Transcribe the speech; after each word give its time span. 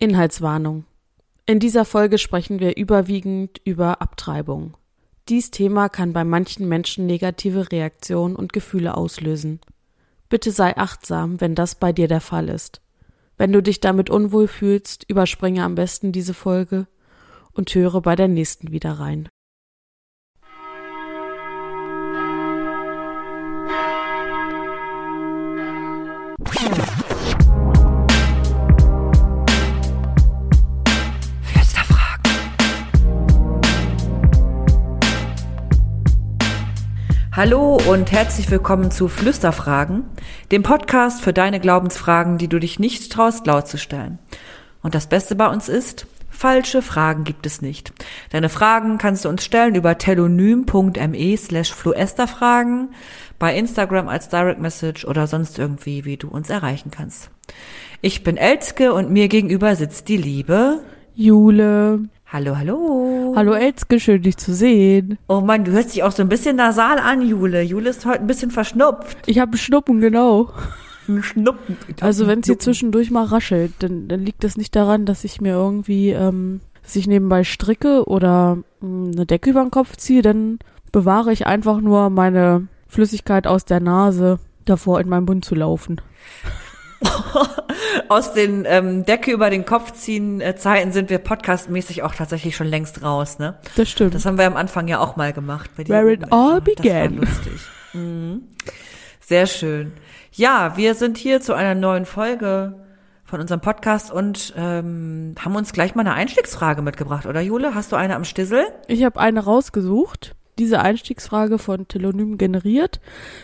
Inhaltswarnung. 0.00 0.84
In 1.44 1.58
dieser 1.58 1.84
Folge 1.84 2.18
sprechen 2.18 2.60
wir 2.60 2.76
überwiegend 2.76 3.60
über 3.64 4.00
Abtreibung. 4.00 4.76
Dies 5.28 5.50
Thema 5.50 5.88
kann 5.88 6.12
bei 6.12 6.22
manchen 6.22 6.68
Menschen 6.68 7.06
negative 7.06 7.72
Reaktionen 7.72 8.36
und 8.36 8.52
Gefühle 8.52 8.96
auslösen. 8.96 9.60
Bitte 10.28 10.52
sei 10.52 10.76
achtsam, 10.76 11.40
wenn 11.40 11.56
das 11.56 11.74
bei 11.74 11.92
dir 11.92 12.06
der 12.06 12.20
Fall 12.20 12.48
ist. 12.48 12.80
Wenn 13.38 13.52
du 13.52 13.60
dich 13.60 13.80
damit 13.80 14.08
unwohl 14.08 14.46
fühlst, 14.46 15.04
überspringe 15.08 15.64
am 15.64 15.74
besten 15.74 16.12
diese 16.12 16.34
Folge 16.34 16.86
und 17.52 17.74
höre 17.74 18.00
bei 18.00 18.14
der 18.14 18.28
nächsten 18.28 18.70
wieder 18.70 18.92
rein. 18.92 19.28
Hallo 37.38 37.78
und 37.88 38.10
herzlich 38.10 38.50
willkommen 38.50 38.90
zu 38.90 39.06
Flüsterfragen, 39.06 40.02
dem 40.50 40.64
Podcast 40.64 41.22
für 41.22 41.32
deine 41.32 41.60
Glaubensfragen, 41.60 42.36
die 42.36 42.48
du 42.48 42.58
dich 42.58 42.80
nicht 42.80 43.12
traust 43.12 43.46
laut 43.46 43.68
zu 43.68 43.78
stellen. 43.78 44.18
Und 44.82 44.96
das 44.96 45.06
Beste 45.06 45.36
bei 45.36 45.46
uns 45.46 45.68
ist, 45.68 46.08
falsche 46.28 46.82
Fragen 46.82 47.22
gibt 47.22 47.46
es 47.46 47.62
nicht. 47.62 47.92
Deine 48.30 48.48
Fragen 48.48 48.98
kannst 48.98 49.24
du 49.24 49.28
uns 49.28 49.44
stellen 49.44 49.76
über 49.76 49.98
telonym.me 49.98 51.36
slash 51.36 51.72
fluesterfragen, 51.72 52.88
bei 53.38 53.54
Instagram 53.54 54.08
als 54.08 54.28
Direct 54.28 54.58
Message 54.60 55.04
oder 55.04 55.28
sonst 55.28 55.60
irgendwie, 55.60 56.04
wie 56.04 56.16
du 56.16 56.26
uns 56.26 56.50
erreichen 56.50 56.90
kannst. 56.90 57.30
Ich 58.00 58.24
bin 58.24 58.36
Elske 58.36 58.92
und 58.92 59.12
mir 59.12 59.28
gegenüber 59.28 59.76
sitzt 59.76 60.08
die 60.08 60.16
liebe 60.16 60.80
Jule. 61.14 62.00
Hallo, 62.30 62.58
hallo. 62.58 63.32
Hallo 63.36 63.54
Elske, 63.54 63.98
schön 63.98 64.20
dich 64.20 64.36
zu 64.36 64.52
sehen. 64.52 65.16
Oh 65.28 65.40
Mann, 65.40 65.64
du 65.64 65.72
hörst 65.72 65.94
dich 65.94 66.02
auch 66.02 66.12
so 66.12 66.20
ein 66.20 66.28
bisschen 66.28 66.56
nasal 66.56 66.98
an, 66.98 67.26
Jule. 67.26 67.62
Jule 67.62 67.88
ist 67.88 68.04
heute 68.04 68.20
ein 68.20 68.26
bisschen 68.26 68.50
verschnupft. 68.50 69.16
Ich 69.24 69.38
habe 69.38 69.56
Schnuppen, 69.56 70.02
genau. 70.02 70.52
Schnuppen. 71.22 71.78
Also 72.02 72.26
wenn 72.26 72.40
es 72.40 72.46
hier 72.46 72.58
zwischendurch 72.58 73.10
mal 73.10 73.24
raschelt, 73.24 73.72
dann, 73.78 74.08
dann 74.08 74.26
liegt 74.26 74.44
das 74.44 74.58
nicht 74.58 74.76
daran, 74.76 75.06
dass 75.06 75.24
ich 75.24 75.40
mir 75.40 75.54
irgendwie, 75.54 76.10
ähm, 76.10 76.60
dass 76.82 76.96
ich 76.96 77.06
nebenbei 77.06 77.44
stricke 77.44 78.06
oder 78.06 78.56
mh, 78.56 78.64
hm, 78.82 79.12
eine 79.14 79.24
Decke 79.24 79.48
über 79.48 79.62
den 79.62 79.70
Kopf 79.70 79.96
ziehe, 79.96 80.20
dann 80.20 80.58
bewahre 80.92 81.32
ich 81.32 81.46
einfach 81.46 81.80
nur 81.80 82.10
meine 82.10 82.68
Flüssigkeit 82.88 83.46
aus 83.46 83.64
der 83.64 83.80
Nase 83.80 84.38
davor 84.66 85.00
in 85.00 85.08
meinen 85.08 85.24
Mund 85.24 85.46
zu 85.46 85.54
laufen. 85.54 85.98
Aus 88.08 88.32
den 88.32 88.64
ähm, 88.66 89.04
Decke 89.04 89.30
über 89.30 89.50
den 89.50 89.64
Kopf 89.64 89.92
ziehen 89.92 90.40
äh, 90.40 90.56
Zeiten 90.56 90.92
sind 90.92 91.10
wir 91.10 91.18
podcastmäßig 91.18 92.02
auch 92.02 92.14
tatsächlich 92.14 92.56
schon 92.56 92.66
längst 92.66 93.02
raus, 93.02 93.38
ne? 93.38 93.58
Das 93.76 93.88
stimmt. 93.90 94.14
Das 94.14 94.26
haben 94.26 94.38
wir 94.38 94.46
am 94.46 94.56
Anfang 94.56 94.88
ja 94.88 94.98
auch 94.98 95.16
mal 95.16 95.32
gemacht. 95.32 95.70
Where 95.76 96.12
it 96.12 96.32
all 96.32 96.60
began. 96.60 97.20
Das 97.20 97.28
war 97.28 97.34
lustig. 97.34 97.60
Mhm. 97.92 98.42
Sehr 99.20 99.46
schön. 99.46 99.92
Ja, 100.32 100.76
wir 100.76 100.94
sind 100.94 101.18
hier 101.18 101.40
zu 101.40 101.54
einer 101.54 101.74
neuen 101.74 102.06
Folge 102.06 102.74
von 103.24 103.40
unserem 103.40 103.60
Podcast 103.60 104.10
und 104.10 104.54
ähm, 104.56 105.34
haben 105.38 105.54
uns 105.54 105.72
gleich 105.72 105.94
mal 105.94 106.00
eine 106.00 106.14
Einstiegsfrage 106.14 106.80
mitgebracht, 106.80 107.26
oder 107.26 107.42
Jule? 107.42 107.74
Hast 107.74 107.92
du 107.92 107.96
eine 107.96 108.16
am 108.16 108.24
Stissel? 108.24 108.64
Ich 108.86 109.04
habe 109.04 109.20
eine 109.20 109.40
rausgesucht. 109.40 110.34
Diese 110.58 110.80
Einstiegsfrage 110.80 111.58
von 111.58 111.86
Telonym 111.86 112.38
generiert 112.38 113.00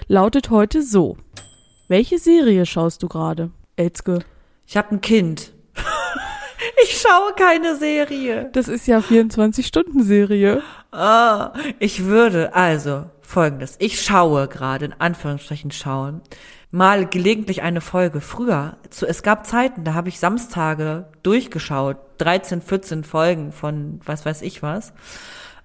lautet 0.08 0.50
heute 0.50 0.82
so. 0.82 1.16
Welche 1.86 2.18
Serie 2.18 2.64
schaust 2.64 3.02
du 3.02 3.08
gerade, 3.08 3.50
Elzke? 3.76 4.20
Ich 4.66 4.78
habe 4.78 4.92
ein 4.92 5.02
Kind. 5.02 5.52
ich 6.82 6.98
schaue 6.98 7.34
keine 7.36 7.76
Serie. 7.76 8.48
Das 8.54 8.68
ist 8.68 8.86
ja 8.86 9.00
24-Stunden-Serie. 9.00 10.62
Ah, 10.92 11.52
ich 11.78 12.06
würde 12.06 12.54
also 12.54 13.04
folgendes. 13.20 13.76
Ich 13.80 14.00
schaue 14.00 14.48
gerade, 14.48 14.86
in 14.86 14.94
Anführungsstrichen 14.98 15.72
schauen, 15.72 16.22
mal 16.70 17.04
gelegentlich 17.06 17.60
eine 17.60 17.82
Folge. 17.82 18.22
Früher, 18.22 18.78
zu, 18.88 19.06
es 19.06 19.22
gab 19.22 19.46
Zeiten, 19.46 19.84
da 19.84 19.92
habe 19.92 20.08
ich 20.08 20.18
Samstage 20.18 21.08
durchgeschaut. 21.22 21.98
13, 22.16 22.62
14 22.62 23.04
Folgen 23.04 23.52
von 23.52 24.00
was 24.06 24.24
weiß 24.24 24.40
ich 24.40 24.62
was. 24.62 24.94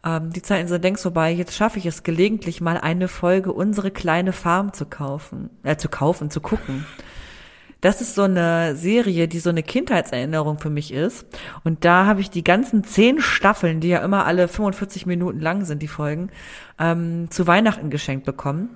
Ähm, 0.03 0.31
die 0.31 0.41
Zeiten 0.41 0.67
sind 0.67 0.81
längst 0.83 1.03
vorbei. 1.03 1.31
Jetzt 1.31 1.55
schaffe 1.55 1.79
ich 1.79 1.85
es 1.85 2.03
gelegentlich 2.03 2.61
mal 2.61 2.77
eine 2.77 3.07
Folge 3.07 3.51
unsere 3.53 3.91
kleine 3.91 4.33
Farm 4.33 4.73
zu 4.73 4.85
kaufen, 4.85 5.49
äh, 5.63 5.75
zu 5.75 5.89
kaufen, 5.89 6.29
zu 6.29 6.41
gucken. 6.41 6.85
Das 7.81 8.01
ist 8.01 8.15
so 8.15 8.23
eine 8.23 8.75
Serie, 8.75 9.29
die 9.29 9.39
so 9.39 9.49
eine 9.49 9.63
Kindheitserinnerung 9.63 10.59
für 10.59 10.69
mich 10.69 10.91
ist. 10.91 11.25
Und 11.63 11.85
da 11.85 12.05
habe 12.05 12.19
ich 12.19 12.29
die 12.29 12.43
ganzen 12.43 12.83
zehn 12.83 13.21
Staffeln, 13.21 13.79
die 13.79 13.87
ja 13.87 13.99
immer 13.99 14.25
alle 14.25 14.49
45 14.49 15.05
Minuten 15.05 15.39
lang 15.39 15.63
sind, 15.63 15.81
die 15.81 15.87
Folgen, 15.87 16.29
ähm, 16.77 17.31
zu 17.31 17.47
Weihnachten 17.47 17.89
geschenkt 17.89 18.25
bekommen. 18.25 18.69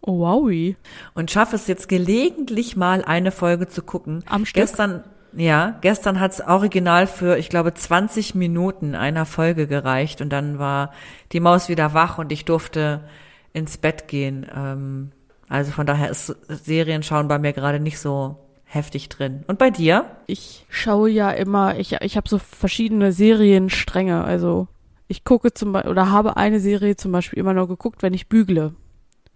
Oh, 0.00 0.20
wowi. 0.20 0.76
Und 1.14 1.30
schaffe 1.30 1.56
es 1.56 1.66
jetzt 1.66 1.88
gelegentlich 1.88 2.76
mal 2.76 3.04
eine 3.04 3.30
Folge 3.30 3.68
zu 3.68 3.82
gucken. 3.82 4.22
Am 4.26 4.46
Stück? 4.46 4.62
Gestern, 4.62 5.04
ja, 5.36 5.78
gestern 5.80 6.20
hat's 6.20 6.40
original 6.40 7.06
für, 7.06 7.36
ich 7.36 7.48
glaube, 7.48 7.74
20 7.74 8.34
Minuten 8.34 8.94
einer 8.94 9.26
Folge 9.26 9.66
gereicht 9.66 10.20
und 10.20 10.30
dann 10.30 10.58
war 10.58 10.92
die 11.32 11.40
Maus 11.40 11.68
wieder 11.68 11.94
wach 11.94 12.18
und 12.18 12.32
ich 12.32 12.44
durfte 12.44 13.04
ins 13.52 13.78
Bett 13.78 14.08
gehen. 14.08 14.46
Ähm, 14.54 15.12
also 15.48 15.72
von 15.72 15.86
daher 15.86 16.10
ist 16.10 16.34
Serienschauen 16.48 17.28
bei 17.28 17.38
mir 17.38 17.52
gerade 17.52 17.80
nicht 17.80 17.98
so 17.98 18.36
heftig 18.64 19.08
drin. 19.08 19.44
Und 19.46 19.58
bei 19.58 19.70
dir? 19.70 20.04
Ich 20.26 20.66
schaue 20.68 21.08
ja 21.08 21.30
immer, 21.30 21.78
ich, 21.78 21.92
ich 22.00 22.16
habe 22.16 22.28
so 22.28 22.38
verschiedene 22.38 23.12
Serienstränge. 23.12 24.24
Also 24.24 24.68
ich 25.08 25.24
gucke 25.24 25.54
zum 25.54 25.72
Beispiel 25.72 25.90
oder 25.90 26.10
habe 26.10 26.36
eine 26.36 26.60
Serie 26.60 26.96
zum 26.96 27.12
Beispiel 27.12 27.38
immer 27.38 27.54
nur 27.54 27.68
geguckt, 27.68 28.02
wenn 28.02 28.14
ich 28.14 28.28
bügle. 28.28 28.74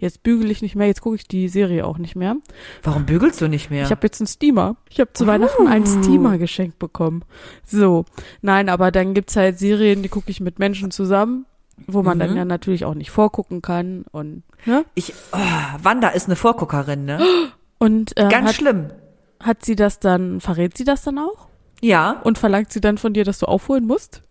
Jetzt 0.01 0.23
bügele 0.23 0.51
ich 0.51 0.63
nicht 0.63 0.77
mehr, 0.77 0.87
jetzt 0.87 1.03
gucke 1.03 1.17
ich 1.17 1.29
die 1.29 1.49
Serie 1.49 1.85
auch 1.87 1.99
nicht 1.99 2.17
mehr. 2.17 2.37
Warum 2.83 3.05
bügelst 3.05 3.39
du 3.43 3.49
nicht 3.49 3.69
mehr? 3.71 3.85
Ich 3.85 3.91
habe 3.91 4.07
jetzt 4.07 4.19
einen 4.19 4.29
Steamer. 4.29 4.77
Ich 4.89 4.99
habe 4.99 5.13
zu 5.13 5.25
oh. 5.25 5.27
Weihnachten 5.27 5.67
einen 5.67 5.87
Steamer 5.87 6.39
geschenkt 6.39 6.79
bekommen. 6.79 7.23
So, 7.67 8.07
nein, 8.41 8.71
aber 8.71 8.91
dann 8.93 9.13
gibt's 9.13 9.37
halt 9.37 9.59
Serien, 9.59 10.03
die 10.03 10.09
gucke 10.09 10.31
ich 10.31 10.41
mit 10.41 10.59
Menschen 10.59 10.91
zusammen, 10.91 11.45
wo 11.87 12.03
man 12.03 12.17
mhm. 12.17 12.21
dann 12.21 12.37
ja 12.37 12.45
natürlich 12.47 12.87
auch 12.87 12.95
nicht 12.95 13.11
vorgucken 13.11 13.61
kann 13.61 14.07
und 14.11 14.43
ne? 14.65 14.87
Ich, 14.95 15.13
oh, 15.33 15.83
Wanda 15.83 16.09
ist 16.09 16.27
eine 16.27 16.37
Vorguckerin, 16.37 17.05
ne? 17.05 17.21
Und 17.79 18.17
äh, 18.17 18.29
ganz 18.29 18.49
hat, 18.49 18.55
schlimm. 18.55 18.91
Hat 19.39 19.67
sie 19.67 19.77
das 19.77 20.01
dann? 20.01 20.41
Verrät 20.41 20.79
sie 20.79 20.85
das 20.85 21.03
dann 21.03 21.19
auch? 21.19 21.49
Ja. 21.83 22.21
Und 22.25 22.39
verlangt 22.39 22.73
sie 22.73 22.81
dann 22.81 22.97
von 22.97 23.13
dir, 23.13 23.25
dass 23.25 23.39
du 23.39 23.47
aufholen 23.47 23.87
musst? 23.87 24.23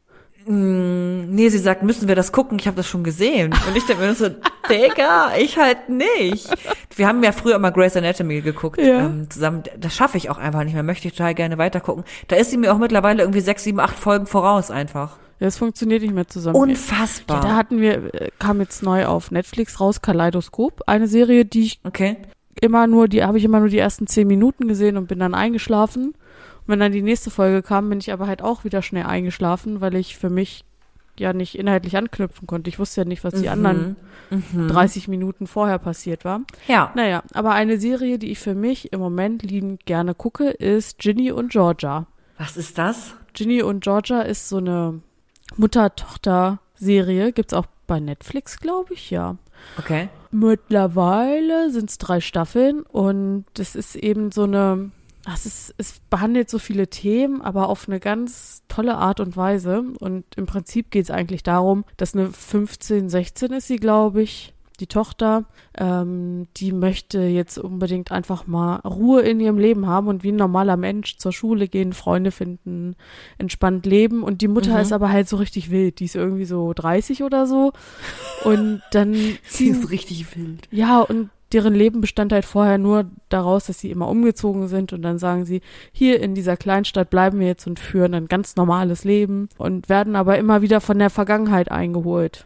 Mm, 0.50 1.30
nee, 1.30 1.48
sie 1.50 1.60
sagt, 1.60 1.84
müssen 1.84 2.08
wir 2.08 2.16
das 2.16 2.32
gucken? 2.32 2.58
Ich 2.58 2.66
habe 2.66 2.76
das 2.76 2.88
schon 2.88 3.04
gesehen. 3.04 3.54
Und 3.68 3.78
ich 3.78 3.86
denke 3.86 4.04
mir 4.04 4.16
so, 4.16 4.30
Digga, 4.70 5.34
ich 5.38 5.60
halt 5.60 5.90
nicht. 5.90 6.50
Wir 6.96 7.08
haben 7.08 7.24
ja 7.24 7.32
früher 7.32 7.56
immer 7.56 7.72
Grey's 7.72 7.96
Anatomy 7.96 8.42
geguckt 8.42 8.80
ja. 8.80 9.06
ähm, 9.06 9.30
zusammen. 9.30 9.62
Das 9.78 9.96
schaffe 9.96 10.18
ich 10.18 10.32
auch 10.32 10.40
einfach 10.40 10.64
nicht 10.64 10.74
mehr. 10.74 10.82
Möchte 10.82 11.08
ich 11.08 11.14
total 11.14 11.36
gerne 11.36 11.60
weitergucken. 11.60 12.04
Da 12.30 12.36
ist 12.36 12.50
sie 12.50 12.58
mir 12.58 12.74
auch 12.74 12.80
mittlerweile 12.80 13.22
irgendwie 13.22 13.42
sechs, 13.42 13.64
sieben, 13.64 13.80
acht 13.80 14.00
Folgen 14.00 14.26
voraus 14.26 14.72
einfach. 14.72 15.18
Ja, 15.40 15.46
es 15.46 15.58
funktioniert 15.60 16.02
nicht 16.02 16.16
mehr 16.16 16.28
zusammen. 16.28 16.56
Unfassbar. 16.56 17.44
Ja, 17.44 17.50
da 17.50 17.56
hatten 17.56 17.80
wir, 17.80 18.12
äh, 18.16 18.32
kam 18.40 18.60
jetzt 18.60 18.82
neu 18.82 19.06
auf 19.06 19.30
Netflix 19.30 19.80
raus, 19.80 20.02
Kaleidoskop. 20.02 20.82
Eine 20.88 21.08
Serie, 21.08 21.46
die 21.46 21.66
ich 21.66 21.80
okay. 21.84 22.18
immer 22.60 22.88
nur, 22.88 23.08
die 23.08 23.24
habe 23.24 23.38
ich 23.38 23.44
immer 23.44 23.60
nur 23.60 23.70
die 23.70 23.78
ersten 23.78 24.08
zehn 24.08 24.26
Minuten 24.26 24.68
gesehen 24.68 24.98
und 24.98 25.08
bin 25.08 25.20
dann 25.20 25.36
eingeschlafen 25.36 26.16
wenn 26.70 26.80
dann 26.80 26.92
die 26.92 27.02
nächste 27.02 27.32
Folge 27.32 27.64
kam, 27.64 27.90
bin 27.90 28.00
ich 28.00 28.14
aber 28.14 28.28
halt 28.28 28.42
auch 28.42 28.64
wieder 28.64 28.82
schnell 28.82 29.06
eingeschlafen, 29.06 29.82
weil 29.82 29.96
ich 29.96 30.18
für 30.18 30.30
mich 30.30 30.64
ja 31.18 31.34
nicht 31.34 31.58
inhaltlich 31.58 31.98
anknüpfen 31.98 32.48
konnte. 32.48 32.70
Ich 32.70 32.80
wusste 32.80 33.02
ja 33.02 33.06
nicht, 33.06 33.24
was 33.24 33.34
die 33.34 33.48
mhm. 33.48 33.52
anderen 33.52 33.96
mhm. 34.30 34.68
30 34.68 35.08
Minuten 35.08 35.48
vorher 35.48 35.80
passiert 35.80 36.24
war. 36.26 36.42
Ja. 36.68 36.92
Naja, 36.96 37.24
aber 37.34 37.52
eine 37.52 37.80
Serie, 37.80 38.20
die 38.20 38.32
ich 38.32 38.40
für 38.40 38.56
mich 38.56 38.94
im 38.94 39.00
Moment 39.00 39.44
liebend 39.44 39.86
gerne 39.86 40.14
gucke, 40.14 40.50
ist 40.50 41.00
Ginny 41.00 41.32
und 41.32 41.52
Georgia. 41.52 42.08
Was 42.38 42.56
ist 42.56 42.78
das? 42.78 43.16
Ginny 43.34 43.62
und 43.64 43.84
Georgia 43.84 44.22
ist 44.22 44.48
so 44.48 44.58
eine 44.58 45.02
Mutter-Tochter-Serie. 45.58 47.34
Gibt's 47.34 47.54
auch 47.54 47.66
bei 47.88 48.00
Netflix, 48.00 48.60
glaube 48.60 48.94
ich, 48.94 49.10
ja. 49.10 49.38
Okay. 49.78 50.10
Mittlerweile 50.32 51.72
sind 51.72 51.90
es 51.90 51.98
drei 51.98 52.22
Staffeln 52.22 52.84
und 52.84 53.46
es 53.58 53.76
ist 53.76 53.96
eben 53.96 54.32
so 54.32 54.44
eine 54.44 54.92
es, 55.26 55.46
ist, 55.46 55.76
es 55.78 56.00
behandelt 56.10 56.50
so 56.50 56.60
viele 56.60 56.88
Themen, 56.88 57.42
aber 57.42 57.70
auf 57.70 57.88
eine 57.88 58.00
ganz 58.00 58.64
tolle 58.68 58.96
Art 58.96 59.20
und 59.20 59.36
Weise. 59.36 59.84
Und 60.00 60.26
im 60.36 60.46
Prinzip 60.46 60.92
geht 60.92 61.06
es 61.06 61.12
eigentlich 61.12 61.44
darum, 61.44 61.86
dass 61.98 62.16
eine 62.16 62.32
15, 62.32 63.10
16 63.10 63.52
ist 63.54 63.68
sie, 63.68 63.78
glaube 63.78 64.22
ich, 64.22 64.54
die 64.80 64.88
Tochter, 64.88 65.46
ähm, 65.78 66.48
die 66.58 66.72
möchte 66.72 67.22
jetzt 67.22 67.58
unbedingt 67.58 68.12
einfach 68.12 68.48
mal 68.48 68.78
Ruhe 68.78 69.22
in 69.22 69.40
ihrem 69.40 69.58
Leben 69.58 69.88
haben 69.88 70.08
und 70.08 70.24
wie 70.24 70.32
ein 70.32 70.38
normaler 70.38 70.78
Mensch 70.78 71.18
zur 71.18 71.34
Schule 71.34 71.68
gehen, 71.68 71.94
Freunde 71.94 72.32
finden, 72.32 72.96
entspannt 73.38 73.86
leben. 73.86 74.24
Und 74.24 74.42
die 74.42 74.48
Mutter 74.48 74.76
mhm. 74.76 74.80
ist 74.80 74.94
aber 74.94 75.10
halt 75.10 75.28
so 75.28 75.38
richtig 75.38 75.70
wild. 75.70 76.00
Die 76.00 76.06
ist 76.06 76.16
irgendwie 76.16 76.46
so 76.46 76.74
30 76.74 77.24
oder 77.24 77.46
so. 77.46 77.74
Und 78.46 78.82
dann. 78.92 79.14
sie 79.44 79.68
ist 79.68 79.92
richtig 79.92 80.36
wild. 80.36 80.68
Ja, 80.72 81.02
und 81.02 81.30
deren 81.54 81.74
Leben 81.74 82.02
bestand 82.02 82.32
halt 82.32 82.46
vorher 82.46 82.78
nur 82.78 83.06
daraus, 83.30 83.66
dass 83.66 83.80
sie 83.80 83.92
immer 83.92 84.08
umgezogen 84.08 84.68
sind 84.68 84.94
und 84.94 85.02
dann 85.02 85.18
sagen 85.18 85.46
sie, 85.46 85.62
hier 85.92 86.22
in 86.22 86.36
dieser 86.36 86.58
Kleinstadt 86.58 87.10
bleiben 87.10 87.40
wir 87.40 87.48
jetzt 87.48 87.68
und 87.68 87.80
führen 87.80 88.14
ein 88.14 88.28
ganz 88.28 88.56
normales 88.56 89.04
Leben 89.04 89.50
und 89.58 89.90
werden 89.90 90.16
aber 90.16 90.38
immer 90.38 90.62
wieder 90.62 90.82
von 90.82 91.00
der 91.00 91.10
Vergangenheit 91.10 91.72
eingeholt. 91.72 92.46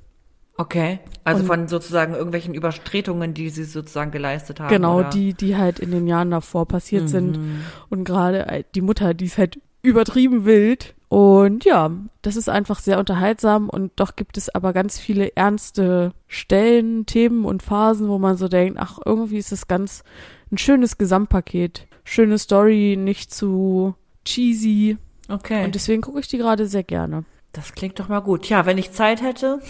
Okay. 0.56 1.00
Also 1.24 1.42
Und- 1.42 1.48
von 1.48 1.68
sozusagen 1.68 2.14
irgendwelchen 2.14 2.54
Übertretungen, 2.54 3.34
die 3.34 3.50
sie 3.50 3.64
sozusagen 3.64 4.12
geleistet 4.12 4.60
haben. 4.60 4.70
Genau, 4.70 5.00
oder? 5.00 5.10
die, 5.10 5.34
die 5.34 5.56
halt 5.56 5.80
in 5.80 5.92
den 5.92 6.08
Jahren 6.08 6.32
davor 6.32 6.68
passiert 6.68 7.10
sind. 7.10 7.38
Mhm. 7.38 7.62
Und 7.90 8.04
gerade 8.04 8.46
äh, 8.48 8.64
die 8.76 8.82
Mutter, 8.82 9.14
die 9.14 9.26
ist 9.26 9.38
halt 9.38 9.60
übertrieben 9.82 10.46
wild. 10.46 10.94
Und 11.14 11.64
ja, 11.64 11.92
das 12.24 12.36
ist 12.36 12.50
einfach 12.50 12.80
sehr 12.80 12.98
unterhaltsam 12.98 13.70
und 13.70 13.92
doch 13.98 14.16
gibt 14.16 14.36
es 14.36 14.50
aber 14.50 14.74
ganz 14.74 14.98
viele 14.98 15.36
ernste 15.36 16.12
Stellen, 16.28 17.06
Themen 17.06 17.46
und 17.46 17.62
Phasen, 17.62 18.08
wo 18.08 18.18
man 18.18 18.36
so 18.36 18.48
denkt, 18.48 18.80
ach, 18.82 18.98
irgendwie 19.06 19.38
ist 19.38 19.52
es 19.52 19.68
ganz 19.68 20.04
ein 20.52 20.58
schönes 20.58 20.98
Gesamtpaket. 20.98 21.86
Schöne 22.04 22.40
Story, 22.40 22.96
nicht 22.98 23.32
zu 23.32 23.94
cheesy. 24.26 24.98
Okay. 25.30 25.64
Und 25.64 25.76
deswegen 25.76 26.02
gucke 26.02 26.20
ich 26.20 26.28
die 26.28 26.40
gerade 26.40 26.66
sehr 26.66 26.82
gerne. 26.82 27.26
das 27.52 27.74
klingt 27.76 28.00
doch 28.00 28.08
mal 28.08 28.22
gut. 28.22 28.50
Ja, 28.50 28.66
wenn 28.66 28.80
ich 28.80 28.92
Zeit 28.92 29.22
hätte, 29.22 29.62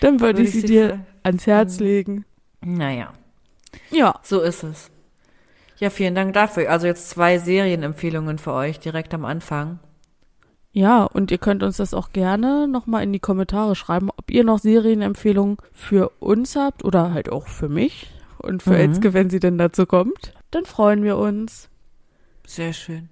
Dann 0.00 0.18
würde 0.18 0.38
würde 0.38 0.48
ich 0.48 0.50
sie 0.50 0.62
dir 0.64 1.06
ans 1.22 1.46
Herz 1.46 1.78
legen. 1.78 2.24
Naja, 2.60 3.12
Ja, 3.92 4.18
so 4.24 4.40
ist 4.40 4.64
es. 4.64 4.90
Ja, 5.78 5.90
vielen 5.90 6.14
Dank 6.14 6.32
dafür. 6.32 6.70
Also 6.70 6.86
jetzt 6.86 7.10
zwei 7.10 7.38
Serienempfehlungen 7.38 8.38
für 8.38 8.52
euch 8.52 8.80
direkt 8.80 9.12
am 9.14 9.24
Anfang. 9.24 9.78
Ja, 10.72 11.04
und 11.04 11.30
ihr 11.30 11.38
könnt 11.38 11.62
uns 11.62 11.78
das 11.78 11.94
auch 11.94 12.12
gerne 12.12 12.68
nochmal 12.68 13.02
in 13.02 13.12
die 13.12 13.18
Kommentare 13.20 13.74
schreiben, 13.74 14.10
ob 14.14 14.30
ihr 14.30 14.44
noch 14.44 14.58
Serienempfehlungen 14.58 15.56
für 15.72 16.10
uns 16.20 16.54
habt 16.56 16.84
oder 16.84 17.12
halt 17.14 17.30
auch 17.30 17.48
für 17.48 17.68
mich 17.68 18.10
und 18.38 18.62
für 18.62 18.70
Mhm. 18.70 18.76
Elske, 18.76 19.14
wenn 19.14 19.30
sie 19.30 19.40
denn 19.40 19.56
dazu 19.58 19.86
kommt. 19.86 20.34
Dann 20.50 20.66
freuen 20.66 21.02
wir 21.02 21.16
uns. 21.16 21.68
Sehr 22.46 22.72
schön. 22.72 23.08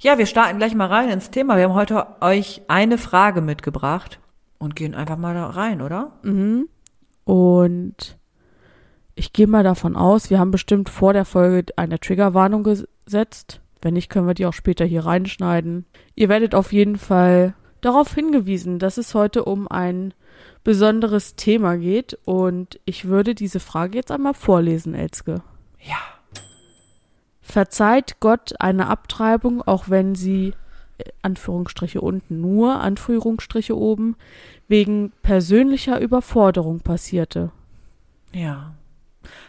Ja, 0.00 0.18
wir 0.18 0.26
starten 0.26 0.58
gleich 0.58 0.74
mal 0.74 0.86
rein 0.88 1.08
ins 1.08 1.30
Thema. 1.30 1.56
Wir 1.56 1.64
haben 1.64 1.74
heute 1.74 2.06
euch 2.20 2.62
eine 2.68 2.98
Frage 2.98 3.40
mitgebracht 3.40 4.18
und 4.58 4.74
gehen 4.76 4.94
einfach 4.94 5.16
mal 5.16 5.34
da 5.34 5.46
rein, 5.46 5.80
oder? 5.82 6.12
Mhm. 6.22 6.68
Und 7.24 8.16
ich 9.18 9.32
gehe 9.32 9.48
mal 9.48 9.64
davon 9.64 9.96
aus, 9.96 10.30
wir 10.30 10.38
haben 10.38 10.52
bestimmt 10.52 10.88
vor 10.88 11.12
der 11.12 11.24
Folge 11.24 11.72
eine 11.76 11.98
Triggerwarnung 11.98 12.62
gesetzt. 12.62 13.60
Wenn 13.82 13.94
nicht, 13.94 14.10
können 14.10 14.28
wir 14.28 14.34
die 14.34 14.46
auch 14.46 14.52
später 14.52 14.84
hier 14.84 15.06
reinschneiden. 15.06 15.86
Ihr 16.14 16.28
werdet 16.28 16.54
auf 16.54 16.72
jeden 16.72 16.96
Fall 16.96 17.54
darauf 17.80 18.14
hingewiesen, 18.14 18.78
dass 18.78 18.96
es 18.96 19.14
heute 19.14 19.44
um 19.44 19.66
ein 19.68 20.14
besonderes 20.62 21.34
Thema 21.34 21.76
geht. 21.76 22.16
Und 22.24 22.78
ich 22.84 23.06
würde 23.06 23.34
diese 23.34 23.58
Frage 23.58 23.98
jetzt 23.98 24.12
einmal 24.12 24.34
vorlesen, 24.34 24.94
Elske. 24.94 25.42
Ja. 25.80 25.98
Verzeiht 27.40 28.20
Gott 28.20 28.54
eine 28.60 28.86
Abtreibung, 28.86 29.62
auch 29.62 29.88
wenn 29.88 30.14
sie, 30.14 30.54
äh, 30.98 31.04
Anführungsstriche 31.22 32.00
unten 32.00 32.40
nur, 32.40 32.80
Anführungsstriche 32.80 33.76
oben, 33.76 34.16
wegen 34.68 35.12
persönlicher 35.22 36.00
Überforderung 36.00 36.80
passierte? 36.80 37.50
Ja. 38.32 38.74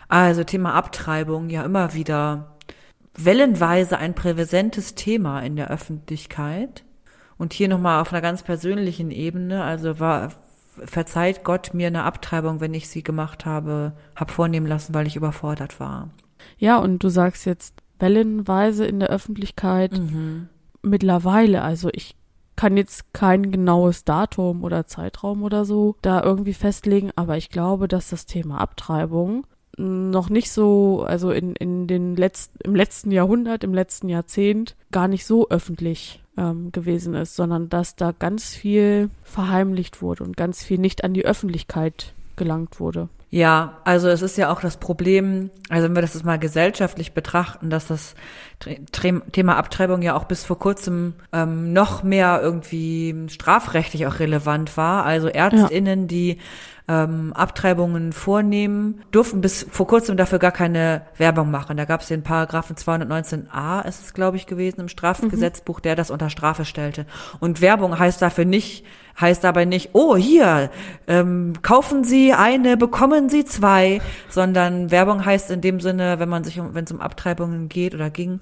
Also 0.09 0.43
Thema 0.43 0.73
Abtreibung, 0.73 1.49
ja 1.49 1.63
immer 1.63 1.93
wieder 1.93 2.57
wellenweise 3.15 3.97
ein 3.97 4.15
präsentes 4.15 4.95
Thema 4.95 5.41
in 5.41 5.55
der 5.55 5.69
Öffentlichkeit. 5.69 6.83
Und 7.37 7.53
hier 7.53 7.69
nochmal 7.69 8.01
auf 8.01 8.11
einer 8.11 8.21
ganz 8.21 8.43
persönlichen 8.43 9.11
Ebene, 9.11 9.63
also 9.63 9.99
war, 9.99 10.33
verzeiht 10.83 11.43
Gott 11.43 11.73
mir 11.73 11.87
eine 11.87 12.03
Abtreibung, 12.03 12.59
wenn 12.59 12.73
ich 12.73 12.89
sie 12.89 13.03
gemacht 13.03 13.45
habe, 13.45 13.93
hab 14.15 14.31
vornehmen 14.31 14.67
lassen, 14.67 14.93
weil 14.93 15.07
ich 15.07 15.15
überfordert 15.15 15.79
war. 15.79 16.09
Ja, 16.57 16.77
und 16.77 17.03
du 17.03 17.09
sagst 17.09 17.45
jetzt 17.45 17.75
wellenweise 17.99 18.85
in 18.85 18.99
der 18.99 19.09
Öffentlichkeit 19.09 19.97
Mhm. 19.97 20.49
mittlerweile, 20.81 21.61
also 21.61 21.89
ich 21.93 22.15
kann 22.55 22.75
jetzt 22.75 23.13
kein 23.13 23.51
genaues 23.51 24.03
Datum 24.03 24.63
oder 24.63 24.85
Zeitraum 24.85 25.43
oder 25.43 25.63
so 25.63 25.95
da 26.01 26.21
irgendwie 26.21 26.53
festlegen, 26.53 27.11
aber 27.15 27.37
ich 27.37 27.49
glaube, 27.49 27.87
dass 27.87 28.09
das 28.09 28.25
Thema 28.25 28.59
Abtreibung 28.59 29.45
noch 29.79 30.29
nicht 30.29 30.51
so, 30.51 31.05
also 31.07 31.31
in, 31.31 31.55
in 31.55 31.87
den 31.87 32.15
letzten, 32.15 32.59
im 32.63 32.75
letzten 32.75 33.11
Jahrhundert, 33.11 33.63
im 33.63 33.73
letzten 33.73 34.09
Jahrzehnt 34.09 34.75
gar 34.91 35.07
nicht 35.07 35.25
so 35.25 35.49
öffentlich 35.49 36.21
ähm, 36.37 36.71
gewesen 36.71 37.13
ist, 37.13 37.35
sondern 37.35 37.69
dass 37.69 37.95
da 37.95 38.11
ganz 38.11 38.53
viel 38.53 39.09
verheimlicht 39.23 40.01
wurde 40.01 40.23
und 40.25 40.35
ganz 40.35 40.63
viel 40.63 40.79
nicht 40.79 41.03
an 41.03 41.13
die 41.13 41.25
Öffentlichkeit 41.25 42.13
gelangt 42.35 42.79
wurde. 42.79 43.07
Ja, 43.31 43.77
also 43.83 44.07
es 44.09 44.23
ist 44.23 44.37
ja 44.37 44.51
auch 44.51 44.59
das 44.59 44.77
Problem, 44.77 45.51
also 45.69 45.85
wenn 45.85 45.93
wir 45.93 46.01
das 46.01 46.15
jetzt 46.15 46.25
mal 46.25 46.39
gesellschaftlich 46.39 47.13
betrachten, 47.13 47.69
dass 47.69 47.85
das 47.85 48.15
Thema 49.31 49.55
Abtreibung 49.55 50.01
ja 50.01 50.15
auch 50.15 50.23
bis 50.23 50.43
vor 50.43 50.57
kurzem 50.57 51.13
ähm, 51.31 51.71
noch 51.71 52.01
mehr 52.01 52.39
irgendwie 52.41 53.15
strafrechtlich 53.29 54.07
auch 54.07 54.17
relevant 54.17 54.77
war. 54.77 55.05
Also 55.05 55.27
Ärztinnen, 55.27 56.07
die 56.07 56.39
ähm, 56.89 57.33
Abtreibungen 57.33 58.11
vornehmen, 58.13 59.03
durften 59.11 59.41
bis 59.41 59.65
vor 59.69 59.85
kurzem 59.85 60.17
dafür 60.17 60.39
gar 60.39 60.51
keine 60.51 61.03
Werbung 61.17 61.51
machen. 61.51 61.77
Da 61.77 61.85
gab 61.85 62.01
es 62.01 62.07
den 62.07 62.23
Paragraphen 62.23 62.75
219a, 62.75 63.87
ist 63.87 64.03
es 64.03 64.13
glaube 64.15 64.37
ich 64.37 64.47
gewesen, 64.47 64.81
im 64.81 64.89
Strafgesetzbuch, 64.89 65.79
der 65.79 65.95
das 65.95 66.09
unter 66.09 66.31
Strafe 66.31 66.65
stellte. 66.65 67.05
Und 67.39 67.61
Werbung 67.61 67.99
heißt 67.99 68.21
dafür 68.21 68.45
nicht, 68.45 68.85
heißt 69.21 69.43
dabei 69.43 69.65
nicht, 69.65 69.91
oh 69.93 70.17
hier, 70.17 70.71
ähm, 71.07 71.53
kaufen 71.61 72.03
Sie 72.03 72.33
eine, 72.33 72.75
bekommen 72.75 73.29
Sie 73.29 73.45
zwei, 73.45 74.01
sondern 74.27 74.89
Werbung 74.89 75.23
heißt 75.23 75.51
in 75.51 75.61
dem 75.61 75.81
Sinne, 75.81 76.19
wenn 76.19 76.29
man 76.29 76.43
sich 76.43 76.59
um, 76.59 76.73
wenn 76.73 76.85
es 76.85 76.91
um 76.91 77.01
Abtreibungen 77.01 77.69
geht 77.69 77.93
oder 77.93 78.09
ging, 78.09 78.39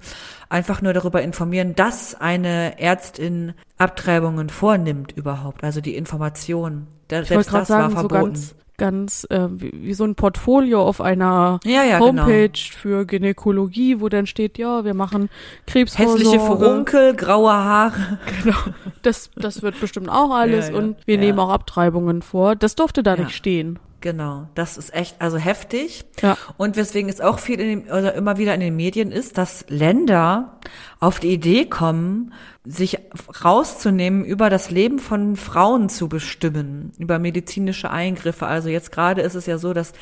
einfach 0.48 0.80
nur 0.80 0.94
darüber 0.94 1.20
informieren, 1.20 1.74
dass 1.74 2.14
eine 2.14 2.80
Ärztin 2.80 3.52
Abtreibungen 3.78 4.48
vornimmt 4.48 5.12
überhaupt, 5.12 5.64
also 5.64 5.80
die 5.80 5.96
Information. 5.96 6.86
Da, 7.08 7.20
Ich 7.20 7.30
wollte 7.30 7.44
selbst 7.44 7.46
das 7.48 7.54
war 7.54 7.64
sagen, 7.64 7.90
so 7.90 7.98
verboten. 8.00 8.24
ganz, 8.24 8.54
ganz 8.76 9.26
äh, 9.30 9.48
wie, 9.50 9.72
wie 9.72 9.94
so 9.94 10.04
ein 10.04 10.14
Portfolio 10.14 10.82
auf 10.82 11.00
einer 11.00 11.60
ja, 11.64 11.84
ja, 11.84 12.00
Homepage 12.00 12.48
genau. 12.48 12.78
für 12.78 13.06
Gynäkologie, 13.06 14.00
wo 14.00 14.08
dann 14.08 14.26
steht, 14.26 14.58
ja, 14.58 14.84
wir 14.84 14.94
machen 14.94 15.30
Krebsvorsorge. 15.66 16.20
Hässliche 16.20 16.40
Furunkel, 16.40 17.14
graue 17.14 17.52
Haare. 17.52 18.18
Genau. 18.42 18.58
Das, 19.02 19.30
das 19.36 19.62
wird 19.62 19.80
bestimmt 19.80 20.08
auch 20.08 20.30
alles 20.30 20.68
Ja, 20.68 20.76
und 20.76 20.96
wir 21.06 21.18
nehmen 21.18 21.38
auch 21.38 21.50
Abtreibungen 21.50 22.22
vor. 22.22 22.56
Das 22.56 22.74
durfte 22.74 23.02
da 23.02 23.16
nicht 23.16 23.32
stehen. 23.32 23.78
Genau, 24.00 24.46
das 24.54 24.76
ist 24.76 24.94
echt, 24.94 25.20
also 25.20 25.38
heftig. 25.38 26.04
Ja. 26.22 26.36
Und 26.56 26.76
weswegen 26.76 27.10
es 27.10 27.20
auch 27.20 27.40
viel 27.40 27.58
in 27.58 27.80
den, 27.80 27.90
oder 27.90 28.14
immer 28.14 28.38
wieder 28.38 28.54
in 28.54 28.60
den 28.60 28.76
Medien 28.76 29.10
ist, 29.10 29.38
dass 29.38 29.64
Länder 29.68 30.58
auf 31.00 31.20
die 31.20 31.32
Idee 31.32 31.66
kommen, 31.66 32.32
sich 32.64 32.98
rauszunehmen, 33.44 34.24
über 34.24 34.50
das 34.50 34.70
Leben 34.70 34.98
von 34.98 35.36
Frauen 35.36 35.88
zu 35.88 36.08
bestimmen, 36.08 36.92
über 36.98 37.18
medizinische 37.18 37.90
Eingriffe. 37.90 38.46
Also 38.46 38.68
jetzt 38.68 38.92
gerade 38.92 39.22
ist 39.22 39.34
es 39.34 39.46
ja 39.46 39.56
so, 39.56 39.72
dass 39.72 39.92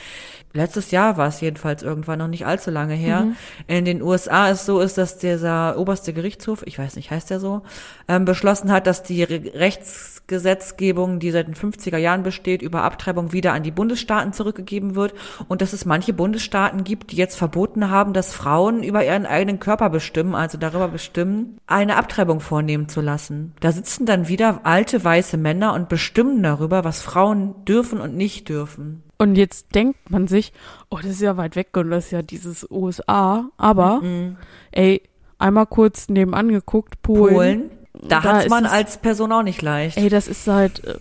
letztes 0.52 0.90
Jahr 0.90 1.16
war 1.16 1.28
es 1.28 1.40
jedenfalls 1.40 1.82
irgendwann 1.84 2.18
noch 2.18 2.28
nicht 2.28 2.46
allzu 2.46 2.70
lange 2.70 2.94
her. 2.94 3.28
In 3.68 3.84
den 3.84 4.02
USA 4.02 4.50
es 4.50 4.66
so 4.66 4.80
ist, 4.80 4.98
dass 4.98 5.18
dieser 5.18 5.78
oberste 5.78 6.12
Gerichtshof, 6.12 6.62
ich 6.66 6.78
weiß 6.78 6.96
nicht, 6.96 7.10
heißt 7.10 7.30
der 7.30 7.38
so, 7.38 7.62
ähm, 8.08 8.24
beschlossen 8.24 8.72
hat, 8.72 8.86
dass 8.86 9.02
die 9.02 9.22
Re 9.22 9.42
Rechtsgesetzgebung, 9.54 11.20
die 11.20 11.30
seit 11.30 11.46
den 11.46 11.54
50er 11.54 11.98
Jahren 11.98 12.24
besteht, 12.24 12.62
über 12.62 12.82
Abtreibung 12.82 13.32
wieder 13.32 13.52
an 13.52 13.62
die 13.62 13.70
Bundesstaaten 13.70 14.32
zurückgegeben 14.32 14.96
wird 14.96 15.14
und 15.46 15.62
dass 15.62 15.72
es 15.72 15.84
manche 15.84 16.14
Bundesstaaten 16.14 16.82
gibt, 16.82 17.12
die 17.12 17.16
jetzt 17.16 17.36
verboten 17.36 17.90
haben, 17.90 18.12
dass 18.12 18.32
Frauen 18.32 18.82
über 18.82 19.04
ihren 19.04 19.26
eigenen 19.26 19.60
Körper 19.60 19.90
bestimmen, 19.90 20.34
also 20.34 20.58
darüber 20.58 20.85
bestimmen, 20.88 21.58
eine 21.66 21.96
Abtreibung 21.96 22.40
vornehmen 22.40 22.88
zu 22.88 23.00
lassen. 23.00 23.52
Da 23.60 23.72
sitzen 23.72 24.06
dann 24.06 24.28
wieder 24.28 24.60
alte 24.64 25.02
weiße 25.02 25.36
Männer 25.36 25.74
und 25.74 25.88
bestimmen 25.88 26.42
darüber, 26.42 26.84
was 26.84 27.02
Frauen 27.02 27.64
dürfen 27.64 28.00
und 28.00 28.16
nicht 28.16 28.48
dürfen. 28.48 29.02
Und 29.18 29.36
jetzt 29.36 29.74
denkt 29.74 30.10
man 30.10 30.26
sich, 30.28 30.52
oh, 30.90 30.96
das 30.98 31.12
ist 31.12 31.20
ja 31.22 31.36
weit 31.36 31.56
weg 31.56 31.68
und 31.76 31.90
das 31.90 32.06
ist 32.06 32.10
ja 32.10 32.22
dieses 32.22 32.66
USA. 32.70 33.48
Aber, 33.56 34.00
Mhm. 34.02 34.36
ey, 34.72 35.02
einmal 35.38 35.66
kurz 35.66 36.08
nebenan 36.08 36.48
geguckt, 36.48 37.00
Polen. 37.02 37.34
Polen, 37.34 37.70
da, 38.08 38.20
Da 38.20 38.40
ist 38.40 38.50
man 38.50 38.66
als 38.66 38.98
Person 38.98 39.32
auch 39.32 39.42
nicht 39.42 39.62
leicht. 39.62 39.96
Ey, 39.96 40.10
das 40.10 40.28
ist 40.28 40.44
seit, 40.44 40.84
äh, 40.84 40.96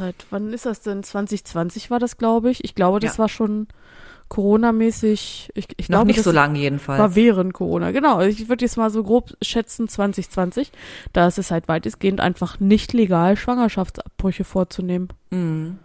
seit, 0.00 0.14
wann 0.30 0.50
ist 0.54 0.64
das 0.64 0.80
denn? 0.80 1.02
2020 1.02 1.90
war 1.90 1.98
das, 1.98 2.16
glaube 2.16 2.50
ich. 2.50 2.64
Ich 2.64 2.74
glaube, 2.74 3.00
das 3.00 3.14
Ja. 3.16 3.18
war 3.18 3.28
schon 3.28 3.66
Corona-mäßig. 4.28 5.50
Ich, 5.54 5.66
ich 5.76 5.88
Noch 5.88 5.98
glaube, 5.98 6.06
nicht 6.08 6.22
so 6.22 6.30
lang 6.32 6.54
jedenfalls. 6.54 6.98
war 6.98 7.14
während 7.14 7.52
Corona. 7.54 7.90
Genau. 7.90 8.20
Ich 8.20 8.48
würde 8.48 8.64
jetzt 8.64 8.76
mal 8.76 8.90
so 8.90 9.02
grob 9.02 9.32
schätzen 9.42 9.88
2020. 9.88 10.70
Da 11.12 11.26
ist 11.26 11.38
es 11.38 11.50
halt 11.50 11.68
weitestgehend 11.68 12.20
einfach 12.20 12.60
nicht 12.60 12.92
legal, 12.92 13.36
Schwangerschaftsabbrüche 13.36 14.44
vorzunehmen. 14.44 15.08
Mhm. 15.30 15.78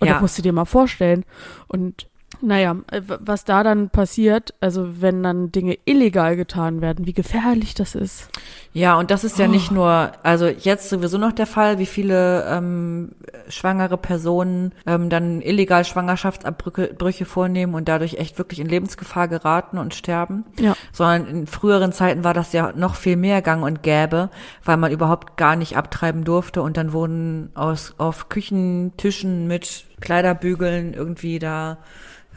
Und 0.00 0.06
Ja. 0.08 0.14
das 0.14 0.22
musst 0.22 0.38
du 0.38 0.42
dir 0.42 0.52
mal 0.52 0.64
vorstellen. 0.64 1.24
Und 1.66 2.08
Naja, 2.40 2.76
äh, 2.90 3.02
was 3.06 3.44
da 3.44 3.62
dann 3.62 3.90
passiert, 3.90 4.54
also 4.60 5.00
wenn 5.00 5.22
dann 5.22 5.50
Dinge 5.50 5.78
illegal 5.84 6.36
getan 6.36 6.80
werden, 6.80 7.06
wie 7.06 7.12
gefährlich 7.12 7.74
das 7.74 7.94
ist. 7.94 8.28
Ja, 8.72 8.96
und 8.96 9.10
das 9.10 9.24
ist 9.24 9.38
ja 9.38 9.48
nicht 9.48 9.72
nur, 9.72 10.12
also 10.22 10.46
jetzt 10.46 10.88
sowieso 10.88 11.18
noch 11.18 11.32
der 11.32 11.46
Fall, 11.46 11.78
wie 11.78 11.86
viele 11.86 12.44
ähm, 12.48 13.12
schwangere 13.48 13.96
Personen 13.96 14.72
ähm, 14.86 15.10
dann 15.10 15.40
illegal 15.40 15.84
Schwangerschaftsabbrüche 15.84 16.94
Brüche 16.94 17.24
vornehmen 17.24 17.74
und 17.74 17.88
dadurch 17.88 18.14
echt 18.14 18.38
wirklich 18.38 18.60
in 18.60 18.68
Lebensgefahr 18.68 19.26
geraten 19.26 19.78
und 19.78 19.94
sterben. 19.94 20.44
Ja. 20.60 20.74
Sondern 20.92 21.26
in 21.26 21.46
früheren 21.46 21.92
Zeiten 21.92 22.24
war 22.24 22.34
das 22.34 22.52
ja 22.52 22.72
noch 22.76 22.94
viel 22.94 23.16
mehr 23.16 23.42
gang 23.42 23.64
und 23.64 23.82
gäbe, 23.82 24.30
weil 24.64 24.76
man 24.76 24.92
überhaupt 24.92 25.36
gar 25.36 25.56
nicht 25.56 25.76
abtreiben 25.76 26.24
durfte 26.24 26.62
und 26.62 26.76
dann 26.76 26.92
wurden 26.92 27.50
aus 27.54 27.94
auf 27.98 28.28
Küchentischen 28.28 29.48
mit 29.48 29.86
Kleiderbügeln 30.00 30.94
irgendwie 30.94 31.38
da 31.38 31.78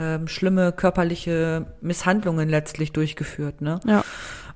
ähm, 0.02 0.28
schlimme 0.28 0.72
körperliche 0.72 1.68
Misshandlungen 1.82 2.50
letztlich 2.50 2.92
durchgeführt, 2.92 3.62
ne? 3.62 3.80
Ja. 3.86 4.04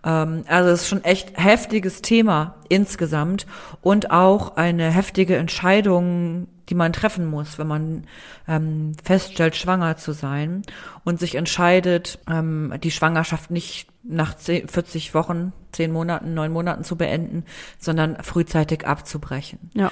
Ähm, 0.03 0.43
also 0.47 0.69
es 0.71 0.81
ist 0.81 0.89
schon 0.89 1.03
echt 1.03 1.37
heftiges 1.37 2.01
Thema 2.01 2.55
insgesamt 2.69 3.45
und 3.81 4.11
auch 4.11 4.55
eine 4.55 4.89
heftige 4.89 5.35
Entscheidung, 5.37 6.47
die 6.69 6.75
man 6.75 6.93
treffen 6.93 7.27
muss, 7.27 7.59
wenn 7.59 7.67
man 7.67 8.07
ähm, 8.47 8.93
feststellt, 9.03 9.55
schwanger 9.55 9.97
zu 9.97 10.13
sein 10.13 10.63
und 11.03 11.19
sich 11.19 11.35
entscheidet, 11.35 12.19
ähm, 12.27 12.73
die 12.83 12.91
Schwangerschaft 12.91 13.51
nicht 13.51 13.87
nach 14.03 14.35
10, 14.35 14.67
40 14.67 15.13
Wochen, 15.13 15.53
10 15.73 15.91
Monaten, 15.91 16.33
9 16.33 16.51
Monaten 16.51 16.83
zu 16.83 16.95
beenden, 16.95 17.43
sondern 17.77 18.17
frühzeitig 18.23 18.87
abzubrechen. 18.87 19.71
Ja. 19.73 19.91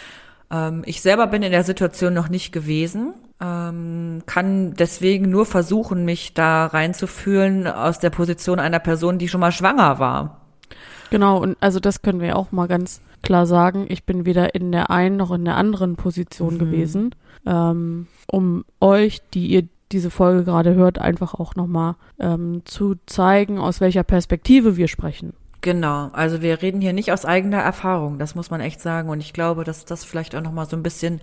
Ähm, 0.54 0.84
ich 0.86 1.02
selber 1.02 1.28
bin 1.28 1.42
in 1.42 1.52
der 1.52 1.64
Situation 1.64 2.14
noch 2.14 2.30
nicht 2.30 2.52
gewesen, 2.52 3.14
ähm, 3.42 4.22
kann 4.26 4.74
deswegen 4.76 5.30
nur 5.30 5.46
versuchen, 5.46 6.06
mich 6.06 6.34
da 6.34 6.68
reinzufühlen 6.68 7.68
aus 7.68 8.00
der 8.00 8.12
Position 8.12 8.60
einer 8.60 8.80
Person, 8.80 9.18
die 9.18 9.28
schon 9.28 9.42
mal 9.42 9.52
schwanger 9.52 10.00
war. 10.00 10.42
Genau, 11.10 11.42
und 11.42 11.58
also 11.60 11.80
das 11.80 12.02
können 12.02 12.22
wir 12.22 12.38
auch 12.38 12.52
mal 12.52 12.68
ganz 12.68 13.02
klar 13.22 13.46
sagen. 13.46 13.86
Ich 13.90 14.04
bin 14.04 14.26
weder 14.26 14.56
in 14.56 14.72
der 14.72 14.90
einen 14.90 15.18
noch 15.18 15.32
in 15.32 15.46
der 15.46 15.58
anderen 15.58 15.96
Position 15.96 16.56
Mhm. 16.56 16.60
gewesen, 16.60 17.16
ähm, 17.46 18.08
um 18.32 18.64
euch, 18.80 19.22
die 19.34 19.48
ihr 19.48 19.68
diese 19.92 20.10
Folge 20.10 20.44
gerade 20.44 20.74
hört, 20.74 20.98
einfach 20.98 21.34
auch 21.36 21.56
nochmal 21.56 21.96
ähm, 22.20 22.62
zu 22.66 22.96
zeigen, 23.06 23.60
aus 23.60 23.80
welcher 23.80 24.04
Perspektive 24.04 24.76
wir 24.76 24.88
sprechen. 24.88 25.34
Genau, 25.64 26.10
also 26.12 26.42
wir 26.42 26.62
reden 26.62 26.82
hier 26.82 26.92
nicht 26.92 27.14
aus 27.14 27.24
eigener 27.24 27.60
Erfahrung, 27.62 28.20
das 28.20 28.36
muss 28.36 28.52
man 28.52 28.60
echt 28.60 28.82
sagen. 28.82 29.08
Und 29.08 29.22
ich 29.22 29.32
glaube, 29.32 29.64
dass 29.64 29.86
das 29.86 30.04
vielleicht 30.04 30.36
auch 30.36 30.42
nochmal 30.42 30.68
so 30.68 30.76
ein 30.76 30.84
bisschen 30.84 31.22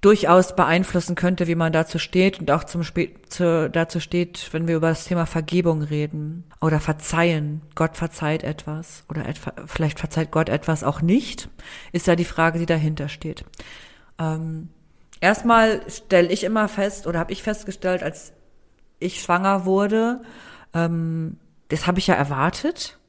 durchaus 0.00 0.54
beeinflussen 0.54 1.16
könnte, 1.16 1.48
wie 1.48 1.56
man 1.56 1.72
dazu 1.72 1.98
steht 1.98 2.38
und 2.38 2.52
auch 2.52 2.62
zum 2.62 2.84
Spe 2.84 3.10
zu, 3.28 3.68
dazu 3.68 3.98
steht, 3.98 4.50
wenn 4.52 4.68
wir 4.68 4.76
über 4.76 4.90
das 4.90 5.06
Thema 5.06 5.26
Vergebung 5.26 5.82
reden 5.82 6.44
oder 6.60 6.78
Verzeihen. 6.78 7.60
Gott 7.74 7.96
verzeiht 7.96 8.44
etwas 8.44 9.02
oder 9.08 9.26
etwa, 9.26 9.52
vielleicht 9.66 9.98
verzeiht 9.98 10.30
Gott 10.30 10.48
etwas 10.48 10.84
auch 10.84 11.02
nicht, 11.02 11.48
ist 11.90 12.06
ja 12.06 12.14
die 12.14 12.24
Frage, 12.24 12.60
die 12.60 12.66
dahinter 12.66 13.08
steht. 13.08 13.44
Ähm, 14.20 14.68
erstmal 15.20 15.82
stelle 15.90 16.28
ich 16.28 16.44
immer 16.44 16.68
fest 16.68 17.08
oder 17.08 17.18
habe 17.18 17.32
ich 17.32 17.42
festgestellt, 17.42 18.04
als 18.04 18.32
ich 19.00 19.20
schwanger 19.20 19.64
wurde, 19.64 20.20
ähm, 20.72 21.36
das 21.66 21.88
habe 21.88 21.98
ich 21.98 22.06
ja 22.06 22.14
erwartet 22.14 23.00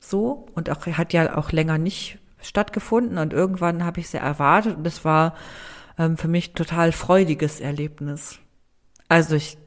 so 0.00 0.46
und 0.54 0.70
auch 0.70 0.86
hat 0.86 1.12
ja 1.12 1.36
auch 1.36 1.52
länger 1.52 1.78
nicht 1.78 2.18
stattgefunden 2.40 3.18
und 3.18 3.32
irgendwann 3.32 3.84
habe 3.84 4.00
ich 4.00 4.08
sie 4.08 4.18
erwartet 4.18 4.76
und 4.76 4.86
es 4.86 5.04
war 5.04 5.34
ähm, 5.98 6.16
für 6.16 6.28
mich 6.28 6.52
total 6.52 6.92
freudiges 6.92 7.60
Erlebnis. 7.60 8.38
Also 9.08 9.34
ich 9.34 9.58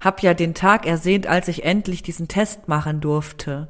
habe 0.00 0.18
ja 0.22 0.34
den 0.34 0.54
Tag 0.54 0.86
ersehnt, 0.86 1.26
als 1.26 1.48
ich 1.48 1.64
endlich 1.64 2.02
diesen 2.02 2.28
Test 2.28 2.68
machen 2.68 3.00
durfte. 3.00 3.68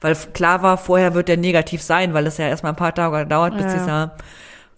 Weil 0.00 0.14
klar 0.14 0.62
war, 0.62 0.76
vorher 0.76 1.14
wird 1.14 1.28
der 1.28 1.36
negativ 1.36 1.82
sein, 1.82 2.14
weil 2.14 2.26
es 2.26 2.38
ja 2.38 2.48
erstmal 2.48 2.72
ein 2.72 2.76
paar 2.76 2.94
Tage 2.94 3.26
dauert, 3.26 3.56
bis 3.56 3.66
Ja, 3.66 3.72
dieser 3.74 4.16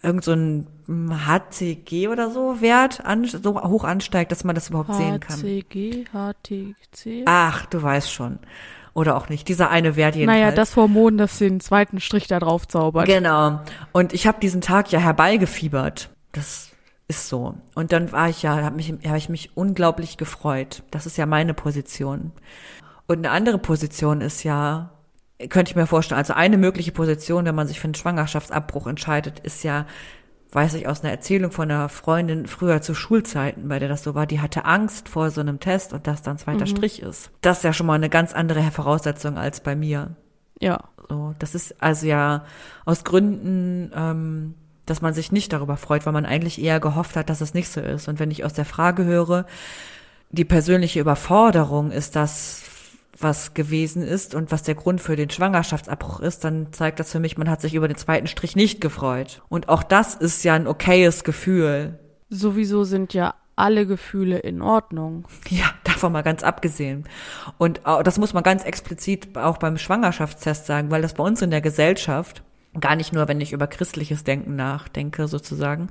irgend 0.03 0.25
so 0.25 0.33
ein 0.33 0.67
HCG 0.89 2.09
oder 2.09 2.31
so 2.31 2.61
Wert 2.61 3.05
an, 3.05 3.25
so 3.25 3.63
hoch 3.63 3.85
ansteigt, 3.85 4.33
dass 4.33 4.45
man 4.45 4.55
das 4.55 4.69
überhaupt 4.69 4.95
sehen 4.95 5.21
kann. 5.21 5.39
HCG, 5.39 6.05
HTC. 6.13 7.25
Ach, 7.27 7.67
du 7.67 7.83
weißt 7.83 8.11
schon. 8.13 8.39
Oder 8.95 9.17
auch 9.17 9.29
nicht. 9.29 9.49
Dieser 9.49 9.71
eine 9.71 9.97
Wert 9.97 10.17
jedenfalls. 10.17 10.41
naja, 10.41 10.53
das 10.53 10.77
Hormon, 10.77 11.17
das 11.17 11.39
den 11.39 11.61
zweiten 11.61 12.01
Strich 12.01 12.27
da 12.27 12.41
drauf 12.41 12.67
zaubert. 12.67 13.07
Genau. 13.07 13.61
Und 13.93 14.13
ich 14.13 14.27
habe 14.27 14.41
diesen 14.41 14.61
Tag 14.61 14.91
ja 14.91 14.99
herbeigefiebert. 14.99 16.11
Das 16.33 16.71
ist 17.09 17.29
so. 17.29 17.55
Und 17.75 17.93
dann 17.93 18.13
war 18.13 18.29
ich 18.29 18.43
ja, 18.43 18.63
habe 18.63 18.77
mich, 18.77 18.93
habe 19.07 19.19
ich 19.19 19.29
mich 19.29 19.57
unglaublich 19.57 20.17
gefreut. 20.17 20.83
Das 20.91 21.07
ist 21.07 21.17
ja 21.19 21.27
meine 21.27 21.55
Position. 21.55 22.33
Und 23.07 23.19
eine 23.19 23.31
andere 23.31 23.59
Position 23.59 24.21
ist 24.21 24.45
ja, 24.45 24.91
könnte 25.49 25.71
ich 25.71 25.77
mir 25.77 25.87
vorstellen, 25.87 26.19
also 26.19 26.35
eine 26.35 26.59
mögliche 26.59 26.93
Position, 26.93 27.45
wenn 27.45 27.55
man 27.55 27.67
sich 27.67 27.81
für 27.81 27.87
einen 27.87 27.95
Schwangerschaftsabbruch 27.95 28.87
entscheidet, 28.87 29.41
ist 29.41 29.65
ja, 29.65 29.87
weiß 30.53 30.75
ich 30.75 30.89
aus 30.89 31.03
einer 31.03 31.13
Erzählung 31.13 31.53
von 31.53 31.71
einer 31.71 31.89
Freundin 31.89 32.47
früher 32.47 32.83
zu 32.83 32.95
Schulzeiten, 32.95 33.69
bei 33.69 33.79
der 33.79 33.89
das 33.89 34.03
so 34.03 34.15
war, 34.15 34.27
die 34.27 34.41
hatte 34.41 34.65
Angst 34.65 35.09
vor 35.09 35.31
so 35.31 35.41
einem 35.41 35.61
Test 35.61 35.93
und 35.93 36.07
dass 36.07 36.23
dann 36.23 36.39
zweiter 36.39 36.67
Strich 36.67 37.03
ist. 37.03 37.31
Das 37.41 37.59
ist 37.59 37.65
ja 37.65 37.73
schon 37.73 37.87
mal 37.87 37.95
eine 37.95 38.11
ganz 38.11 38.33
andere 38.33 38.63
Voraussetzung 38.71 39.39
als 39.39 39.61
bei 39.61 39.77
mir. 39.77 40.17
Ja. 40.61 40.81
So, 41.09 41.35
das 41.39 41.55
ist 41.55 41.83
also 41.83 42.07
ja 42.07 42.45
aus 42.85 43.05
Gründen, 43.05 43.91
ähm, 43.95 44.55
dass 44.87 45.03
man 45.03 45.15
sich 45.15 45.33
nicht 45.33 45.53
darüber 45.53 45.77
freut, 45.77 46.07
weil 46.07 46.13
man 46.13 46.27
eigentlich 46.27 46.61
eher 46.61 46.81
gehofft 46.81 47.17
hat, 47.17 47.31
dass 47.31 47.41
es 47.41 47.55
nicht 47.55 47.69
so 47.69 47.81
ist. 47.81 48.09
Und 48.09 48.19
wenn 48.19 48.31
ich 48.31 48.45
aus 48.45 48.53
der 48.53 48.65
Frage 48.65 49.05
höre, 49.05 49.47
die 50.31 50.45
persönliche 50.45 51.01
Überforderung 51.01 51.91
ist 51.91 52.17
das, 52.17 52.63
was 53.23 53.55
gewesen 53.55 54.03
ist 54.03 54.35
und 54.35 54.53
was 54.53 54.63
der 54.63 54.75
Grund 54.75 55.01
für 55.01 55.17
den 55.17 55.31
Schwangerschaftsabbruch 55.31 56.21
ist, 56.21 56.45
dann 56.45 56.73
zeigt 56.73 57.01
das 57.01 57.13
für 57.13 57.21
mich, 57.21 57.39
man 57.39 57.51
hat 57.51 57.61
sich 57.61 57.75
über 57.75 57.89
den 57.89 57.97
zweiten 57.97 58.27
Strich 58.27 58.57
nicht 58.57 58.81
gefreut. 58.81 59.43
Und 59.49 59.69
auch 59.69 59.83
das 59.83 60.15
ist 60.15 60.45
ja 60.45 60.55
ein 60.55 60.67
okayes 60.67 61.25
Gefühl. 61.25 61.99
Sowieso 62.29 62.85
sind 62.85 63.15
ja 63.15 63.35
alle 63.57 63.87
Gefühle 63.87 64.39
in 64.39 64.63
Ordnung. 64.63 65.27
Ja, 65.49 65.67
davon 65.85 66.13
mal 66.13 66.23
ganz 66.23 66.43
abgesehen. 66.43 67.05
Und 67.59 67.81
das 67.85 68.19
muss 68.19 68.33
man 68.33 68.43
ganz 68.43 68.65
explizit 68.65 69.37
auch 69.37 69.59
beim 69.59 69.77
Schwangerschaftstest 69.77 70.67
sagen, 70.67 70.91
weil 70.91 71.03
das 71.03 71.15
bei 71.15 71.25
uns 71.25 71.43
in 71.43 71.51
der 71.51 71.61
Gesellschaft 71.61 72.43
gar 72.79 72.95
nicht 72.95 73.13
nur, 73.13 73.27
wenn 73.27 73.41
ich 73.41 73.53
über 73.53 73.67
christliches 73.67 74.23
Denken 74.23 74.55
nachdenke 74.55 75.27
sozusagen, 75.27 75.89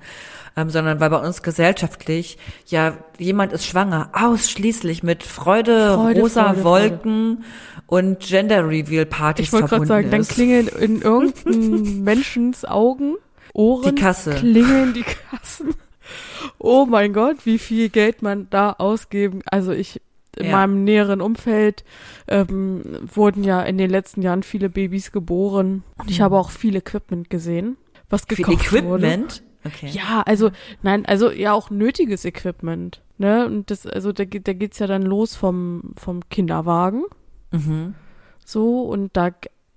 ähm, 0.56 0.70
sondern 0.70 1.00
weil 1.02 1.10
bei 1.10 1.18
uns 1.18 1.42
gesellschaftlich 1.42 2.38
ja 2.68 2.98
jemand 3.18 3.52
ist 3.52 3.66
schwanger 3.66 4.10
ausschließlich 4.14 5.04
mit 5.04 5.24
Freude, 5.24 5.96
Freude, 5.96 6.22
rosa 6.22 6.54
Freude, 6.54 6.64
Wolken 6.64 7.44
und 7.88 8.22
Gender 8.22 8.68
Reveal 8.68 9.06
Partys 9.06 9.48
Ich 9.48 9.52
wollte 9.54 9.68
gerade 9.68 9.86
verbunden 9.86 10.10
sagen, 10.10 10.12
dann 10.12 10.28
klingeln 10.28 10.68
in 10.68 11.02
irgendeinem 11.02 12.04
Menschens 12.04 12.64
Augen, 12.64 13.16
Ohren, 13.54 13.96
Die 13.96 14.02
Kasse. 14.02 14.36
klingeln 14.36 14.94
die 14.94 15.04
Kassen. 15.04 15.76
Oh 16.58 16.86
mein 16.86 17.12
Gott, 17.14 17.46
wie 17.46 17.58
viel 17.60 17.90
Geld 17.90 18.22
man 18.22 18.48
da 18.50 18.72
ausgeben. 18.78 19.42
Also 19.46 19.72
ich 19.74 20.02
in 20.40 20.48
Ja. 20.48 20.52
meinem 20.54 20.84
näheren 20.84 21.22
Umfeld 21.22 21.84
ähm, 22.28 22.82
wurden 23.14 23.44
ja 23.44 23.62
in 23.62 23.78
den 23.78 23.90
letzten 23.90 24.22
Jahren 24.22 24.42
viele 24.44 24.70
Babys 24.70 25.12
geboren 25.12 25.84
und 25.98 26.10
ich 26.10 26.22
habe 26.22 26.38
auch 26.38 26.50
viel 26.50 26.76
Equipment 26.76 27.30
gesehen, 27.30 27.78
was 28.10 28.24
Viel 28.28 28.38
gekauft 28.46 28.72
wurde. 28.84 29.06
Equipment. 29.08 29.44
Okay. 29.66 29.90
Ja, 29.92 30.24
also 30.26 30.52
nein, 30.82 31.06
also 31.06 31.30
ja 31.30 31.52
auch 31.52 31.70
nötiges 31.70 32.24
Equipment, 32.24 33.02
ne? 33.18 33.46
Und 33.46 33.70
das 33.72 33.86
also 33.86 34.14
da, 34.14 34.24
geht- 34.24 34.48
da 34.48 34.54
geht's 34.54 34.80
ja 34.80 34.88
dann 34.88 35.02
los 35.04 35.36
vom 35.36 35.92
vom 35.98 36.22
Kinderwagen 36.30 37.04
Mhm. 37.52 37.94
so 38.46 38.82
und 38.84 39.18
da 39.18 39.32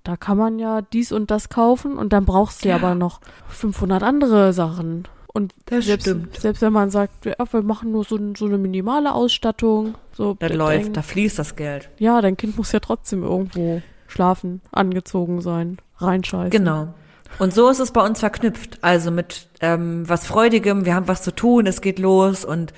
da 0.04 0.16
kann 0.16 0.36
man 0.36 0.58
ja 0.58 0.82
dies 0.82 1.10
und 1.12 1.30
das 1.30 1.48
kaufen 1.48 1.96
und 1.96 2.12
dann 2.12 2.24
brauchst 2.24 2.64
du 2.64 2.68
ja 2.68 2.76
aber 2.76 2.94
noch 2.94 3.20
500 3.48 4.02
andere 4.02 4.52
Sachen. 4.52 5.06
Und 5.34 5.54
Das 5.66 5.86
selbst, 5.86 6.04
stimmt. 6.04 6.38
selbst 6.38 6.60
wenn 6.62 6.72
man 6.72 6.90
sagt, 6.90 7.24
ja, 7.24 7.34
wir 7.50 7.62
machen 7.62 7.90
nur 7.92 8.04
so, 8.04 8.18
so 8.36 8.44
eine 8.46 8.58
minimale 8.58 9.14
Ausstattung, 9.14 9.94
so 10.12 10.34
Da 10.38 10.48
dein- 10.48 10.58
läuft, 10.58 10.96
da 10.96 11.02
fließt 11.02 11.38
das 11.38 11.56
Geld. 11.56 11.88
ja, 11.98 12.20
dein 12.20 12.36
Kind 12.36 12.56
muss 12.58 12.72
ja 12.72 12.80
trotzdem 12.80 13.22
irgendwo 13.22 13.80
schlafen, 14.08 14.60
angezogen 14.72 15.40
sein, 15.40 15.78
reinscheißen. 15.96 16.50
Genau. 16.50 16.92
Und 17.38 17.54
so 17.54 17.70
ist 17.70 17.78
es 17.80 17.92
bei 17.92 18.04
uns 18.04 18.20
verknüpft. 18.20 18.78
Also 18.82 19.10
mit 19.10 19.48
ähm, 19.62 20.06
was 20.06 20.26
Freudigem, 20.26 20.84
wir 20.84 20.94
haben 20.94 21.08
was 21.08 21.22
zu 21.22 21.34
tun, 21.34 21.66
es 21.66 21.80
geht 21.80 21.98
los 21.98 22.44
und 22.44 22.74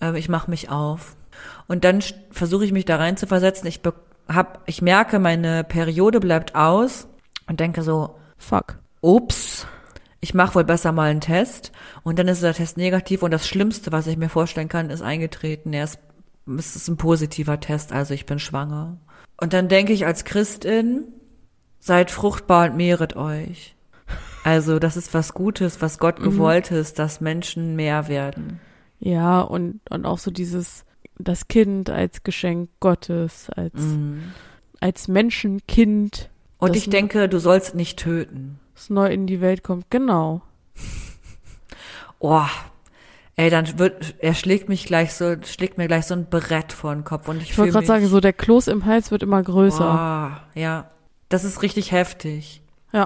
ähm, 0.00 0.16
ich 0.16 0.28
mache 0.28 0.50
mich 0.50 0.68
auf. 0.70 1.14
Und 1.68 1.84
dann 1.84 2.00
versuche 2.32 2.64
ich 2.64 2.72
mich 2.72 2.86
da 2.86 2.96
rein 2.96 3.16
zu 3.16 3.28
versetzen. 3.28 3.68
Ich 3.68 3.80
hab, 4.28 4.62
ich 4.66 4.82
merke, 4.82 5.20
meine 5.20 5.62
Periode 5.62 6.18
bleibt 6.18 6.56
aus 6.56 7.06
und 7.48 7.60
denke 7.60 7.82
so, 7.82 8.16
Fuck. 8.36 8.78
ups, 9.00 9.64
ich 10.24 10.32
mache 10.32 10.54
wohl 10.54 10.64
besser 10.64 10.90
mal 10.90 11.10
einen 11.10 11.20
Test. 11.20 11.70
Und 12.02 12.18
dann 12.18 12.28
ist 12.28 12.42
der 12.42 12.54
Test 12.54 12.78
negativ 12.78 13.22
und 13.22 13.30
das 13.30 13.46
Schlimmste, 13.46 13.92
was 13.92 14.06
ich 14.06 14.16
mir 14.16 14.30
vorstellen 14.30 14.70
kann, 14.70 14.88
ist 14.88 15.02
eingetreten. 15.02 15.74
Er 15.74 15.84
ist, 15.84 15.98
es 16.58 16.76
ist 16.76 16.88
ein 16.88 16.96
positiver 16.96 17.60
Test, 17.60 17.92
also 17.92 18.14
ich 18.14 18.24
bin 18.24 18.38
schwanger. 18.38 18.96
Und 19.36 19.52
dann 19.52 19.68
denke 19.68 19.92
ich 19.92 20.06
als 20.06 20.24
Christin, 20.24 21.04
seid 21.78 22.10
fruchtbar 22.10 22.70
und 22.70 22.76
mehret 22.78 23.16
euch. 23.16 23.76
Also 24.44 24.78
das 24.78 24.96
ist 24.96 25.12
was 25.12 25.34
Gutes, 25.34 25.82
was 25.82 25.98
Gott 25.98 26.22
gewollt 26.22 26.70
ist, 26.70 26.98
dass 26.98 27.20
Menschen 27.20 27.76
mehr 27.76 28.08
werden. 28.08 28.60
Ja, 29.00 29.42
und, 29.42 29.80
und 29.90 30.06
auch 30.06 30.18
so 30.18 30.30
dieses, 30.30 30.86
das 31.18 31.48
Kind 31.48 31.90
als 31.90 32.22
Geschenk 32.22 32.70
Gottes, 32.80 33.50
als, 33.50 33.74
Mhm. 33.74 34.32
als 34.80 35.06
Menschenkind, 35.06 36.30
Und 36.56 36.76
ich 36.76 36.88
denke, 36.88 37.28
du 37.28 37.38
sollst 37.38 37.74
nicht 37.74 37.98
töten. 37.98 38.58
Das 38.74 38.90
neu 38.90 39.06
in 39.06 39.26
die 39.26 39.40
Welt 39.40 39.62
kommt. 39.62 39.90
Genau. 39.90 40.42
Oh, 42.18 42.46
ey, 43.36 43.50
dann 43.50 43.78
wird, 43.78 44.14
er 44.18 44.34
schlägt 44.34 44.68
mich 44.68 44.86
gleich 44.86 45.12
so, 45.12 45.36
schlägt 45.42 45.78
mir 45.78 45.86
gleich 45.86 46.06
so 46.06 46.14
ein 46.14 46.26
Brett 46.26 46.72
vor 46.72 46.94
den 46.94 47.04
Kopf 47.04 47.28
und 47.28 47.42
ich, 47.42 47.50
Ich 47.50 47.58
wollte 47.58 47.72
gerade 47.72 47.86
sagen, 47.86 48.06
so 48.06 48.20
der 48.20 48.32
Kloß 48.32 48.68
im 48.68 48.86
Hals 48.86 49.10
wird 49.10 49.22
immer 49.22 49.42
größer. 49.42 50.40
Oh, 50.56 50.58
ja, 50.58 50.88
das 51.28 51.44
ist 51.44 51.62
richtig 51.62 51.92
heftig. 51.92 52.62
Ja. 52.92 53.04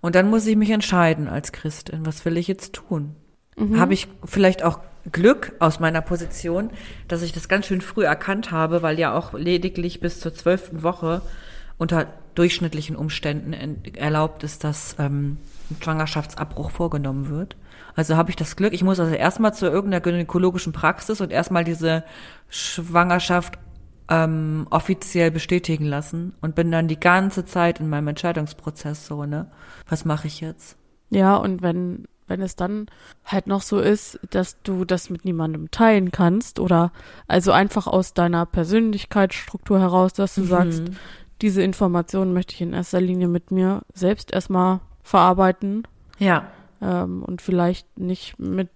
Und 0.00 0.14
dann 0.14 0.30
muss 0.30 0.46
ich 0.46 0.56
mich 0.56 0.70
entscheiden 0.70 1.28
als 1.28 1.52
Christin, 1.52 2.06
was 2.06 2.24
will 2.24 2.36
ich 2.36 2.48
jetzt 2.48 2.74
tun? 2.74 3.16
Mhm. 3.56 3.78
Habe 3.78 3.94
ich 3.94 4.08
vielleicht 4.24 4.62
auch 4.62 4.80
Glück 5.12 5.52
aus 5.58 5.80
meiner 5.80 6.00
Position, 6.00 6.70
dass 7.08 7.22
ich 7.22 7.32
das 7.32 7.48
ganz 7.48 7.66
schön 7.66 7.80
früh 7.80 8.04
erkannt 8.04 8.50
habe, 8.50 8.82
weil 8.82 8.98
ja 8.98 9.16
auch 9.16 9.32
lediglich 9.34 10.00
bis 10.00 10.20
zur 10.20 10.34
zwölften 10.34 10.82
Woche 10.82 11.22
unter 11.78 12.06
durchschnittlichen 12.36 12.94
Umständen 12.94 13.52
en- 13.52 13.82
erlaubt 13.94 14.44
ist, 14.44 14.62
dass 14.62 14.94
ähm, 14.98 15.38
ein 15.70 15.76
Schwangerschaftsabbruch 15.82 16.70
vorgenommen 16.70 17.28
wird. 17.28 17.56
Also 17.96 18.16
habe 18.16 18.30
ich 18.30 18.36
das 18.36 18.56
Glück, 18.56 18.72
ich 18.72 18.84
muss 18.84 19.00
also 19.00 19.14
erstmal 19.14 19.54
zu 19.54 19.66
irgendeiner 19.66 20.00
gynäkologischen 20.00 20.72
Praxis 20.72 21.20
und 21.20 21.32
erstmal 21.32 21.64
diese 21.64 22.04
Schwangerschaft 22.48 23.58
ähm, 24.08 24.66
offiziell 24.70 25.30
bestätigen 25.30 25.86
lassen 25.86 26.34
und 26.40 26.54
bin 26.54 26.70
dann 26.70 26.88
die 26.88 27.00
ganze 27.00 27.44
Zeit 27.44 27.80
in 27.80 27.88
meinem 27.88 28.08
Entscheidungsprozess 28.08 29.06
so, 29.06 29.24
ne? 29.24 29.50
Was 29.88 30.04
mache 30.04 30.28
ich 30.28 30.40
jetzt? 30.40 30.76
Ja, 31.10 31.36
und 31.36 31.62
wenn, 31.62 32.04
wenn 32.28 32.40
es 32.42 32.54
dann 32.54 32.86
halt 33.24 33.46
noch 33.46 33.62
so 33.62 33.80
ist, 33.80 34.20
dass 34.30 34.62
du 34.62 34.84
das 34.84 35.10
mit 35.10 35.24
niemandem 35.24 35.70
teilen 35.70 36.12
kannst 36.12 36.60
oder 36.60 36.92
also 37.26 37.50
einfach 37.50 37.86
aus 37.86 38.14
deiner 38.14 38.46
Persönlichkeitsstruktur 38.46 39.80
heraus, 39.80 40.12
dass 40.12 40.34
du 40.34 40.44
sagst, 40.44 40.82
diese 41.42 41.62
Informationen 41.62 42.32
möchte 42.32 42.54
ich 42.54 42.60
in 42.60 42.72
erster 42.72 43.00
Linie 43.00 43.28
mit 43.28 43.50
mir 43.50 43.82
selbst 43.92 44.32
erstmal 44.32 44.80
verarbeiten 45.02 45.84
Ja, 46.18 46.50
ähm, 46.80 47.22
und 47.22 47.42
vielleicht 47.42 47.98
nicht 47.98 48.38
mit, 48.38 48.68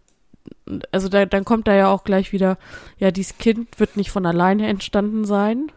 also 0.93 1.09
da, 1.09 1.26
dann 1.26 1.45
kommt 1.45 1.69
da 1.69 1.75
ja 1.75 1.88
auch 1.88 2.05
gleich 2.05 2.33
wieder, 2.33 2.59
ja, 2.99 3.11
dieses 3.11 3.38
Kind 3.38 3.79
wird 3.79 3.97
nicht 3.97 4.11
von 4.11 4.26
alleine 4.26 4.67
entstanden 4.69 5.25
sein 5.25 5.71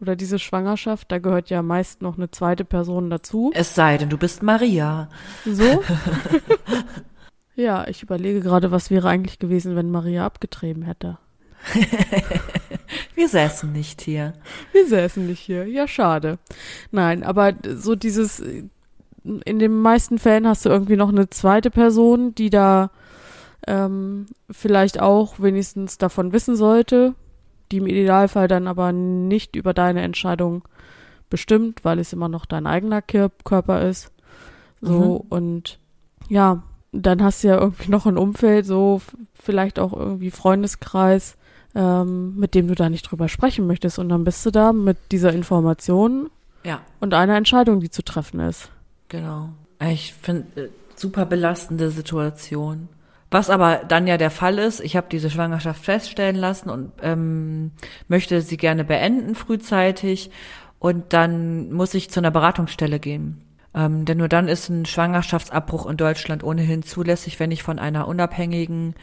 oder 0.00 0.16
diese 0.16 0.38
Schwangerschaft, 0.38 1.10
da 1.10 1.18
gehört 1.18 1.50
ja 1.50 1.62
meist 1.62 2.02
noch 2.02 2.16
eine 2.16 2.30
zweite 2.30 2.64
Person 2.64 3.10
dazu. 3.10 3.52
es 3.54 3.74
sei 3.74 3.98
denn, 3.98 4.10
du 4.10 4.18
bist 4.18 4.42
Maria. 4.42 5.08
So? 5.44 5.82
ja, 7.54 7.86
ich 7.88 8.02
überlege 8.02 8.40
gerade, 8.40 8.70
was 8.70 8.90
wäre 8.90 9.08
eigentlich 9.08 9.38
gewesen, 9.38 9.76
wenn 9.76 9.90
Maria 9.90 10.24
abgetrieben 10.24 10.82
hätte. 10.82 11.18
Wir 13.14 13.28
säßen 13.28 13.70
nicht 13.72 14.00
hier. 14.02 14.32
Wir 14.72 14.86
säßen 14.86 15.26
nicht 15.26 15.40
hier. 15.40 15.66
Ja, 15.66 15.86
schade. 15.88 16.38
Nein, 16.90 17.22
aber 17.22 17.52
so 17.74 17.94
dieses, 17.94 18.40
in 19.24 19.58
den 19.58 19.80
meisten 19.80 20.18
Fällen 20.18 20.46
hast 20.46 20.64
du 20.64 20.68
irgendwie 20.70 20.96
noch 20.96 21.10
eine 21.10 21.28
zweite 21.28 21.70
Person, 21.70 22.34
die 22.34 22.50
da 22.50 22.90
ähm, 23.66 24.26
vielleicht 24.50 25.00
auch 25.00 25.40
wenigstens 25.40 25.98
davon 25.98 26.32
wissen 26.32 26.56
sollte, 26.56 27.14
die 27.70 27.78
im 27.78 27.86
Idealfall 27.86 28.48
dann 28.48 28.66
aber 28.66 28.92
nicht 28.92 29.56
über 29.56 29.74
deine 29.74 30.02
Entscheidung 30.02 30.62
bestimmt, 31.28 31.84
weil 31.84 31.98
es 31.98 32.14
immer 32.14 32.28
noch 32.28 32.46
dein 32.46 32.66
eigener 32.66 33.00
Kör- 33.00 33.30
Körper 33.44 33.86
ist. 33.86 34.10
So 34.80 35.26
und 35.28 35.78
ja, 36.28 36.62
dann 36.92 37.22
hast 37.22 37.42
du 37.44 37.48
ja 37.48 37.58
irgendwie 37.58 37.90
noch 37.90 38.06
ein 38.06 38.16
Umfeld, 38.16 38.64
so 38.64 39.02
vielleicht 39.34 39.78
auch 39.78 39.92
irgendwie 39.92 40.30
Freundeskreis, 40.30 41.36
ähm, 41.74 42.36
mit 42.36 42.54
dem 42.54 42.68
du 42.68 42.74
da 42.74 42.88
nicht 42.88 43.02
drüber 43.10 43.28
sprechen 43.28 43.66
möchtest. 43.66 43.98
Und 43.98 44.08
dann 44.08 44.24
bist 44.24 44.44
du 44.46 44.50
da 44.50 44.72
mit 44.72 44.96
dieser 45.12 45.32
Information 45.32 46.30
Ja, 46.64 46.80
und 47.00 47.14
einer 47.14 47.36
Entscheidung, 47.36 47.80
die 47.80 47.90
zu 47.90 48.02
treffen 48.02 48.40
ist. 48.40 48.70
genau. 49.08 49.50
Ich 49.80 50.12
finde, 50.12 50.60
äh, 50.60 50.68
super 50.96 51.24
belastende 51.24 51.90
Situation. 51.90 52.88
Was 53.30 53.48
aber 53.50 53.82
dann 53.86 54.06
ja 54.08 54.16
der 54.16 54.30
Fall 54.32 54.58
ist, 54.58 54.80
ich 54.80 54.96
habe 54.96 55.06
diese 55.10 55.30
Schwangerschaft 55.30 55.84
feststellen 55.84 56.34
lassen 56.34 56.68
und 56.70 56.90
ähm, 57.02 57.70
möchte 58.08 58.40
sie 58.40 58.56
gerne 58.56 58.84
beenden 58.84 59.36
frühzeitig 59.36 60.30
und 60.80 61.12
dann 61.12 61.70
muss 61.72 61.94
ich 61.94 62.10
zu 62.10 62.18
einer 62.18 62.30
Beratungsstelle 62.32 62.98
gehen. 62.98 63.42
Ähm, 63.74 64.04
denn 64.06 64.16
nur 64.18 64.28
dann 64.28 64.48
ist 64.48 64.68
ein 64.70 64.86
Schwangerschaftsabbruch 64.86 65.86
in 65.86 65.96
Deutschland 65.98 66.42
ohnehin 66.42 66.82
zulässig, 66.82 67.38
wenn 67.38 67.50
ich 67.52 67.62
von 67.62 67.78
einer 67.78 68.08
unabhängigen 68.08 68.94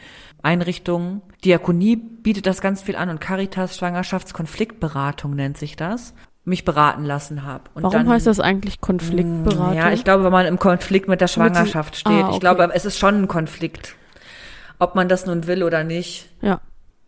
Einrichtung, 0.46 1.22
Diakonie 1.44 1.96
bietet 1.96 2.46
das 2.46 2.60
ganz 2.60 2.80
viel 2.82 2.96
an 2.96 3.10
und 3.10 3.20
Caritas 3.20 3.76
Schwangerschaftskonfliktberatung 3.76 5.34
nennt 5.34 5.58
sich 5.58 5.76
das, 5.76 6.14
mich 6.44 6.64
beraten 6.64 7.04
lassen 7.04 7.44
habe. 7.44 7.64
Warum 7.74 7.90
dann, 7.90 8.08
heißt 8.08 8.26
das 8.26 8.40
eigentlich 8.40 8.80
Konfliktberatung? 8.80 9.74
ja, 9.74 9.90
ich 9.92 10.04
glaube, 10.04 10.24
wenn 10.24 10.32
man 10.32 10.46
im 10.46 10.58
Konflikt 10.58 11.08
mit 11.08 11.20
der 11.20 11.28
Schwangerschaft 11.28 11.94
Ah, 11.94 11.98
steht. 11.98 12.24
okay. 12.24 12.34
Ich 12.34 12.40
glaube, 12.40 12.70
es 12.72 12.84
ist 12.84 12.98
schon 12.98 13.22
ein 13.22 13.28
Konflikt. 13.28 13.96
Ob 14.78 14.94
man 14.94 15.08
das 15.08 15.26
nun 15.26 15.46
will 15.46 15.62
oder 15.62 15.84
nicht. 15.84 16.28
ja. 16.40 16.60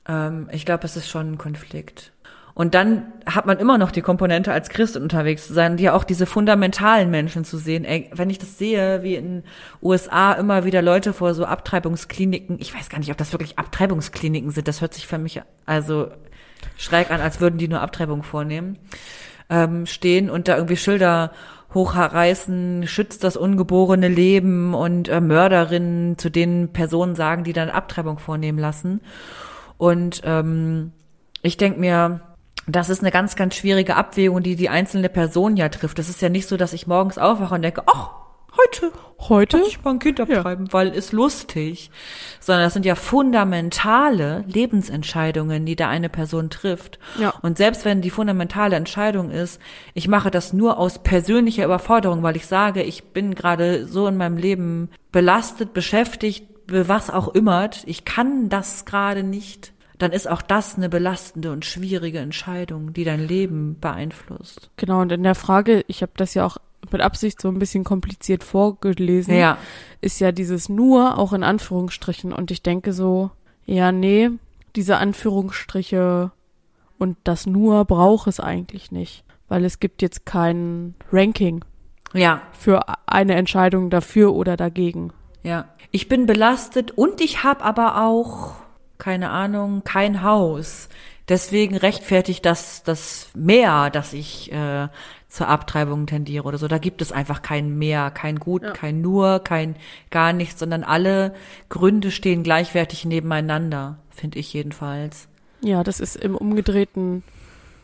Ähm, 0.08 0.48
ich 0.52 0.64
glaube, 0.64 0.84
es 0.86 0.96
ist 0.96 1.08
schon 1.08 1.32
ein 1.32 1.38
Konflikt. 1.38 2.12
Und 2.58 2.74
dann 2.74 3.12
hat 3.24 3.46
man 3.46 3.60
immer 3.60 3.78
noch 3.78 3.92
die 3.92 4.02
Komponente, 4.02 4.52
als 4.52 4.68
Christ 4.68 4.96
unterwegs 4.96 5.46
zu 5.46 5.54
sein 5.54 5.70
und 5.70 5.80
ja 5.80 5.92
auch 5.92 6.02
diese 6.02 6.26
fundamentalen 6.26 7.08
Menschen 7.08 7.44
zu 7.44 7.56
sehen. 7.56 7.84
Ey, 7.84 8.10
wenn 8.12 8.30
ich 8.30 8.38
das 8.40 8.58
sehe, 8.58 9.04
wie 9.04 9.14
in 9.14 9.44
USA 9.80 10.32
immer 10.32 10.64
wieder 10.64 10.82
Leute 10.82 11.12
vor 11.12 11.34
so 11.34 11.44
Abtreibungskliniken, 11.44 12.58
ich 12.58 12.74
weiß 12.74 12.88
gar 12.88 12.98
nicht, 12.98 13.12
ob 13.12 13.16
das 13.16 13.32
wirklich 13.32 13.60
Abtreibungskliniken 13.60 14.50
sind, 14.50 14.66
das 14.66 14.80
hört 14.80 14.92
sich 14.92 15.06
für 15.06 15.18
mich 15.18 15.40
also 15.66 16.08
schräg 16.76 17.12
an, 17.12 17.20
als 17.20 17.40
würden 17.40 17.58
die 17.58 17.68
nur 17.68 17.80
Abtreibung 17.80 18.24
vornehmen, 18.24 18.76
ähm, 19.50 19.86
stehen 19.86 20.28
und 20.28 20.48
da 20.48 20.56
irgendwie 20.56 20.76
Schilder 20.76 21.30
hochreißen, 21.74 22.88
schützt 22.88 23.22
das 23.22 23.36
ungeborene 23.36 24.08
Leben 24.08 24.74
und 24.74 25.08
äh, 25.08 25.20
Mörderinnen 25.20 26.18
zu 26.18 26.28
den 26.28 26.72
Personen 26.72 27.14
sagen, 27.14 27.44
die 27.44 27.52
dann 27.52 27.70
Abtreibung 27.70 28.18
vornehmen 28.18 28.58
lassen. 28.58 29.00
Und 29.76 30.22
ähm, 30.24 30.90
ich 31.42 31.56
denk 31.56 31.78
mir, 31.78 32.22
das 32.76 32.88
ist 32.88 33.00
eine 33.00 33.10
ganz, 33.10 33.36
ganz 33.36 33.54
schwierige 33.54 33.96
Abwägung, 33.96 34.42
die 34.42 34.56
die 34.56 34.68
einzelne 34.68 35.08
Person 35.08 35.56
ja 35.56 35.68
trifft. 35.68 35.98
Das 35.98 36.08
ist 36.08 36.22
ja 36.22 36.28
nicht 36.28 36.46
so, 36.46 36.56
dass 36.56 36.72
ich 36.72 36.86
morgens 36.86 37.18
aufwache 37.18 37.54
und 37.54 37.62
denke, 37.62 37.82
ach, 37.86 38.10
heute 38.56 38.92
Heute? 39.20 39.58
lass 39.58 39.68
ich 39.68 39.84
mal 39.84 39.92
ein 39.92 39.98
Kind 39.98 40.20
abtreiben, 40.20 40.72
weil 40.72 40.88
ist 40.88 41.12
lustig. 41.12 41.90
Sondern 42.40 42.64
das 42.64 42.72
sind 42.72 42.86
ja 42.86 42.94
fundamentale 42.94 44.44
Lebensentscheidungen, 44.46 45.66
die 45.66 45.76
da 45.76 45.88
eine 45.88 46.08
Person 46.08 46.50
trifft. 46.50 46.98
Ja. 47.18 47.34
Und 47.42 47.58
selbst 47.58 47.84
wenn 47.84 48.00
die 48.00 48.10
fundamentale 48.10 48.76
Entscheidung 48.76 49.30
ist, 49.30 49.60
ich 49.94 50.06
mache 50.06 50.30
das 50.30 50.52
nur 50.52 50.78
aus 50.78 51.02
persönlicher 51.02 51.64
Überforderung, 51.64 52.22
weil 52.22 52.36
ich 52.36 52.46
sage, 52.46 52.82
ich 52.82 53.12
bin 53.12 53.34
gerade 53.34 53.86
so 53.86 54.06
in 54.06 54.16
meinem 54.16 54.36
Leben 54.36 54.90
belastet, 55.10 55.74
beschäftigt, 55.74 56.46
was 56.68 57.10
auch 57.10 57.28
immer, 57.28 57.70
ich 57.86 58.04
kann 58.04 58.48
das 58.48 58.84
gerade 58.84 59.22
nicht, 59.22 59.72
dann 59.98 60.12
ist 60.12 60.28
auch 60.28 60.42
das 60.42 60.76
eine 60.76 60.88
belastende 60.88 61.52
und 61.52 61.64
schwierige 61.64 62.18
Entscheidung, 62.18 62.92
die 62.92 63.04
dein 63.04 63.26
Leben 63.26 63.78
beeinflusst. 63.80 64.70
Genau, 64.76 65.00
und 65.00 65.12
in 65.12 65.22
der 65.22 65.34
Frage, 65.34 65.84
ich 65.88 66.02
habe 66.02 66.12
das 66.16 66.34
ja 66.34 66.46
auch 66.46 66.58
mit 66.90 67.00
Absicht 67.00 67.40
so 67.40 67.48
ein 67.48 67.58
bisschen 67.58 67.84
kompliziert 67.84 68.44
vorgelesen, 68.44 69.34
Ja, 69.34 69.58
ist 70.00 70.20
ja 70.20 70.32
dieses 70.32 70.68
nur 70.68 71.18
auch 71.18 71.32
in 71.32 71.42
Anführungsstrichen. 71.42 72.32
Und 72.32 72.50
ich 72.50 72.62
denke 72.62 72.92
so, 72.92 73.30
ja, 73.66 73.92
nee, 73.92 74.30
diese 74.76 74.96
Anführungsstriche 74.98 76.30
und 76.98 77.16
das 77.24 77.46
nur 77.46 77.84
braucht 77.84 78.28
es 78.28 78.40
eigentlich 78.40 78.92
nicht. 78.92 79.24
Weil 79.48 79.64
es 79.64 79.80
gibt 79.80 80.02
jetzt 80.02 80.26
kein 80.26 80.94
Ranking 81.10 81.64
ja, 82.14 82.42
für 82.52 82.82
eine 83.06 83.34
Entscheidung 83.34 83.90
dafür 83.90 84.34
oder 84.34 84.56
dagegen. 84.56 85.12
Ja, 85.42 85.66
ich 85.90 86.08
bin 86.08 86.26
belastet 86.26 86.90
und 86.92 87.20
ich 87.20 87.44
habe 87.44 87.64
aber 87.64 88.02
auch, 88.04 88.56
keine 88.98 89.30
Ahnung, 89.30 89.82
kein 89.84 90.22
Haus. 90.22 90.88
Deswegen 91.28 91.76
rechtfertigt 91.76 92.44
das 92.46 92.82
das 92.82 93.28
Mehr, 93.34 93.90
dass 93.90 94.12
ich 94.12 94.50
äh, 94.50 94.88
zur 95.28 95.48
Abtreibung 95.48 96.06
tendiere 96.06 96.44
oder 96.44 96.56
so. 96.58 96.68
Da 96.68 96.78
gibt 96.78 97.02
es 97.02 97.12
einfach 97.12 97.42
kein 97.42 97.76
Mehr, 97.76 98.10
kein 98.10 98.38
Gut, 98.38 98.62
Ja. 98.62 98.70
kein 98.72 99.00
Nur, 99.02 99.40
kein 99.40 99.76
gar 100.10 100.32
nichts, 100.32 100.58
sondern 100.60 100.84
alle 100.84 101.34
Gründe 101.68 102.10
stehen 102.10 102.42
gleichwertig 102.42 103.04
nebeneinander, 103.04 103.98
finde 104.10 104.38
ich 104.38 104.52
jedenfalls. 104.54 105.28
Ja, 105.60 105.84
das 105.84 106.00
ist 106.00 106.16
im 106.16 106.34
umgedrehten 106.34 107.22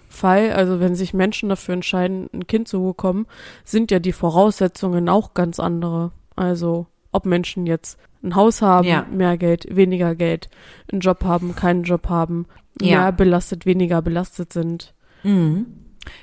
Fall, 0.09 0.53
also 0.53 0.81
wenn 0.81 0.95
sich 0.95 1.13
Menschen 1.13 1.49
dafür 1.49 1.75
entscheiden, 1.75 2.31
ein 2.33 2.47
Kind 2.47 2.69
zu 2.69 2.83
bekommen, 2.83 3.27
sind 3.65 3.91
ja 3.91 3.99
die 3.99 4.13
Voraussetzungen 4.13 5.09
auch 5.09 5.35
ganz 5.35 5.61
andere. 5.61 6.13
Also 6.37 6.87
ob 7.15 7.25
Menschen 7.27 7.67
jetzt 7.67 7.99
ein 8.23 8.35
Haus 8.35 8.61
haben, 8.63 8.87
Ja. 8.89 9.07
mehr 9.11 9.37
Geld, 9.39 9.67
weniger 9.75 10.15
Geld, 10.15 10.49
einen 10.91 11.01
Job 11.01 11.25
haben, 11.25 11.55
keinen 11.55 11.85
Job 11.85 12.09
haben, 12.09 12.47
Ja. 12.81 13.01
mehr 13.03 13.13
belastet, 13.13 13.67
weniger 13.67 14.03
belastet 14.03 14.53
sind. 14.53 14.95
Mhm. 15.23 15.67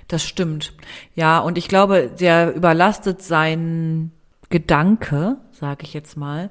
Das 0.08 0.24
stimmt. 0.24 0.74
Ja, 1.16 1.40
und 1.40 1.58
ich 1.58 1.68
glaube, 1.68 2.12
der 2.20 2.54
überlastet 2.56 3.22
sein 3.24 4.12
Gedanke, 4.50 5.38
sage 5.52 5.84
ich 5.84 5.94
jetzt 5.94 6.18
mal, 6.18 6.50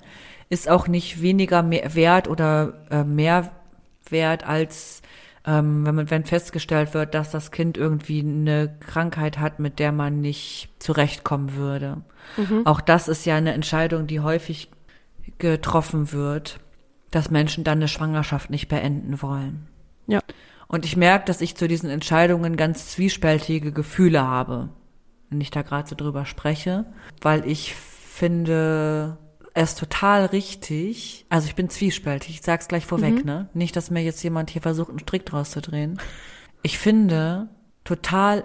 ist 0.49 0.69
auch 0.69 0.89
nicht 0.89 1.23
weniger 1.23 1.63
mehr 1.63 1.95
wert 1.95 2.27
oder 2.29 2.87
äh, 2.91 3.05
mehr 3.05 3.53
wert, 4.09 4.45
als 4.47 5.03
ähm, 5.47 5.87
wenn 5.87 5.95
man, 5.95 6.11
wenn 6.11 6.25
festgestellt 6.25 6.93
wird, 6.93 7.15
dass 7.15 7.31
das 7.31 7.51
Kind 7.51 7.79
irgendwie 7.79 8.21
eine 8.21 8.77
Krankheit 8.81 9.39
hat, 9.39 9.59
mit 9.59 9.79
der 9.79 9.93
man 9.93 10.21
nicht 10.21 10.69
zurechtkommen 10.81 11.55
würde. 11.55 11.99
Auch 12.65 12.81
das 12.81 13.09
ist 13.09 13.27
ja 13.27 13.37
eine 13.37 13.53
Entscheidung, 13.53 14.07
die 14.07 14.21
häufig 14.21 14.71
getroffen 15.39 16.13
wird, 16.13 16.61
dass 17.11 17.31
Menschen 17.31 17.65
dann 17.65 17.79
eine 17.79 17.89
Schwangerschaft 17.89 18.51
nicht 18.51 18.69
beenden 18.69 19.21
wollen. 19.21 19.69
Ja. 20.07 20.21
Und 20.69 20.85
ich 20.85 20.97
merke, 20.97 21.25
dass 21.25 21.41
ich 21.41 21.57
zu 21.57 21.67
diesen 21.67 21.91
Entscheidungen 21.91 22.57
ganz 22.57 22.91
zwiespältige 22.91 23.73
Gefühle 23.73 24.23
habe, 24.23 24.69
wenn 25.29 25.41
ich 25.41 25.51
da 25.51 25.63
gerade 25.63 25.89
so 25.89 25.97
drüber 25.97 26.27
spreche, 26.27 26.87
weil 27.21 27.45
ich 27.47 27.75
finde 27.75 29.19
es 29.55 29.75
total 29.75 30.27
richtig, 30.27 31.27
also 31.29 31.49
ich 31.49 31.57
bin 31.57 31.69
zwiespältig, 31.69 32.37
ich 32.37 32.43
sag's 32.43 32.69
gleich 32.69 32.87
vorweg, 32.87 33.25
ne? 33.25 33.49
Nicht, 33.53 33.75
dass 33.75 33.91
mir 33.91 34.03
jetzt 34.03 34.23
jemand 34.23 34.51
hier 34.51 34.63
versucht, 34.63 34.91
einen 34.91 35.01
Strick 35.01 35.27
draus 35.27 35.51
zu 35.51 35.61
drehen. 35.61 35.99
Ich 36.63 36.79
finde 36.79 37.49
total 37.83 38.45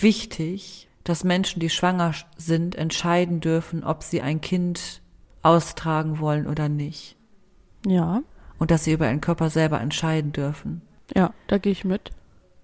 wichtig, 0.00 0.88
dass 1.04 1.24
Menschen, 1.24 1.60
die 1.60 1.70
schwanger 1.70 2.14
sind, 2.36 2.74
entscheiden 2.74 3.40
dürfen, 3.40 3.84
ob 3.84 4.02
sie 4.02 4.22
ein 4.22 4.40
Kind 4.40 5.02
austragen 5.42 6.20
wollen 6.20 6.46
oder 6.46 6.68
nicht. 6.68 7.16
Ja. 7.86 8.22
Und 8.58 8.70
dass 8.70 8.84
sie 8.84 8.92
über 8.92 9.06
ihren 9.06 9.20
Körper 9.20 9.50
selber 9.50 9.80
entscheiden 9.80 10.32
dürfen. 10.32 10.82
Ja, 11.14 11.34
da 11.48 11.58
gehe 11.58 11.72
ich 11.72 11.84
mit. 11.84 12.10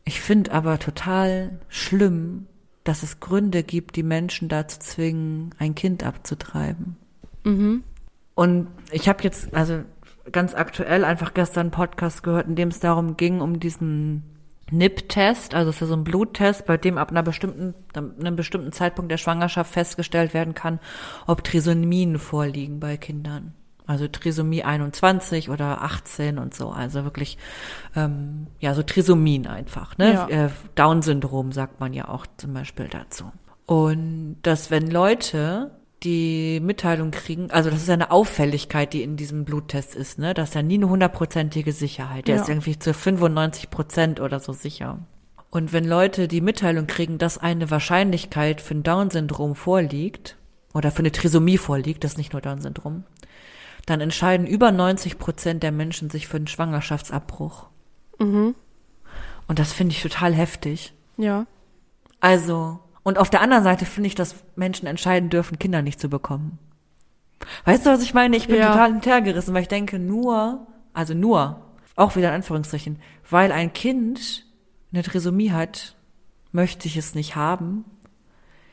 Ich 0.05 0.21
finde 0.21 0.53
aber 0.53 0.79
total 0.79 1.59
schlimm, 1.69 2.47
dass 2.85 3.03
es 3.03 3.21
Gründe 3.21 3.63
gibt, 3.63 3.97
die 3.97 4.03
Menschen 4.03 4.49
dazu 4.49 4.79
zwingen, 4.79 5.55
ein 5.59 5.75
Kind 5.75 6.05
abzutreiben. 6.05 6.97
Mhm. 7.45 7.83
Und 8.35 8.69
ich 8.93 9.09
habe 9.09 9.25
jetzt, 9.25 9.53
also 9.53 9.83
ganz 10.31 10.55
aktuell 10.55 11.05
einfach 11.05 11.35
gestern 11.35 11.63
einen 11.63 11.71
Podcast 11.73 12.23
gehört, 12.23 12.47
in 12.47 12.55
dem 12.55 12.69
es 12.69 12.81
darum 12.81 13.17
ging, 13.17 13.41
um 13.41 13.61
diesen 13.61 14.23
NIP-Test, 14.71 15.55
also 15.55 15.71
es 15.71 15.77
ist 15.77 15.81
ja 15.81 15.87
so 15.87 15.95
ein 15.95 16.05
Bluttest, 16.05 16.67
bei 16.67 16.77
dem 16.77 16.99
ab 16.99 17.11
einer 17.11 17.23
bestimmten, 17.23 17.75
einem 17.95 18.37
bestimmten 18.37 18.73
Zeitpunkt 18.73 19.11
der 19.11 19.17
Schwangerschaft 19.17 19.73
festgestellt 19.73 20.35
werden 20.35 20.55
kann, 20.55 20.81
ob 21.27 21.45
Trisomien 21.45 22.19
vorliegen 22.19 22.81
bei 22.81 22.97
Kindern. 22.97 23.55
Also 23.87 24.07
Trisomie 24.07 24.65
21 24.65 25.49
oder 25.49 25.81
18 25.83 26.39
und 26.39 26.55
so. 26.55 26.69
Also 26.69 27.05
wirklich, 27.05 27.39
ähm, 27.97 28.49
ja, 28.61 28.75
so 28.75 28.83
Trisomien 28.83 29.47
einfach. 29.47 29.97
Ne? 29.97 30.13
Ja. 30.13 30.29
Äh, 30.29 30.51
Down-Syndrom 30.75 31.53
sagt 31.53 31.81
man 31.81 31.95
ja 31.95 32.09
auch 32.09 32.27
zum 32.37 32.53
Beispiel 32.53 32.89
dazu. 32.89 33.33
Und 33.65 34.37
dass 34.43 34.71
wenn 34.71 34.91
Leute 34.91 35.71
die 36.05 36.61
Mitteilung 36.61 37.11
kriegen, 37.11 37.51
also 37.51 37.71
das 37.71 37.83
ist 37.83 37.89
ja 37.89 37.95
eine 37.95 38.11
Auffälligkeit, 38.11 38.93
die 38.93 39.03
in 39.03 39.17
diesem 39.17 39.45
Bluttest 39.45 39.95
ist, 39.95 40.19
ne? 40.19 40.33
Das 40.35 40.51
ist 40.51 40.55
ja 40.55 40.63
nie 40.63 40.75
eine 40.75 40.89
hundertprozentige 40.89 41.73
Sicherheit. 41.73 42.29
Der 42.29 42.37
Ja. 42.37 42.43
ist 42.43 42.49
irgendwie 42.49 42.79
zu 42.79 42.95
95 42.95 43.71
Prozent 43.71 44.21
oder 44.21 44.39
so 44.41 44.53
sicher. 44.53 45.01
Und 45.51 45.73
wenn 45.73 45.85
Leute 45.85 46.29
die 46.29 46.41
Mitteilung 46.41 46.87
kriegen, 46.87 47.19
dass 47.19 47.39
eine 47.39 47.71
Wahrscheinlichkeit 47.71 48.61
für 48.61 48.75
ein 48.75 48.83
Down-Syndrom 48.83 49.55
vorliegt, 49.55 50.37
oder 50.75 50.91
für 50.91 51.01
eine 51.01 51.13
Trisomie 51.13 51.59
vorliegt, 51.59 52.05
das 52.05 52.13
ist 52.13 52.19
nicht 52.19 52.33
nur 52.33 52.43
Down-Syndrom, 52.43 53.05
dann 53.87 54.01
entscheiden 54.01 54.47
über 54.47 54.71
90 54.71 55.19
Prozent 55.19 55.63
der 55.63 55.73
Menschen 55.73 56.11
sich 56.11 56.29
für 56.29 56.37
einen 56.37 56.47
Schwangerschaftsabbruch. 56.47 57.67
Mhm. 58.19 58.55
Und 59.49 59.59
das 59.59 59.73
finde 59.73 59.93
ich 59.95 60.03
total 60.03 60.35
heftig. 60.35 60.93
Ja. 61.17 61.47
Also, 62.21 62.81
und 63.09 63.17
auf 63.17 63.31
der 63.31 63.41
anderen 63.41 63.65
Seite 63.65 63.87
finde 63.87 64.09
ich, 64.09 64.15
dass 64.15 64.35
Menschen 64.55 64.87
entscheiden 64.87 65.31
dürfen, 65.31 65.59
Kinder 65.59 65.81
nicht 65.81 65.99
zu 65.99 66.11
bekommen. 66.11 66.59
Weißt 67.65 67.87
du, 67.87 67.91
was 67.91 68.03
ich 68.03 68.13
meine? 68.13 68.37
Ich 68.37 68.49
bin 68.49 68.57
Ja. 68.57 68.69
total 68.69 68.93
hintergerissen, 68.93 69.55
weil 69.55 69.63
ich 69.63 69.69
denke, 69.69 69.99
nur, 69.99 70.67
also 70.93 71.15
nur, 71.15 71.63
auch 71.97 72.17
wieder 72.17 72.29
in 72.29 72.35
Anführungsstrichen, 72.35 72.99
weil 73.31 73.51
ein 73.51 73.73
Kind 73.73 74.45
eine 74.93 75.03
Trisomie 75.03 75.53
hat, 75.53 75.97
möchte 76.53 76.87
ich 76.87 76.99
es 76.99 77.15
nicht 77.15 77.35
haben, 77.35 77.87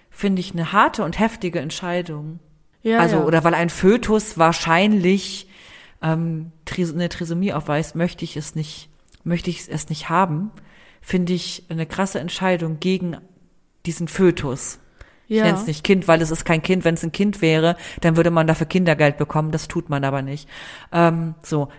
finde 0.10 0.42
ich 0.42 0.52
eine 0.52 0.74
harte 0.74 1.06
und 1.06 1.18
heftige 1.18 1.62
Entscheidung. 1.62 2.40
Ja. 2.84 3.00
also, 3.00 3.20
ja. 3.20 3.24
oder 3.24 3.46
weil 3.46 3.54
ein 3.54 3.70
Fötus 3.70 4.38
wahrscheinlich 4.38 5.50
ähm, 6.02 6.52
eine 6.78 7.08
Trisomie 7.08 7.54
aufweist, 7.54 7.96
möchte 7.96 8.26
ich 8.26 8.36
es 8.36 8.54
nicht, 8.54 8.90
möchte 9.24 9.50
ich 9.50 9.70
es 9.70 9.88
nicht 9.88 10.10
haben, 10.10 10.52
finde 11.02 11.32
ich 11.32 11.64
eine 11.70 11.86
krasse 11.86 12.20
Entscheidung 12.20 12.82
gegen 12.82 13.18
diesen 13.86 14.08
Fötus. 14.08 14.80
Ich 15.28 15.38
ja. 15.38 15.44
nenne 15.46 15.58
es 15.58 15.66
nicht 15.66 15.84
Kind, 15.84 16.08
weil 16.08 16.22
es 16.22 16.30
ist 16.32 16.46
kein 16.46 16.62
Kind. 16.62 16.86
Wenn 16.86 16.94
es 16.96 17.04
ein 17.04 17.12
Kind 17.12 17.42
wäre, 17.42 17.78
dann 18.02 18.16
würde 18.16 18.30
man 18.32 18.46
dafür 18.48 18.68
Kindergeld 18.68 19.18
bekommen. 19.18 19.52
Das 19.52 19.68
tut 19.68 19.90
man 19.90 20.04
aber 20.04 20.22
nicht. 20.22 20.48
Ähm, 20.92 21.34
so, 21.42 21.70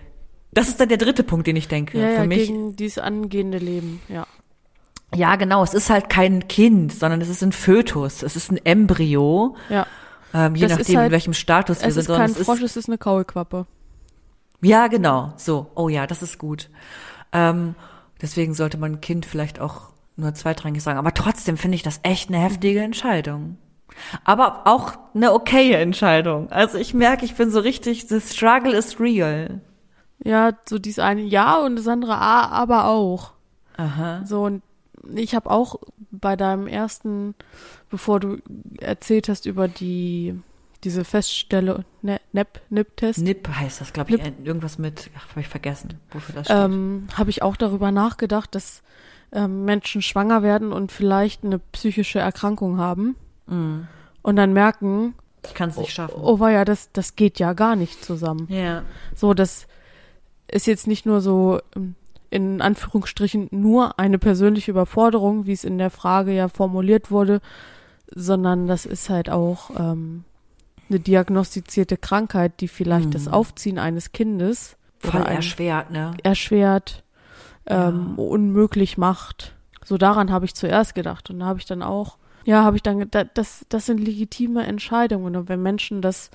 das 0.51 0.67
ist 0.67 0.79
dann 0.79 0.89
der 0.89 0.97
dritte 0.97 1.23
Punkt, 1.23 1.47
den 1.47 1.55
ich 1.55 1.67
denke. 1.67 1.97
Ja, 1.99 2.09
ja, 2.09 2.21
Für 2.21 2.27
mich, 2.27 2.47
gegen 2.47 2.75
dieses 2.75 2.97
angehende 2.97 3.57
Leben, 3.57 4.01
ja. 4.09 4.27
ja 5.15 5.35
genau, 5.37 5.63
es 5.63 5.73
ist 5.73 5.89
halt 5.89 6.09
kein 6.09 6.47
Kind, 6.47 6.91
sondern 6.93 7.21
es 7.21 7.29
ist 7.29 7.41
ein 7.41 7.51
Fötus. 7.53 8.21
Es 8.23 8.35
ist 8.35 8.51
ein 8.51 8.59
Embryo, 8.65 9.55
Ja. 9.69 9.87
ähm, 10.33 10.55
je 10.55 10.63
Das 10.63 10.73
ist 10.73 10.77
nachdem, 10.79 10.93
in 10.95 10.99
halt- 11.01 11.11
welchem 11.11 11.33
Status 11.33 11.79
wir 11.81 11.87
Es 11.87 11.93
sind. 11.93 12.01
ist 12.01 12.07
sondern 12.07 12.33
kein 12.33 12.43
Frosch, 12.43 12.61
es 12.61 12.75
ist 12.75 12.89
eine 12.89 12.97
Kaulquappe. 12.97 13.65
Ja, 14.61 14.87
genau. 14.87 15.33
So. 15.37 15.67
Oh 15.75 15.87
ja, 15.87 16.07
das 16.07 16.21
ist 16.23 16.37
gut. 16.37 16.69
Ähm, 17.31 17.75
deswegen 18.21 18.53
sollte 18.55 18.77
man 18.77 18.99
Kind 18.99 19.25
vielleicht 19.25 19.59
auch 19.61 19.91
nur 20.17 20.33
zweitrangig 20.33 20.81
sagen. 20.81 20.99
Aber 20.99 21.13
trotzdem 21.13 21.57
finde 21.57 21.75
ich 21.75 21.83
das 21.83 21.99
echt 22.03 22.29
eine 22.29 22.39
heftige 22.39 22.81
Entscheidung. 22.81 23.57
Aber 24.23 24.67
auch 24.67 24.93
eine 25.15 25.33
okaye 25.33 25.75
Entscheidung. 25.75 26.51
Also 26.51 26.77
ich 26.77 26.93
merke, 26.93 27.25
ich 27.25 27.35
bin 27.35 27.49
so 27.49 27.59
richtig, 27.59 28.07
the 28.07 28.19
struggle 28.19 28.73
is 28.73 28.99
real. 28.99 29.61
Ja, 30.23 30.51
so 30.67 30.79
dies 30.79 30.99
eine 30.99 31.21
Ja 31.21 31.57
und 31.57 31.77
das 31.77 31.87
andere 31.87 32.17
A, 32.17 32.47
aber 32.47 32.85
auch. 32.85 33.33
Aha. 33.77 34.23
So, 34.25 34.43
und 34.43 34.63
ich 35.15 35.35
habe 35.35 35.49
auch 35.49 35.75
bei 36.11 36.35
deinem 36.35 36.67
ersten, 36.67 37.35
bevor 37.89 38.19
du 38.19 38.37
erzählt 38.79 39.29
hast 39.29 39.45
über 39.45 39.67
die, 39.67 40.35
diese 40.83 41.05
Feststelle, 41.05 41.85
ne, 42.01 42.19
NEP, 42.33 42.61
NIP-Test, 42.69 43.19
NIP 43.19 43.47
heißt 43.47 43.81
das, 43.81 43.93
glaube 43.93 44.15
ich. 44.15 44.21
Nip. 44.21 44.45
Irgendwas 44.45 44.77
mit, 44.77 45.09
ach, 45.17 45.29
habe 45.29 45.41
ich 45.41 45.47
vergessen, 45.47 45.99
wofür 46.11 46.35
das 46.35 46.47
steht. 46.47 46.57
ähm, 46.57 47.07
habe 47.15 47.29
ich 47.29 47.41
auch 47.41 47.55
darüber 47.55 47.91
nachgedacht, 47.91 48.53
dass 48.55 48.81
ähm, 49.31 49.65
Menschen 49.65 50.01
schwanger 50.01 50.41
werden 50.43 50.71
und 50.71 50.91
vielleicht 50.91 51.43
eine 51.43 51.59
psychische 51.59 52.19
Erkrankung 52.19 52.77
haben 52.77 53.15
Mm. 53.49 53.87
und 54.23 54.35
dann 54.35 54.51
merken, 54.51 55.13
ich 55.45 55.53
kann 55.53 55.69
es 55.69 55.77
nicht 55.77 55.93
schaffen. 55.93 56.19
oh 56.21 56.39
war 56.39 56.51
ja, 56.51 56.65
das, 56.65 56.91
das 56.91 57.15
geht 57.15 57.39
ja 57.39 57.53
gar 57.53 57.75
nicht 57.77 58.03
zusammen. 58.03 58.45
Ja. 58.49 58.83
So, 59.15 59.33
das 59.33 59.67
ist 60.51 60.67
jetzt 60.67 60.85
nicht 60.87 61.05
nur 61.05 61.21
so 61.21 61.59
ähm, 61.75 61.95
in 62.29 62.61
Anführungsstrichen 62.61 63.47
nur 63.51 63.97
eine 63.99 64.19
persönliche 64.19 64.71
Überforderung, 64.71 65.45
wie 65.45 65.53
es 65.53 65.63
in 65.63 65.77
der 65.77 65.89
Frage 65.91 66.33
ja 66.33 66.49
formuliert 66.49 67.09
wurde, 67.09 67.39
sondern 68.13 68.67
das 68.67 68.85
ist 68.85 69.09
halt 69.09 69.29
auch 69.29 69.69
ähm, 69.79 70.25
eine 70.89 70.99
diagnostizierte 70.99 71.95
Krankheit, 71.95 72.59
die 72.59 72.67
vielleicht 72.67 73.07
Mhm. 73.07 73.11
das 73.11 73.27
Aufziehen 73.29 73.79
eines 73.79 74.11
Kindes 74.11 74.75
Voll 74.99 75.21
erschwert, 75.21 75.91
ne? 75.91 76.15
erschwert, 76.23 77.03
ähm, 77.67 78.15
Ja. 78.17 78.23
unmöglich 78.23 78.97
macht. 78.97 79.53
So 79.85 79.97
daran 79.97 80.31
habe 80.31 80.45
ich 80.45 80.55
zuerst 80.55 80.95
gedacht 80.95 81.29
und 81.29 81.39
da 81.39 81.45
habe 81.45 81.59
ich 81.59 81.65
dann 81.65 81.81
auch, 81.83 82.17
ja, 82.45 82.63
habe 82.63 82.75
ich 82.77 82.83
dann, 82.83 82.99
ge- 82.99 83.07
da, 83.09 83.23
das, 83.23 83.65
das 83.69 83.85
sind 83.85 83.99
legitime 83.99 84.65
Entscheidungen 84.65 85.35
und 85.35 85.47
wenn 85.49 85.61
Menschen 85.61 86.01
das, 86.01 86.29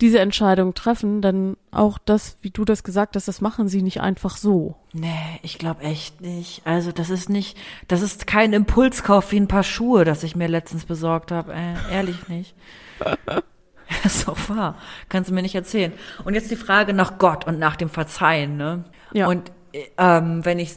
diese 0.00 0.20
Entscheidung 0.20 0.74
treffen, 0.74 1.20
dann 1.20 1.56
auch 1.72 1.98
das, 1.98 2.36
wie 2.42 2.50
du 2.50 2.64
das 2.64 2.84
gesagt 2.84 3.16
hast, 3.16 3.26
das 3.28 3.40
machen 3.40 3.68
sie 3.68 3.82
nicht 3.82 4.00
einfach 4.00 4.36
so. 4.36 4.76
Nee, 4.92 5.40
ich 5.42 5.58
glaube 5.58 5.82
echt 5.82 6.20
nicht. 6.20 6.62
Also 6.64 6.92
das 6.92 7.10
ist 7.10 7.28
nicht, 7.28 7.58
das 7.88 8.00
ist 8.00 8.26
kein 8.26 8.52
Impulskauf 8.52 9.32
wie 9.32 9.40
ein 9.40 9.48
paar 9.48 9.64
Schuhe, 9.64 10.04
das 10.04 10.22
ich 10.22 10.36
mir 10.36 10.48
letztens 10.48 10.84
besorgt 10.84 11.32
habe. 11.32 11.52
Äh, 11.52 11.74
ehrlich 11.92 12.28
nicht. 12.28 12.54
Auch 14.26 14.48
wahr. 14.50 14.76
Kannst 15.08 15.30
du 15.30 15.34
mir 15.34 15.42
nicht 15.42 15.54
erzählen. 15.54 15.92
Und 16.24 16.34
jetzt 16.34 16.50
die 16.50 16.56
Frage 16.56 16.92
nach 16.92 17.18
Gott 17.18 17.46
und 17.46 17.58
nach 17.58 17.76
dem 17.76 17.88
Verzeihen, 17.88 18.56
ne? 18.56 18.84
Ja. 19.12 19.26
Und 19.28 19.50
ähm, 19.96 20.44
wenn 20.44 20.58
ich 20.58 20.76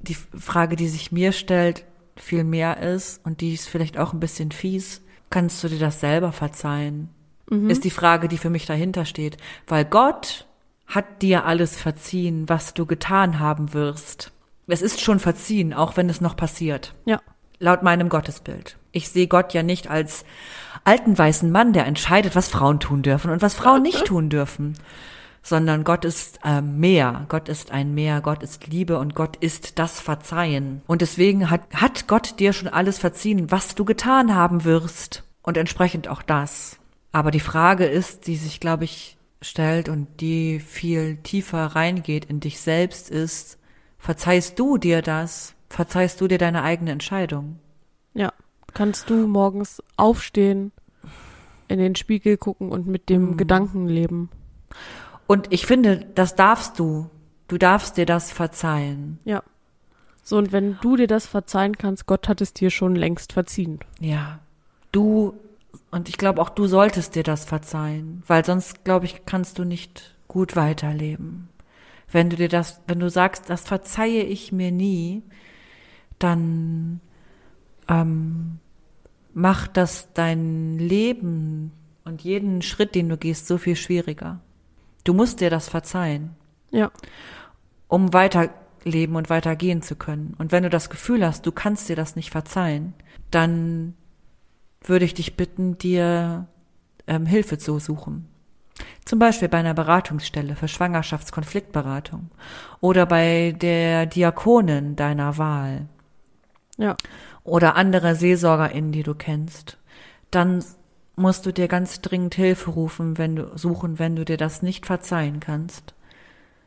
die 0.00 0.14
Frage, 0.14 0.76
die 0.76 0.88
sich 0.88 1.12
mir 1.12 1.32
stellt, 1.32 1.84
viel 2.16 2.44
mehr 2.44 2.78
ist 2.80 3.24
und 3.24 3.40
die 3.40 3.54
ist 3.54 3.68
vielleicht 3.68 3.98
auch 3.98 4.12
ein 4.12 4.20
bisschen 4.20 4.52
fies, 4.52 5.02
kannst 5.30 5.62
du 5.64 5.68
dir 5.68 5.78
das 5.78 6.00
selber 6.00 6.32
verzeihen? 6.32 7.10
Ist 7.68 7.84
die 7.84 7.90
Frage, 7.90 8.28
die 8.28 8.38
für 8.38 8.50
mich 8.50 8.66
dahinter 8.66 9.04
steht. 9.04 9.36
Weil 9.66 9.84
Gott 9.84 10.46
hat 10.86 11.22
dir 11.22 11.44
alles 11.44 11.76
verziehen, 11.76 12.48
was 12.48 12.74
du 12.74 12.86
getan 12.86 13.38
haben 13.38 13.74
wirst. 13.74 14.32
Es 14.66 14.82
ist 14.82 15.00
schon 15.00 15.18
verziehen, 15.18 15.74
auch 15.74 15.96
wenn 15.96 16.08
es 16.08 16.20
noch 16.20 16.36
passiert. 16.36 16.94
Ja. 17.04 17.20
Laut 17.58 17.82
meinem 17.82 18.08
Gottesbild. 18.08 18.78
Ich 18.92 19.08
sehe 19.08 19.26
Gott 19.26 19.52
ja 19.52 19.62
nicht 19.62 19.90
als 19.90 20.24
alten 20.84 21.16
weißen 21.16 21.50
Mann, 21.50 21.72
der 21.72 21.86
entscheidet, 21.86 22.34
was 22.34 22.48
Frauen 22.48 22.80
tun 22.80 23.02
dürfen 23.02 23.30
und 23.30 23.42
was 23.42 23.54
Frauen 23.54 23.82
nicht 23.82 24.04
tun 24.06 24.30
dürfen. 24.30 24.74
Sondern 25.46 25.84
Gott 25.84 26.04
ist 26.06 26.40
ähm, 26.42 26.80
mehr. 26.80 27.26
Gott 27.28 27.48
ist 27.50 27.70
ein 27.70 27.94
Meer. 27.94 28.22
Gott 28.22 28.42
ist 28.42 28.66
Liebe 28.66 28.98
und 28.98 29.14
Gott 29.14 29.36
ist 29.36 29.78
das 29.78 30.00
Verzeihen. 30.00 30.80
Und 30.86 31.02
deswegen 31.02 31.50
hat, 31.50 31.60
hat 31.74 32.08
Gott 32.08 32.40
dir 32.40 32.52
schon 32.54 32.68
alles 32.68 32.98
verziehen, 32.98 33.50
was 33.50 33.74
du 33.74 33.84
getan 33.84 34.34
haben 34.34 34.64
wirst. 34.64 35.22
Und 35.42 35.58
entsprechend 35.58 36.08
auch 36.08 36.22
das. 36.22 36.78
Aber 37.12 37.30
die 37.30 37.40
Frage 37.40 37.84
ist, 37.84 38.26
die 38.26 38.36
sich, 38.36 38.58
glaube 38.58 38.84
ich, 38.84 39.18
stellt 39.42 39.90
und 39.90 40.08
die 40.20 40.58
viel 40.58 41.18
tiefer 41.18 41.66
reingeht 41.66 42.24
in 42.24 42.40
dich 42.40 42.58
selbst 42.60 43.10
ist, 43.10 43.58
verzeihst 43.98 44.58
du 44.58 44.78
dir 44.78 45.02
das? 45.02 45.54
Verzeihst 45.68 46.20
du 46.22 46.26
dir 46.28 46.38
deine 46.38 46.62
eigene 46.62 46.90
Entscheidung? 46.92 47.58
Ja. 48.14 48.32
Kannst 48.72 49.10
du 49.10 49.28
morgens 49.28 49.82
aufstehen, 49.96 50.72
in 51.68 51.78
den 51.78 51.94
Spiegel 51.94 52.36
gucken 52.38 52.70
und 52.70 52.86
mit 52.86 53.08
dem 53.08 53.32
Mhm. 53.32 53.36
Gedanken 53.36 53.86
leben? 53.86 54.30
Und 55.26 55.52
ich 55.52 55.66
finde, 55.66 56.06
das 56.14 56.34
darfst 56.34 56.78
du. 56.78 57.10
Du 57.48 57.58
darfst 57.58 57.96
dir 57.96 58.06
das 58.06 58.32
verzeihen. 58.32 59.18
Ja. 59.24 59.42
So, 60.22 60.38
und 60.38 60.52
wenn 60.52 60.78
du 60.80 60.96
dir 60.96 61.06
das 61.06 61.26
verzeihen 61.26 61.76
kannst, 61.76 62.06
Gott 62.06 62.28
hat 62.28 62.40
es 62.40 62.54
dir 62.54 62.70
schon 62.70 62.96
längst 62.96 63.32
verziehen. 63.34 63.80
Ja. 64.00 64.40
Du, 64.92 65.34
und 65.90 66.08
ich 66.08 66.16
glaube 66.16 66.40
auch 66.40 66.48
du 66.48 66.66
solltest 66.66 67.14
dir 67.14 67.22
das 67.22 67.44
verzeihen, 67.44 68.22
weil 68.26 68.44
sonst, 68.44 68.84
glaube 68.84 69.04
ich, 69.04 69.26
kannst 69.26 69.58
du 69.58 69.64
nicht 69.64 70.14
gut 70.28 70.56
weiterleben. 70.56 71.48
Wenn 72.10 72.30
du 72.30 72.36
dir 72.36 72.48
das, 72.48 72.80
wenn 72.86 73.00
du 73.00 73.10
sagst, 73.10 73.50
das 73.50 73.62
verzeihe 73.62 74.22
ich 74.22 74.52
mir 74.52 74.70
nie, 74.70 75.22
dann 76.18 77.00
ähm, 77.88 78.58
macht 79.34 79.76
das 79.76 80.12
dein 80.14 80.78
Leben 80.78 81.72
und 82.04 82.22
jeden 82.22 82.62
Schritt, 82.62 82.94
den 82.94 83.08
du 83.08 83.16
gehst, 83.16 83.46
so 83.46 83.58
viel 83.58 83.76
schwieriger. 83.76 84.40
Du 85.04 85.14
musst 85.14 85.40
dir 85.40 85.50
das 85.50 85.68
verzeihen 85.68 86.34
Ja. 86.70 86.90
um 87.88 88.12
weiterleben 88.12 89.16
und 89.16 89.30
weitergehen 89.30 89.82
zu 89.82 89.96
können. 89.96 90.34
Und 90.38 90.50
wenn 90.52 90.62
du 90.62 90.70
das 90.70 90.90
Gefühl 90.90 91.24
hast, 91.24 91.46
du 91.46 91.52
kannst 91.52 91.88
dir 91.88 91.96
das 91.96 92.16
nicht 92.16 92.30
verzeihen, 92.30 92.94
dann 93.30 93.94
würde 94.82 95.04
ich 95.04 95.14
dich 95.14 95.36
bitten, 95.36 95.78
dir 95.78 96.46
ähm, 97.06 97.26
Hilfe 97.26 97.58
zu 97.58 97.78
suchen. 97.78 98.28
Zum 99.04 99.18
Beispiel 99.18 99.48
bei 99.48 99.58
einer 99.58 99.74
Beratungsstelle 99.74 100.56
für 100.56 100.66
Schwangerschaftskonfliktberatung 100.68 102.30
oder 102.80 103.06
bei 103.06 103.54
der 103.60 104.06
Diakonin 104.06 104.96
deiner 104.96 105.38
Wahl 105.38 105.86
Ja. 106.76 106.96
oder 107.44 107.76
andere 107.76 108.14
SeelsorgerInnen, 108.16 108.90
die 108.92 109.02
du 109.02 109.14
kennst, 109.14 109.78
dann 110.30 110.64
musst 111.16 111.46
du 111.46 111.52
dir 111.52 111.68
ganz 111.68 112.00
dringend 112.00 112.34
Hilfe 112.34 112.70
rufen, 112.70 113.18
wenn 113.18 113.36
du 113.36 113.56
suchen, 113.56 113.98
wenn 113.98 114.16
du 114.16 114.24
dir 114.24 114.36
das 114.36 114.62
nicht 114.62 114.86
verzeihen 114.86 115.40
kannst. 115.40 115.94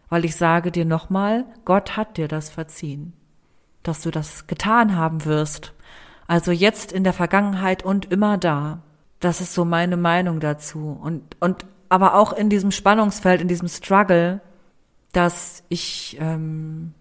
Weil 0.09 0.25
ich 0.25 0.35
sage 0.35 0.71
dir 0.71 0.85
nochmal, 0.85 1.45
Gott 1.65 1.97
hat 1.97 2.17
dir 2.17 2.27
das 2.27 2.49
verziehen, 2.49 3.13
dass 3.83 4.01
du 4.01 4.11
das 4.11 4.47
getan 4.47 4.95
haben 4.95 5.25
wirst. 5.25 5.73
Also 6.27 6.51
jetzt 6.51 6.91
in 6.91 7.03
der 7.03 7.13
Vergangenheit 7.13 7.83
und 7.83 8.11
immer 8.11 8.37
da. 8.37 8.81
Das 9.19 9.41
ist 9.41 9.53
so 9.53 9.65
meine 9.65 9.97
Meinung 9.97 10.39
dazu. 10.39 10.97
Und, 11.01 11.35
und 11.39 11.65
aber 11.89 12.15
auch 12.15 12.33
in 12.33 12.49
diesem 12.49 12.71
Spannungsfeld, 12.71 13.41
in 13.41 13.47
diesem 13.47 13.67
Struggle, 13.67 14.41
dass 15.11 15.63
ich 15.69 16.17
ähm, 16.19 16.93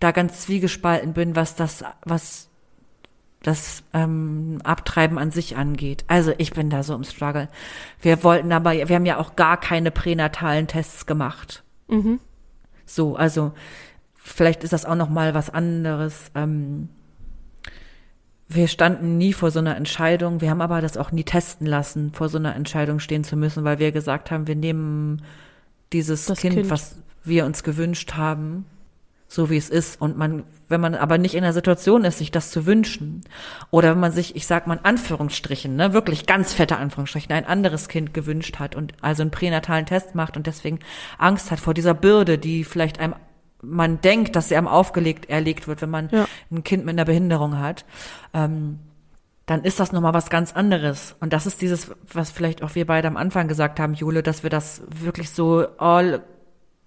da 0.00 0.12
ganz 0.12 0.40
zwiegespalten 0.40 1.12
bin, 1.12 1.36
was 1.36 1.54
das, 1.54 1.84
was 2.04 2.47
das 3.42 3.84
ähm, 3.92 4.60
Abtreiben 4.64 5.18
an 5.18 5.30
sich 5.30 5.56
angeht. 5.56 6.04
Also 6.08 6.32
ich 6.38 6.52
bin 6.52 6.70
da 6.70 6.82
so 6.82 6.94
im 6.94 7.04
Struggle. 7.04 7.48
Wir 8.00 8.22
wollten 8.24 8.52
aber, 8.52 8.72
wir 8.72 8.94
haben 8.94 9.06
ja 9.06 9.18
auch 9.18 9.36
gar 9.36 9.58
keine 9.58 9.90
pränatalen 9.90 10.66
Tests 10.66 11.06
gemacht. 11.06 11.62
Mhm. 11.88 12.18
So, 12.84 13.16
also 13.16 13.52
vielleicht 14.16 14.64
ist 14.64 14.72
das 14.72 14.84
auch 14.84 14.96
noch 14.96 15.08
mal 15.08 15.34
was 15.34 15.50
anderes. 15.50 16.30
Ähm, 16.34 16.88
wir 18.48 18.66
standen 18.66 19.18
nie 19.18 19.32
vor 19.32 19.50
so 19.50 19.58
einer 19.58 19.76
Entscheidung. 19.76 20.40
Wir 20.40 20.50
haben 20.50 20.62
aber 20.62 20.80
das 20.80 20.96
auch 20.96 21.12
nie 21.12 21.24
testen 21.24 21.66
lassen, 21.66 22.12
vor 22.14 22.28
so 22.28 22.38
einer 22.38 22.56
Entscheidung 22.56 22.98
stehen 22.98 23.22
zu 23.22 23.36
müssen, 23.36 23.62
weil 23.62 23.78
wir 23.78 23.92
gesagt 23.92 24.30
haben, 24.30 24.46
wir 24.46 24.56
nehmen 24.56 25.22
dieses 25.92 26.26
kind, 26.26 26.54
Kind. 26.54 26.70
was 26.70 26.96
wir 27.24 27.44
uns 27.44 27.62
gewünscht 27.62 28.14
haben, 28.14 28.64
so 29.28 29.50
wie 29.50 29.58
es 29.58 29.68
ist. 29.68 30.00
Und 30.00 30.16
man, 30.16 30.44
wenn 30.68 30.80
man 30.80 30.94
aber 30.94 31.18
nicht 31.18 31.34
in 31.34 31.42
der 31.42 31.52
Situation 31.52 32.04
ist, 32.04 32.18
sich 32.18 32.30
das 32.30 32.50
zu 32.50 32.66
wünschen, 32.66 33.20
oder 33.70 33.90
wenn 33.90 34.00
man 34.00 34.12
sich, 34.12 34.34
ich 34.34 34.46
sag 34.46 34.66
mal 34.66 34.78
in 34.78 34.84
Anführungsstrichen, 34.84 35.76
ne, 35.76 35.92
wirklich 35.92 36.26
ganz 36.26 36.54
fette 36.54 36.78
Anführungsstrichen, 36.78 37.32
ein 37.32 37.46
anderes 37.46 37.88
Kind 37.88 38.14
gewünscht 38.14 38.58
hat 38.58 38.74
und 38.74 38.94
also 39.02 39.22
einen 39.22 39.30
pränatalen 39.30 39.86
Test 39.86 40.14
macht 40.14 40.36
und 40.36 40.46
deswegen 40.46 40.80
Angst 41.18 41.50
hat 41.50 41.60
vor 41.60 41.74
dieser 41.74 41.94
Bürde, 41.94 42.38
die 42.38 42.64
vielleicht 42.64 42.98
einem 42.98 43.14
man 43.60 44.00
denkt, 44.00 44.36
dass 44.36 44.48
sie 44.48 44.56
einem 44.56 44.68
aufgelegt 44.68 45.28
erlegt 45.28 45.66
wird, 45.66 45.82
wenn 45.82 45.90
man 45.90 46.08
Ja. 46.10 46.26
ein 46.52 46.62
Kind 46.62 46.84
mit 46.84 46.92
einer 46.94 47.04
Behinderung 47.04 47.58
hat, 47.58 47.84
ähm, 48.32 48.78
dann 49.46 49.64
ist 49.64 49.80
das 49.80 49.90
nochmal 49.90 50.14
was 50.14 50.30
ganz 50.30 50.52
anderes. 50.52 51.16
Und 51.18 51.32
das 51.32 51.44
ist 51.44 51.60
dieses, 51.60 51.90
was 52.12 52.30
vielleicht 52.30 52.62
auch 52.62 52.76
wir 52.76 52.86
beide 52.86 53.08
am 53.08 53.16
Anfang 53.16 53.48
gesagt 53.48 53.80
haben, 53.80 53.94
Jule, 53.94 54.22
dass 54.22 54.44
wir 54.44 54.50
das 54.50 54.82
wirklich 54.88 55.30
so 55.30 55.66
all 55.78 56.22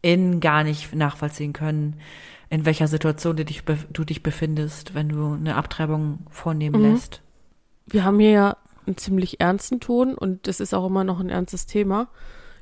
in 0.01 0.39
gar 0.39 0.63
nicht 0.63 0.93
nachvollziehen 0.95 1.53
können, 1.53 1.97
in 2.49 2.65
welcher 2.65 2.87
Situation 2.87 3.37
du 3.37 3.45
dich, 3.45 3.63
du 3.63 4.03
dich 4.03 4.23
befindest, 4.23 4.93
wenn 4.93 5.09
du 5.09 5.33
eine 5.33 5.55
Abtreibung 5.55 6.25
vornehmen 6.29 6.81
Mhm. 6.81 6.91
lässt. 6.91 7.21
Wir 7.85 8.03
haben 8.03 8.19
hier 8.19 8.31
ja 8.31 8.57
einen 8.85 8.97
ziemlich 8.97 9.39
ernsten 9.39 9.79
Ton 9.79 10.15
und 10.15 10.47
es 10.47 10.59
ist 10.59 10.73
auch 10.73 10.85
immer 10.87 11.03
noch 11.03 11.19
ein 11.19 11.29
ernstes 11.29 11.65
Thema. 11.65 12.07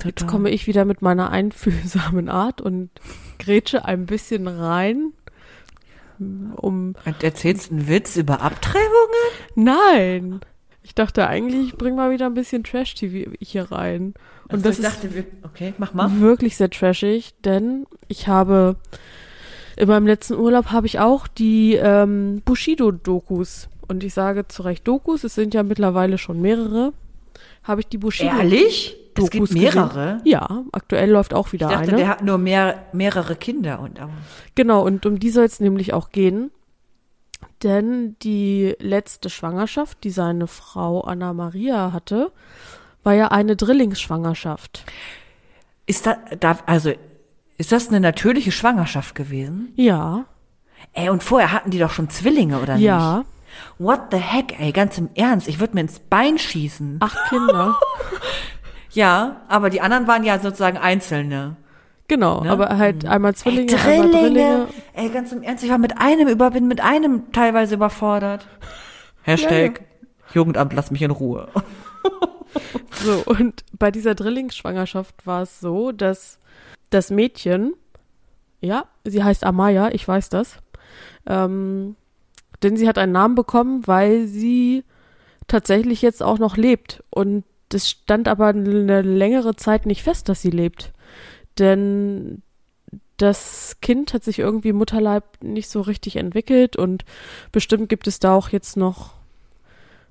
Jetzt 0.03 0.19
Total. 0.19 0.27
komme 0.29 0.49
ich 0.49 0.67
wieder 0.67 0.85
mit 0.85 1.01
meiner 1.01 1.29
einfühlsamen 1.31 2.29
Art 2.29 2.61
und 2.61 2.89
grätsche 3.37 3.85
ein 3.85 4.05
bisschen 4.05 4.47
rein, 4.47 5.13
um 6.19 6.95
Und 7.05 7.23
erzählst 7.23 7.71
einen 7.71 7.87
Witz 7.87 8.15
über 8.17 8.41
Abtreibungen? 8.41 8.85
Nein! 9.55 10.39
Ich 10.89 10.95
dachte 10.95 11.27
eigentlich, 11.27 11.67
ich 11.67 11.75
bring 11.77 11.95
mal 11.95 12.09
wieder 12.09 12.25
ein 12.25 12.33
bisschen 12.33 12.63
Trash-TV 12.63 13.29
hier 13.39 13.71
rein. 13.71 14.15
Und 14.47 14.53
Also 14.53 14.63
das 14.63 14.79
ich 14.79 14.85
ist 14.85 14.91
dachte, 14.95 15.13
wir, 15.13 15.23
okay, 15.43 15.75
mach 15.77 15.93
mal. 15.93 16.19
wirklich 16.19 16.57
sehr 16.57 16.71
trashig, 16.71 17.35
denn 17.45 17.85
ich 18.07 18.27
habe 18.27 18.75
in 19.77 19.87
meinem 19.87 20.07
letzten 20.07 20.33
Urlaub 20.33 20.71
habe 20.71 20.87
ich 20.87 20.99
auch 20.99 21.27
die 21.27 21.75
ähm, 21.75 22.41
Bushido-Dokus. 22.43 23.69
Und 23.87 24.03
ich 24.03 24.15
sage 24.15 24.47
zu 24.47 24.63
Recht 24.63 24.87
Dokus, 24.87 25.23
es 25.23 25.35
sind 25.35 25.53
ja 25.53 25.61
mittlerweile 25.61 26.17
schon 26.17 26.41
mehrere. 26.41 26.93
Habe 27.63 27.81
ich 27.81 27.87
die 27.87 27.99
Bushido. 27.99 28.35
Ehrlich? 28.35 28.97
Es 29.15 29.25
Dokus 29.25 29.29
gibt 29.49 29.51
mehrere? 29.53 29.89
Gesehen. 30.15 30.21
Ja, 30.25 30.63
aktuell 30.71 31.11
läuft 31.11 31.35
auch 31.35 31.47
Ich 31.47 31.53
wieder 31.53 31.67
dachte, 31.69 31.89
eine. 31.89 31.97
der 31.97 32.07
hat 32.07 32.23
nur 32.23 32.39
mehr, 32.39 32.85
mehrere 32.93 33.35
Kinder 33.35 33.79
und 33.79 33.99
aber. 33.99 34.11
Genau, 34.55 34.83
und 34.83 35.05
um 35.05 35.19
die 35.19 35.29
soll 35.29 35.45
es 35.45 35.59
nämlich 35.59 35.93
auch 35.93 36.09
gehen. 36.09 36.49
Denn 37.63 38.15
die 38.21 38.75
letzte 38.79 39.29
Schwangerschaft, 39.29 40.03
die 40.03 40.11
seine 40.11 40.47
Frau 40.47 41.01
Anna 41.01 41.33
Maria 41.33 41.91
hatte, 41.91 42.31
war 43.03 43.13
ja 43.13 43.29
eine 43.29 43.55
Drillingsschwangerschaft. 43.55 44.85
Ist 45.85 46.05
da, 46.05 46.17
da, 46.39 46.57
also, 46.65 46.93
ist 47.57 47.71
das 47.71 47.89
eine 47.89 47.99
natürliche 47.99 48.51
Schwangerschaft 48.51 49.15
gewesen? 49.15 49.73
Ja, 49.75 50.25
Ey, 50.93 51.09
und 51.09 51.23
vorher 51.23 51.51
hatten 51.51 51.71
die 51.71 51.79
doch 51.79 51.91
schon 51.91 52.09
Zwillinge, 52.09 52.59
oder 52.59 52.75
ja, 52.75 53.19
nicht? 53.19 53.27
What 53.77 54.01
the 54.11 54.17
heck, 54.17 54.59
ey, 54.59 54.71
ganz 54.71 54.97
im 54.97 55.09
Ernst, 55.15 55.47
ich 55.47 55.59
würde 55.59 55.75
mir 55.75 55.81
ins 55.81 55.99
Bein 55.99 56.37
schießen. 56.37 56.97
acht 56.99 57.29
Kinder. 57.29 57.75
Ja, 58.91 59.41
aber 59.47 59.69
die 59.69 59.81
anderen 59.81 60.07
waren 60.07 60.23
ja 60.23 60.39
sozusagen 60.39 60.79
Einzelne. 60.79 61.57
Genau, 62.09 62.41
Ne? 62.43 62.51
aber 62.51 62.77
halt 62.77 63.05
einmal 63.05 63.33
Zwillinge, 63.35 63.71
ey, 63.71 63.77
einmal 64.01 64.11
Drillinge. 64.11 64.67
Ey, 64.93 65.09
ganz 65.09 65.31
im 65.31 65.43
Ernst, 65.43 65.63
ich 65.63 65.69
war 65.69 65.77
mit 65.77 65.97
einem 65.97 66.27
über, 66.27 66.51
bin 66.51 66.67
mit 66.67 66.81
einem 66.81 67.31
teilweise 67.31 67.75
überfordert. 67.75 68.45
Hashtag 69.21 69.81
Jugendamt, 70.33 70.73
lass 70.73 70.91
mich 70.91 71.01
in 71.01 71.11
Ruhe. 71.11 71.47
So, 72.91 73.23
und 73.27 73.63
bei 73.77 73.91
dieser 73.91 74.15
Drillingsschwangerschaft 74.15 75.25
war 75.25 75.43
es 75.43 75.59
so, 75.59 75.91
dass 75.91 76.39
das 76.89 77.11
Mädchen, 77.11 77.73
ja, 78.59 78.85
sie 79.05 79.23
heißt 79.23 79.43
Amaya, 79.45 79.89
ich 79.91 80.05
weiß 80.05 80.29
das, 80.29 80.57
ähm, 81.27 81.95
denn 82.63 82.75
sie 82.75 82.89
hat 82.89 82.97
einen 82.97 83.11
Namen 83.13 83.35
bekommen, 83.35 83.85
weil 83.87 84.25
sie 84.25 84.83
tatsächlich 85.47 86.01
jetzt 86.01 86.21
auch 86.21 86.39
noch 86.39 86.57
lebt. 86.57 87.03
Und 87.11 87.45
es 87.71 87.89
stand 87.89 88.27
aber 88.27 88.47
eine 88.47 89.01
längere 89.03 89.55
Zeit 89.55 89.85
nicht 89.85 90.03
fest, 90.03 90.27
dass 90.27 90.41
sie 90.41 90.49
lebt. 90.49 90.91
Denn 91.59 92.41
das 93.17 93.77
Kind 93.81 94.13
hat 94.13 94.23
sich 94.23 94.39
irgendwie 94.39 94.69
im 94.69 94.77
Mutterleib 94.77 95.23
nicht 95.43 95.69
so 95.69 95.81
richtig 95.81 96.15
entwickelt 96.15 96.77
und 96.77 97.03
bestimmt 97.51 97.89
gibt 97.89 98.07
es 98.07 98.19
da 98.19 98.33
auch 98.33 98.49
jetzt 98.49 98.77
noch 98.77 99.13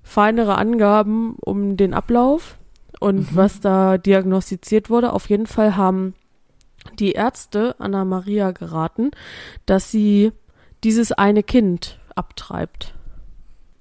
feinere 0.03 0.57
Angaben 0.57 1.37
um 1.41 1.77
den 1.77 1.95
Ablauf 1.95 2.59
und 3.01 3.35
was 3.35 3.61
da 3.61 3.99
diagnostiziert 3.99 4.91
wurde. 4.91 5.13
Auf 5.13 5.29
jeden 5.31 5.47
Fall 5.47 5.77
haben 5.77 6.15
die 6.99 7.13
Ärzte 7.13 7.77
Anna 7.79 8.05
Maria 8.05 8.51
geraten, 8.53 9.11
dass 9.67 9.91
sie 9.91 10.33
dieses 10.85 11.13
eine 11.13 11.43
Kind 11.43 11.99
abtreibt. 12.15 12.95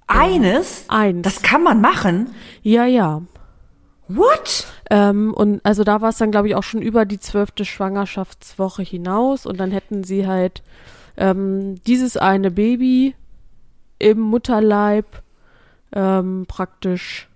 Eines? 0.06 0.84
Eins. 0.88 1.22
Das 1.22 1.42
kann 1.42 1.62
man 1.62 1.80
machen? 1.80 2.34
ja, 2.62 2.86
ja. 2.86 3.22
What? 4.08 4.66
Ähm, 4.90 5.34
und 5.34 5.60
also 5.64 5.84
da 5.84 6.00
war 6.00 6.10
es 6.10 6.18
dann, 6.18 6.30
glaube 6.30 6.48
ich, 6.48 6.54
auch 6.54 6.62
schon 6.62 6.82
über 6.82 7.04
die 7.04 7.20
zwölfte 7.20 7.64
Schwangerschaftswoche 7.64 8.82
hinaus 8.82 9.46
und 9.46 9.58
dann 9.60 9.70
hätten 9.70 10.04
sie 10.04 10.26
halt 10.26 10.62
ähm, 11.16 11.82
dieses 11.86 12.16
eine 12.16 12.50
Baby 12.50 13.14
im 13.98 14.20
Mutterleib 14.20 15.22
ähm, 15.92 16.46
praktisch 16.48 17.28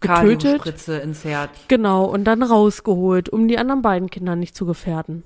getötet. 0.00 0.42
Kaliumspritze 0.42 0.96
ins 0.98 1.24
Herz. 1.24 1.50
Genau, 1.68 2.04
und 2.04 2.24
dann 2.24 2.42
rausgeholt, 2.42 3.28
um 3.28 3.48
die 3.48 3.58
anderen 3.58 3.82
beiden 3.82 4.10
Kinder 4.10 4.36
nicht 4.36 4.56
zu 4.56 4.66
gefährden. 4.66 5.22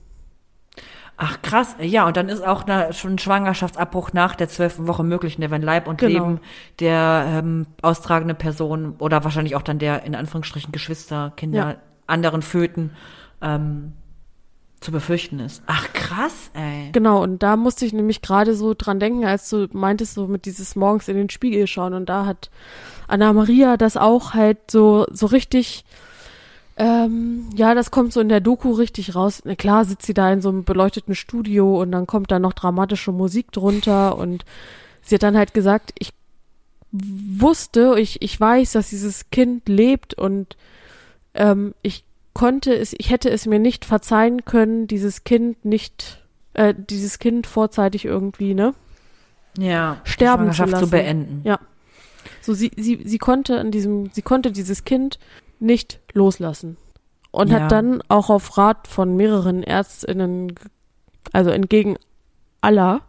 Ach 1.18 1.40
krass, 1.40 1.76
ja, 1.81 2.07
und 2.07 2.16
dann 2.16 2.29
ist 2.29 2.46
auch 2.46 2.64
na, 2.66 2.92
schon 2.92 3.12
ein 3.14 3.18
Schwangerschaftsabbruch 3.18 4.12
nach 4.12 4.35
der 4.35 4.48
zwölften 4.48 4.87
Woche 4.87 5.02
möglich, 5.02 5.38
ne, 5.38 5.50
wenn 5.50 5.62
Leib 5.62 5.88
und 5.88 5.98
Genau. 5.98 6.12
Leben 6.12 6.40
der 6.79 7.24
ähm, 7.26 7.66
austragenden 7.81 8.37
Person 8.37 8.96
oder 8.98 9.24
wahrscheinlich 9.24 9.57
auch 9.57 9.62
dann 9.62 9.79
der 9.79 10.02
in 10.05 10.14
Anführungsstrichen 10.14 10.72
Geschwister, 10.72 11.33
Kinder, 11.37 11.59
Ja. 11.70 11.76
anderen 12.07 12.42
Föten 12.42 12.90
ähm, 13.40 13.94
zu 14.81 14.92
befürchten 14.92 15.40
ist. 15.40 15.62
Ach 15.66 15.90
krass, 15.94 16.50
ey. 16.52 16.90
Genau, 16.92 17.22
und 17.22 17.42
da 17.42 17.57
musste 17.57 17.87
ich 17.87 17.94
nämlich 17.94 18.20
gerade 18.20 18.55
so 18.55 18.74
dran 18.76 19.00
denken, 19.00 19.24
als 19.24 19.48
du 19.48 19.68
meintest, 19.72 20.14
so 20.14 20.26
mit 20.26 20.44
dieses 20.44 20.76
morgens 20.76 21.09
in 21.09 21.16
den 21.16 21.31
Spiegel 21.31 21.66
schauen. 21.66 21.94
Und 21.94 22.11
da 22.11 22.26
hat 22.26 22.50
Anna 23.09 23.33
Maria 23.33 23.79
das 23.79 23.96
auch 23.96 24.35
halt 24.35 24.70
so, 24.70 25.07
so 25.11 25.26
richtig, 25.26 25.87
ähm, 26.77 27.49
ja, 27.55 27.75
das 27.75 27.91
kommt 27.91 28.12
so 28.12 28.21
in 28.21 28.29
der 28.29 28.41
Doku 28.41 28.73
richtig 28.73 29.15
raus. 29.15 29.43
Na 29.45 29.55
klar 29.55 29.85
sitzt 29.85 30.07
sie 30.07 30.15
da 30.15 30.31
in 30.33 30.43
so 30.43 30.51
einem 30.51 30.65
beleuchteten 30.65 31.15
Studio 31.15 31.81
und 31.81 31.91
dann 31.93 32.07
kommt 32.07 32.31
da 32.31 32.39
noch 32.39 32.53
dramatische 32.53 33.12
Musik 33.12 33.51
drunter 33.51 34.19
und 34.19 34.45
sie 35.03 35.15
hat 35.15 35.23
dann 35.23 35.37
halt 35.37 35.55
gesagt, 35.55 35.93
ich 35.99 36.12
wusste, 36.93 37.97
ich, 37.99 38.21
ich 38.21 38.39
weiß, 38.39 38.73
dass 38.73 38.91
dieses 38.91 39.31
Kind 39.31 39.69
lebt 39.69 40.15
und 40.15 40.57
ähm, 41.35 41.75
ich 41.83 42.05
konnte 42.35 42.75
es, 42.75 42.95
ich 42.99 43.11
hätte 43.11 43.31
es 43.31 43.47
mir 43.47 43.59
nicht 43.59 43.87
verzeihen 43.87 44.45
können, 44.45 44.87
dieses 44.87 45.25
Kind 45.25 45.65
nicht, 45.65 46.23
äh, 46.53 46.75
dieses 46.77 47.19
Kind 47.19 47.47
vorzeitig 47.47 48.05
irgendwie, 48.05 48.53
ne? 48.53 48.75
Ja, 49.59 50.03
Sterben 50.05 50.51
zu 50.51 50.57
Schwangerschaft 50.57 50.69
zu 50.69 50.75
lassen. 50.75 50.91
beenden. 50.91 51.41
Ja. 51.45 51.59
So, 52.43 52.53
sie, 52.53 52.71
sie, 52.77 53.01
sie 53.05 53.19
konnte 53.19 53.59
an 53.59 53.71
diesem, 53.71 54.11
sie 54.12 54.23
konnte 54.23 54.53
dieses 54.53 54.85
Kind 54.85 55.19
nicht 55.59 56.01
loslassen. 56.12 56.77
Und 57.31 57.51
Ja. 57.51 57.61
hat 57.61 57.73
dann 57.73 58.03
auch 58.09 58.31
auf 58.31 58.57
Rat 58.57 58.88
von 58.88 59.16
mehreren 59.16 59.62
ÄrztInnen, 59.62 60.55
also 61.33 61.51
entgegen 61.51 61.97
aller, 62.61 63.03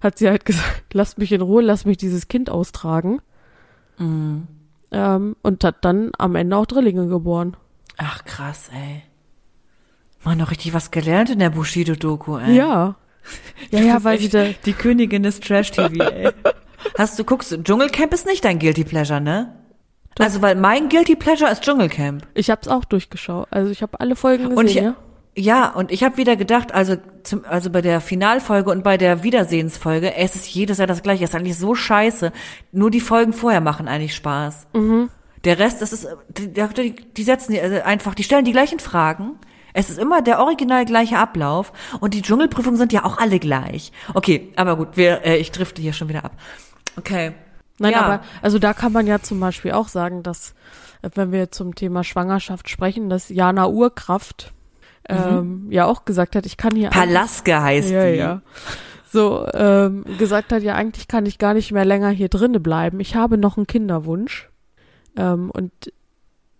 hat 0.00 0.18
sie 0.18 0.28
halt 0.28 0.44
gesagt, 0.44 0.92
lasst 0.92 1.18
mich 1.18 1.32
in 1.32 1.40
Ruhe, 1.40 1.62
lasst 1.62 1.86
mich 1.86 1.96
dieses 1.96 2.28
Kind 2.28 2.50
austragen. 2.50 3.20
Mhm. 3.98 4.46
Ähm, 4.92 5.36
und 5.42 5.62
hat 5.64 5.84
dann 5.84 6.10
am 6.18 6.34
Ende 6.34 6.56
auch 6.56 6.66
Drillinge 6.66 7.06
geboren. 7.06 7.56
Ach 7.96 8.24
krass, 8.24 8.70
ey. 8.74 9.02
Man 10.24 10.36
noch 10.38 10.50
richtig 10.50 10.74
was 10.74 10.90
gelernt 10.90 11.30
in 11.30 11.38
der 11.38 11.50
Bushido-Doku, 11.50 12.36
ey. 12.38 12.56
Ja. 12.56 12.96
Ja, 13.70 13.80
ja, 13.80 14.02
weil 14.04 14.18
echt 14.18 14.66
Die 14.66 14.72
Königin 14.72 15.22
des 15.22 15.40
Trash-TV, 15.40 16.02
ey. 16.02 16.30
Hast 16.98 17.18
du, 17.18 17.24
guckst, 17.24 17.52
du- 17.52 17.62
Dschungelcamp 17.62 18.12
ist 18.14 18.26
nicht 18.26 18.44
dein 18.44 18.58
Guilty 18.58 18.82
Pleasure, 18.84 19.20
ne? 19.20 19.54
Doch. 20.16 20.24
Also, 20.24 20.42
weil 20.42 20.56
mein 20.56 20.88
Guilty 20.88 21.16
Pleasure 21.16 21.50
ist 21.50 21.62
Dschungelcamp. 21.62 22.26
ich 22.34 22.50
hab's 22.50 22.68
auch 22.68 22.84
durchgeschaut. 22.84 23.46
Also 23.50 23.70
ich 23.70 23.82
habe 23.82 23.98
alle 24.00 24.16
Folgen 24.16 24.44
gesehen, 24.44 24.58
Und 24.58 24.66
ich, 24.66 24.74
ja. 24.74 24.94
ja, 25.36 25.68
und 25.70 25.92
ich 25.92 26.02
habe 26.02 26.16
wieder 26.16 26.36
gedacht, 26.36 26.72
also 26.72 26.96
zum, 27.22 27.44
also 27.44 27.70
bei 27.70 27.80
der 27.80 28.00
Finalfolge 28.00 28.70
und 28.70 28.82
bei 28.82 28.96
der 28.96 29.22
Wiedersehensfolge, 29.22 30.14
es 30.16 30.34
ist 30.34 30.48
jedes 30.48 30.78
Jahr 30.78 30.86
das 30.88 31.02
gleiche, 31.02 31.24
es 31.24 31.30
ist 31.30 31.36
eigentlich 31.36 31.56
so 31.58 31.74
scheiße. 31.74 32.32
Nur 32.72 32.90
die 32.90 33.00
Folgen 33.00 33.32
vorher 33.32 33.60
machen 33.60 33.88
eigentlich 33.88 34.14
Spaß. 34.14 34.66
Der 35.44 35.58
Rest, 35.58 35.80
das 35.80 35.92
ist, 35.92 36.06
die, 36.28 36.52
die, 36.52 36.94
die 37.16 37.22
setzen 37.22 37.52
die, 37.52 37.60
also 37.60 37.80
einfach, 37.82 38.14
die 38.14 38.24
stellen 38.24 38.44
die 38.44 38.52
gleichen 38.52 38.78
Fragen. 38.78 39.38
Es 39.72 39.88
ist 39.88 39.98
immer 39.98 40.20
der 40.20 40.40
original 40.40 40.84
gleiche 40.84 41.16
Ablauf 41.18 41.72
und 42.00 42.14
die 42.14 42.22
Dschungelprüfungen 42.22 42.76
sind 42.76 42.92
ja 42.92 43.04
auch 43.04 43.18
alle 43.18 43.38
gleich. 43.38 43.92
Okay, 44.14 44.52
aber 44.56 44.76
gut, 44.76 44.96
wir, 44.96 45.24
äh, 45.24 45.36
ich 45.36 45.52
drifte 45.52 45.80
hier 45.80 45.92
schon 45.92 46.08
wieder 46.08 46.24
ab. 46.24 46.32
Okay. 46.98 47.32
Nein, 47.80 47.92
ja. 47.92 48.02
aber 48.02 48.20
also 48.42 48.58
da 48.58 48.74
kann 48.74 48.92
man 48.92 49.06
ja 49.06 49.20
zum 49.20 49.40
Beispiel 49.40 49.72
auch 49.72 49.88
sagen, 49.88 50.22
dass 50.22 50.54
äh, 51.02 51.10
wenn 51.14 51.32
wir 51.32 51.50
zum 51.50 51.74
Thema 51.74 52.04
Schwangerschaft 52.04 52.68
sprechen, 52.68 53.08
dass 53.08 53.30
Jana 53.30 53.66
Urkraft 53.68 54.52
ähm, 55.08 55.66
ja 55.70 55.86
auch 55.86 56.04
gesagt 56.04 56.36
hat, 56.36 56.46
ich 56.46 56.56
kann 56.56 56.76
hier 56.76 56.90
Palaske 56.90 57.60
heißt 57.60 57.90
ja, 57.90 58.10
die. 58.10 58.16
ja. 58.18 58.42
So, 59.10 59.46
ähm, 59.54 60.04
gesagt 60.18 60.52
hat, 60.52 60.62
ja, 60.62 60.74
eigentlich 60.74 61.08
kann 61.08 61.26
ich 61.26 61.38
gar 61.38 61.54
nicht 61.54 61.72
mehr 61.72 61.84
länger 61.84 62.10
hier 62.10 62.28
drinnen 62.28 62.62
bleiben. 62.62 63.00
Ich 63.00 63.16
habe 63.16 63.38
noch 63.38 63.56
einen 63.56 63.66
Kinderwunsch. 63.66 64.50
Ähm, 65.16 65.50
und 65.50 65.72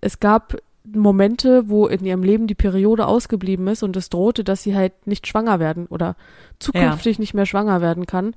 es 0.01 0.19
gab 0.19 0.57
Momente, 0.85 1.69
wo 1.69 1.87
in 1.87 2.05
ihrem 2.05 2.23
Leben 2.25 2.47
die 2.47 2.57
Periode 2.57 3.07
ausgeblieben 3.07 3.69
ist 3.69 3.83
und 3.83 3.97
es 3.97 4.09
drohte, 4.09 4.43
dass 4.43 4.63
sie 4.63 4.75
halt 4.75 5.07
nicht 5.07 5.27
schwanger 5.29 5.61
werden 5.61 5.87
oder 5.87 6.17
zukünftig 6.59 7.19
nicht 7.21 7.35
mehr 7.35 7.47
schwanger 7.47 7.81
werden 7.81 8.07
kann. 8.07 8.35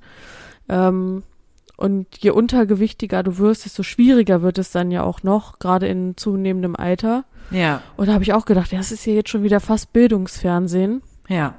Ähm, 0.68 1.24
und 1.76 2.06
je 2.18 2.30
untergewichtiger 2.30 3.22
du 3.22 3.38
wirst, 3.38 3.64
desto 3.64 3.82
schwieriger 3.82 4.42
wird 4.42 4.58
es 4.58 4.70
dann 4.70 4.90
ja 4.90 5.02
auch 5.02 5.22
noch, 5.22 5.58
gerade 5.58 5.86
in 5.88 6.16
zunehmendem 6.16 6.76
Alter. 6.76 7.24
Ja, 7.50 7.82
Und 7.96 8.08
da 8.08 8.14
habe 8.14 8.24
ich 8.24 8.32
auch 8.32 8.46
gedacht, 8.46 8.72
ja, 8.72 8.78
das 8.78 8.92
ist 8.92 9.04
ja 9.06 9.12
jetzt 9.12 9.28
schon 9.28 9.42
wieder 9.42 9.60
fast 9.60 9.92
Bildungsfernsehen 9.92 11.02
ja. 11.28 11.54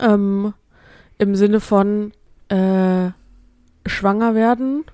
ähm, 0.00 0.52
im 1.18 1.34
Sinne 1.36 1.60
von 1.60 2.12
äh, 2.48 3.10
schwanger 3.86 4.34
werden. 4.34 4.84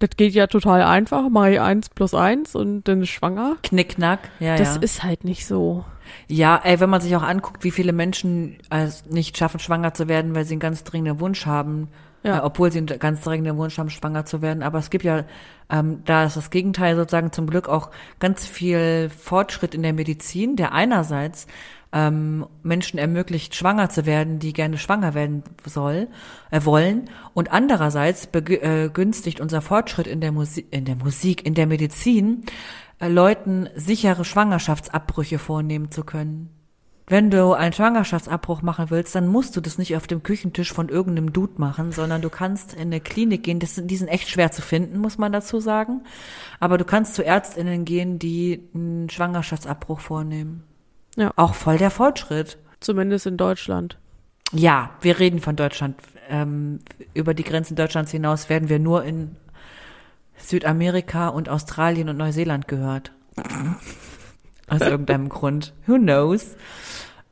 Das 0.00 0.10
geht 0.16 0.34
ja 0.34 0.46
total 0.48 0.82
einfach. 0.82 1.28
Mache 1.30 1.52
ich 1.52 1.60
eins 1.60 1.88
plus 1.88 2.14
eins 2.14 2.54
und 2.54 2.88
dann 2.88 3.02
ist 3.02 3.10
schwanger. 3.10 3.56
Knickknack. 3.62 4.28
Ja, 4.40 4.56
Das 4.56 4.76
ja. 4.76 4.82
ist 4.82 5.02
halt 5.02 5.24
nicht 5.24 5.46
so. 5.46 5.84
Ja, 6.26 6.60
ey, 6.62 6.80
wenn 6.80 6.90
man 6.90 7.00
sich 7.00 7.14
auch 7.16 7.22
anguckt, 7.22 7.64
wie 7.64 7.70
viele 7.70 7.92
Menschen 7.92 8.58
es 8.70 9.06
nicht 9.06 9.38
schaffen, 9.38 9.60
schwanger 9.60 9.94
zu 9.94 10.08
werden, 10.08 10.34
weil 10.34 10.44
sie 10.44 10.54
einen 10.54 10.60
ganz 10.60 10.84
dringenden 10.84 11.20
Wunsch 11.20 11.46
haben, 11.46 11.88
Ja. 12.24 12.38
äh, 12.38 12.40
obwohl 12.40 12.72
sie 12.72 12.78
einen 12.78 12.98
ganz 12.98 13.20
dringenden 13.20 13.56
Wunsch 13.56 13.78
haben, 13.78 13.90
schwanger 13.90 14.24
zu 14.24 14.42
werden. 14.42 14.62
Aber 14.62 14.78
es 14.78 14.90
gibt 14.90 15.04
ja, 15.04 15.24
ähm, 15.70 16.02
da 16.04 16.24
ist 16.24 16.36
das 16.36 16.50
Gegenteil 16.50 16.96
sozusagen 16.96 17.32
zum 17.32 17.46
Glück 17.46 17.68
auch 17.68 17.90
ganz 18.18 18.46
viel 18.46 19.10
Fortschritt 19.10 19.74
in 19.74 19.82
der 19.82 19.92
Medizin, 19.92 20.56
der 20.56 20.72
einerseits 20.72 21.46
ähm, 21.92 22.46
Menschen 22.62 22.98
ermöglicht, 22.98 23.54
schwanger 23.54 23.88
zu 23.88 24.04
werden, 24.04 24.40
die 24.40 24.52
gerne 24.52 24.78
schwanger 24.78 25.14
werden 25.14 25.44
soll, 25.64 26.08
äh, 26.50 26.64
wollen, 26.64 27.08
und 27.34 27.52
andererseits 27.52 28.28
begü- 28.28 28.60
äh, 28.60 29.40
unser 29.40 29.60
Fortschritt 29.60 30.06
in 30.08 30.20
der 30.20 30.32
Musik, 30.32 30.66
in 30.70 30.86
der 30.86 30.96
Musik, 30.96 31.46
in 31.46 31.54
der 31.54 31.68
Medizin, 31.68 32.44
äh, 32.98 33.08
Leuten 33.08 33.68
sichere 33.76 34.24
Schwangerschaftsabbrüche 34.24 35.38
vornehmen 35.38 35.90
zu 35.90 36.04
können. 36.04 36.53
Wenn 37.06 37.30
du 37.30 37.52
einen 37.52 37.74
Schwangerschaftsabbruch 37.74 38.62
machen 38.62 38.86
willst, 38.88 39.14
dann 39.14 39.28
musst 39.28 39.56
du 39.56 39.60
das 39.60 39.76
nicht 39.76 39.94
auf 39.94 40.06
dem 40.06 40.22
Küchentisch 40.22 40.72
von 40.72 40.88
irgendeinem 40.88 41.34
Dude 41.34 41.52
machen, 41.58 41.92
sondern 41.92 42.22
du 42.22 42.30
kannst 42.30 42.72
in 42.72 42.82
eine 42.82 43.00
Klinik 43.00 43.42
gehen. 43.42 43.60
Das, 43.60 43.74
die 43.74 43.96
sind 43.96 44.08
echt 44.08 44.30
schwer 44.30 44.52
zu 44.52 44.62
finden, 44.62 44.98
muss 44.98 45.18
man 45.18 45.30
dazu 45.30 45.60
sagen. 45.60 46.02
Aber 46.60 46.78
du 46.78 46.86
kannst 46.86 47.14
zu 47.14 47.22
Ärztinnen 47.22 47.84
gehen, 47.84 48.18
die 48.18 48.62
einen 48.74 49.10
Schwangerschaftsabbruch 49.10 50.00
vornehmen. 50.00 50.64
Ja. 51.16 51.30
Auch 51.36 51.54
voll 51.54 51.76
der 51.76 51.90
Fortschritt. 51.90 52.58
Zumindest 52.80 53.26
in 53.26 53.36
Deutschland. 53.36 53.98
Ja, 54.52 54.90
wir 55.02 55.18
reden 55.18 55.40
von 55.40 55.56
Deutschland. 55.56 55.96
Ähm, 56.30 56.80
über 57.12 57.34
die 57.34 57.44
Grenzen 57.44 57.76
Deutschlands 57.76 58.12
hinaus 58.12 58.48
werden 58.48 58.70
wir 58.70 58.78
nur 58.78 59.04
in 59.04 59.36
Südamerika 60.38 61.28
und 61.28 61.50
Australien 61.50 62.08
und 62.08 62.16
Neuseeland 62.16 62.66
gehört. 62.66 63.12
Aus 64.68 64.80
irgendeinem 64.80 65.28
Grund. 65.28 65.74
Who 65.86 65.98
knows? 65.98 66.56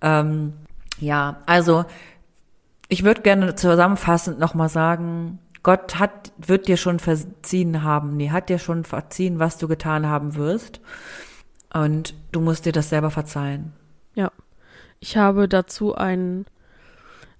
Ähm, 0.00 0.52
ja, 0.98 1.38
also 1.46 1.84
ich 2.88 3.04
würde 3.04 3.22
gerne 3.22 3.54
zusammenfassend 3.54 4.38
nochmal 4.38 4.68
sagen, 4.68 5.38
Gott 5.62 5.98
hat, 5.98 6.32
wird 6.36 6.68
dir 6.68 6.76
schon 6.76 6.98
verziehen 6.98 7.82
haben. 7.82 8.16
Nee, 8.16 8.30
hat 8.30 8.48
dir 8.48 8.58
schon 8.58 8.84
verziehen, 8.84 9.38
was 9.38 9.58
du 9.58 9.68
getan 9.68 10.06
haben 10.06 10.34
wirst. 10.34 10.80
Und 11.72 12.14
du 12.32 12.40
musst 12.40 12.66
dir 12.66 12.72
das 12.72 12.90
selber 12.90 13.10
verzeihen. 13.10 13.72
Ja. 14.14 14.30
Ich 15.00 15.16
habe 15.16 15.48
dazu 15.48 15.94
ein, 15.94 16.44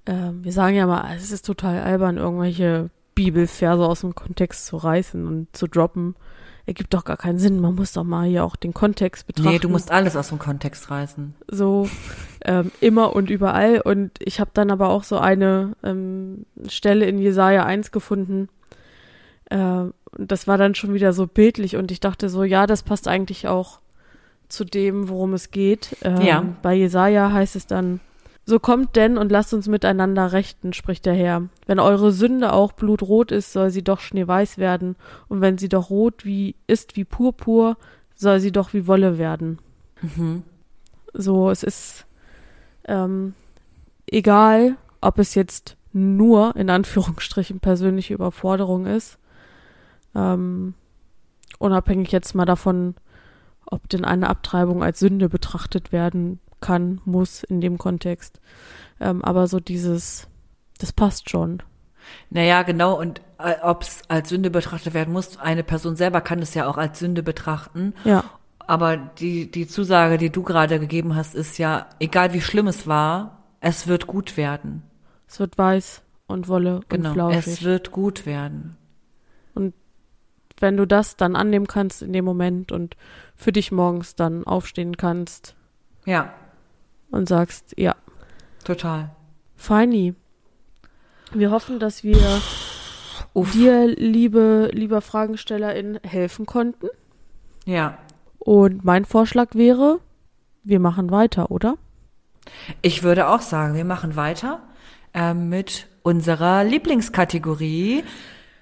ähm, 0.07 0.43
wir 0.45 0.53
sagen 0.53 0.75
ja 0.75 0.87
mal, 0.87 1.15
es 1.15 1.31
ist 1.31 1.45
total 1.45 1.81
albern, 1.81 2.17
irgendwelche 2.17 2.91
Bibelverse 3.15 3.85
aus 3.85 4.01
dem 4.01 4.15
Kontext 4.15 4.67
zu 4.67 4.77
reißen 4.77 5.27
und 5.27 5.55
zu 5.55 5.67
droppen. 5.67 6.17
Ergibt 6.65 6.95
doch 6.95 7.05
gar 7.05 7.17
keinen 7.17 7.39
Sinn. 7.39 7.61
Man 7.61 7.75
muss 7.75 7.93
doch 7.93 8.05
mal 8.05 8.29
hier 8.29 8.45
auch 8.45 8.55
den 8.55 8.73
Kontext 8.73 9.27
betrachten. 9.27 9.51
Nee, 9.51 9.59
du 9.59 9.69
musst 9.69 9.91
alles 9.91 10.15
aus 10.17 10.29
dem 10.29 10.39
Kontext 10.39 10.91
reißen. 10.91 11.35
so 11.49 11.89
ähm, 12.45 12.71
immer 12.81 13.15
und 13.17 13.31
überall. 13.31 13.81
Und 13.81 14.13
ich 14.21 14.39
habe 14.41 14.51
dann 14.55 14.71
aber 14.71 14.89
auch 14.91 15.03
so 15.05 15.19
eine 15.19 15.73
ähm, 15.83 16.47
Stelle 16.69 17.07
in 17.07 17.19
Jesaja 17.19 17.65
1 17.65 17.91
gefunden. 17.91 18.49
Äh, 19.47 19.57
und 19.57 19.93
das 20.31 20.47
war 20.47 20.57
dann 20.59 20.75
schon 20.75 20.95
wieder 20.95 21.13
so 21.13 21.27
bildlich 21.27 21.77
und 21.77 21.91
ich 21.91 21.99
dachte 21.99 22.29
so, 22.29 22.45
ja, 22.45 22.67
das 22.67 22.83
passt 22.83 23.09
eigentlich 23.09 23.49
auch 23.49 23.81
zu 24.49 24.65
dem, 24.65 25.09
worum 25.09 25.33
es 25.33 25.51
geht. 25.51 25.97
Ähm, 26.03 26.21
Ja. 26.21 26.45
Bei 26.63 26.75
Jesaja 26.75 27.33
heißt 27.33 27.57
es 27.57 27.67
dann, 27.67 28.01
so 28.45 28.59
kommt 28.59 28.97
denn 28.97 29.19
und 29.19 29.31
lasst 29.31 29.55
uns 29.55 29.69
miteinander 29.69 30.33
rechten, 30.33 30.73
spricht 30.73 31.07
der 31.07 31.15
Herr. 31.15 31.49
Wenn 31.67 31.79
eure 31.79 32.13
Sünde 32.13 32.53
auch 32.53 32.73
blutrot 32.73 33.31
ist, 33.31 33.53
soll 33.53 33.71
sie 33.71 33.85
doch 33.85 34.01
schneeweiß 34.01 34.59
werden. 34.59 34.97
Und 35.29 35.41
wenn 35.41 35.59
sie 35.59 35.69
doch 35.69 35.91
rot 35.91 36.25
wie 36.25 36.57
ist 36.67 36.97
wie 36.97 37.05
Purpur, 37.05 37.77
soll 38.15 38.41
sie 38.41 38.53
doch 38.53 38.73
wie 38.73 38.87
Wolle 38.87 39.19
werden. 39.19 39.59
Mhm. 40.01 40.43
So, 41.15 41.51
es 41.51 41.63
ist 41.63 42.07
ähm, 42.87 43.35
egal, 44.07 44.77
ob 45.01 45.19
es 45.19 45.35
jetzt 45.35 45.77
nur 45.93 46.57
in 46.57 46.71
Anführungsstrichen 46.71 47.61
persönliche 47.61 48.15
Überforderung 48.15 48.87
ist 48.87 49.19
ähm, 50.15 50.75
unabhängig 51.59 52.13
jetzt 52.13 52.35
mal 52.35 52.45
davon, 52.45 52.95
ob 53.67 53.89
denn 53.89 54.05
eine 54.05 54.29
Abtreibung 54.29 54.83
als 54.83 54.99
Sünde 54.99 55.29
betrachtet 55.29 55.93
werden 55.93 56.41
kann, 56.63 57.03
muss 57.05 57.43
in 57.43 57.61
dem 57.61 57.77
Kontext. 57.77 58.41
Ähm, 59.01 59.23
aber 59.23 59.47
so 59.47 59.61
dieses, 59.61 60.29
das 60.79 60.93
passt 60.95 61.29
schon. 61.29 61.63
Naja, 62.31 62.63
genau, 62.63 62.99
und 62.99 63.21
äh, 63.39 63.57
ob 63.63 63.83
es 63.83 64.01
als 64.09 64.31
Sünde 64.31 64.51
betrachtet 64.51 64.95
werden 64.95 65.13
muss, 65.13 65.39
eine 65.39 65.63
Person 65.63 65.97
selber 65.97 66.21
kann 66.23 66.41
es 66.41 66.55
ja 66.55 66.67
auch 66.67 66.79
als 66.79 66.99
Sünde 66.99 67.23
betrachten. 67.23 67.93
Ja. 68.05 68.25
Aber 68.59 68.97
die, 68.97 69.51
die 69.51 69.67
Zusage, 69.67 70.17
die 70.19 70.31
du 70.31 70.43
gerade 70.43 70.81
gegeben 70.81 71.15
hast, 71.15 71.35
ist 71.35 71.59
ja, 71.59 71.87
egal 71.99 72.33
wie 72.33 72.41
schlimm 72.41 72.69
es 72.69 72.87
war, 72.87 73.43
es 73.61 73.87
wird 73.87 74.07
gut 74.07 74.37
werden. 74.37 74.83
Es 75.29 75.39
wird 75.41 75.59
weiß 75.59 76.03
und 76.27 76.49
Wolle 76.49 76.81
Genau, 76.89 77.09
und 77.11 77.15
flauschig. 77.15 77.47
es 77.47 77.63
wird 77.63 77.91
gut 77.91 78.25
werden. 78.27 78.77
Und 79.55 79.75
wenn 80.61 80.77
du 80.77 80.87
das 80.87 81.17
dann 81.17 81.37
annehmen 81.37 81.67
kannst 81.67 82.03
in 82.03 82.13
dem 82.13 82.25
Moment 82.25 82.73
und 82.73 82.97
für 83.37 83.53
dich 83.53 83.73
morgens 83.73 84.15
dann 84.15 84.45
aufstehen 84.45 84.97
kannst 84.97 85.57
Ja, 86.05 86.33
und 87.13 87.29
sagst, 87.29 87.75
ja, 87.77 87.95
total. 88.65 89.11
feini. 89.57 90.15
Wir 91.33 91.51
hoffen, 91.51 91.79
dass 91.79 92.03
wir 92.03 92.19
Uff. 93.33 93.53
dir, 93.53 93.87
liebe, 93.87 94.71
lieber 94.73 95.01
Fragenstellerin, 95.01 95.99
helfen 96.03 96.47
konnten. 96.47 96.89
Ja. 97.65 97.99
Und 98.39 98.85
mein 98.85 99.05
Vorschlag 99.05 99.55
wäre, 99.55 100.01
wir 100.65 100.81
machen 100.81 101.11
weiter, 101.11 101.51
oder? 101.51 101.77
Ich 102.83 103.03
würde 103.03 103.29
auch 103.29 103.41
sagen, 103.41 103.75
wir 103.75 103.85
machen 103.85 104.17
weiter 104.17 104.61
ähm, 105.15 105.49
mit 105.49 105.87
unserer 106.03 106.65
Lieblingskategorie. 106.65 108.03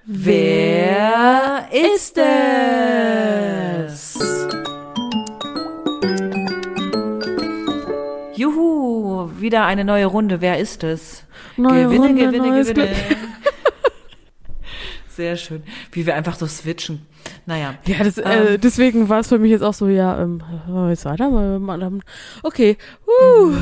Wer 0.05 1.69
ist 1.73 2.19
es? 2.19 4.19
Wieder 9.51 9.65
eine 9.65 9.85
neue 9.85 10.07
Runde. 10.07 10.41
Wer 10.41 10.59
ist 10.59 10.85
es? 10.85 11.25
Neue 11.57 11.87
gewinne, 11.87 12.07
Runde, 12.07 12.25
gewinne, 12.27 12.63
gewinne. 12.65 12.89
Sehr 15.09 15.37
schön. 15.37 15.65
Wie 15.91 16.07
wir 16.07 16.15
einfach 16.15 16.37
so 16.37 16.47
switchen. 16.47 17.05
Naja. 17.47 17.75
Ja, 17.85 18.05
das, 18.05 18.17
äh, 18.17 18.55
Ähm. 18.55 18.61
deswegen 18.61 19.09
war 19.09 19.19
es 19.21 19.29
für 19.29 19.41
mich 19.41 19.51
jetzt 19.51 19.63
auch 19.63 19.75
so, 19.75 19.89
ja, 19.89 20.23
ähm, 20.23 20.41
jetzt 20.89 21.05
weiter? 21.05 21.29
Mal- 21.59 22.01
Okay, 22.45 22.79
uh, 23.07 23.53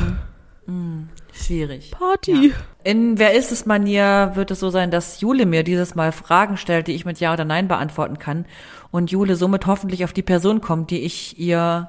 Schwierig. 1.33 1.89
Party. 1.91 2.53
In 2.83 3.17
Wer 3.17 3.33
ist 3.33 3.51
es 3.51 3.65
Manier 3.65 4.33
wird 4.35 4.51
es 4.51 4.59
so 4.59 4.69
sein, 4.69 4.91
dass 4.91 5.21
Jule 5.21 5.47
mir 5.47 5.63
dieses 5.63 5.95
Mal 5.95 6.11
Fragen 6.11 6.57
stellt, 6.57 6.87
die 6.87 6.91
ich 6.93 7.05
mit 7.05 7.19
Ja 7.19 7.33
oder 7.33 7.45
Nein 7.45 7.67
beantworten 7.67 8.19
kann. 8.19 8.45
Und 8.91 9.09
Jule 9.09 9.35
somit 9.35 9.65
hoffentlich 9.65 10.03
auf 10.03 10.13
die 10.13 10.21
Person 10.21 10.61
kommt, 10.61 10.91
die 10.91 10.99
ich 11.01 11.39
ihr 11.39 11.87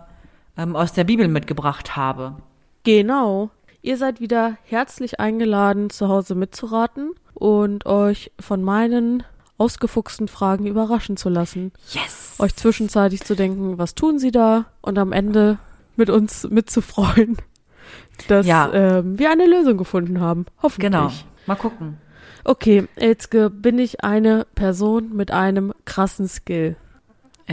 ähm, 0.56 0.74
aus 0.76 0.94
der 0.94 1.04
Bibel 1.04 1.28
mitgebracht 1.28 1.96
habe. 1.96 2.36
Genau. 2.84 3.50
Ihr 3.82 3.96
seid 3.96 4.20
wieder 4.20 4.56
herzlich 4.64 5.20
eingeladen, 5.20 5.90
zu 5.90 6.08
Hause 6.08 6.34
mitzuraten 6.34 7.12
und 7.34 7.86
euch 7.86 8.30
von 8.38 8.62
meinen 8.62 9.22
ausgefuchsten 9.56 10.28
Fragen 10.28 10.66
überraschen 10.66 11.16
zu 11.16 11.28
lassen. 11.28 11.72
Yes! 11.90 12.36
Euch 12.38 12.54
zwischenzeitlich 12.56 13.22
zu 13.22 13.34
denken, 13.34 13.78
was 13.78 13.94
tun 13.94 14.18
sie 14.18 14.30
da? 14.30 14.66
Und 14.82 14.98
am 14.98 15.12
Ende 15.12 15.58
mit 15.96 16.10
uns 16.10 16.48
mitzufreuen, 16.48 17.36
dass 18.28 18.46
Ja. 18.46 18.70
ähm, 18.72 19.18
wir 19.18 19.30
eine 19.30 19.46
Lösung 19.46 19.76
gefunden 19.78 20.20
haben. 20.20 20.46
Hoffentlich. 20.62 20.90
Genau. 20.90 21.10
Mal 21.46 21.56
gucken. 21.56 21.98
Okay, 22.44 22.86
Elzke, 22.96 23.50
bin 23.50 23.78
ich 23.78 24.02
eine 24.02 24.46
Person 24.54 25.14
mit 25.14 25.30
einem 25.30 25.72
krassen 25.84 26.26
Skill? 26.28 26.76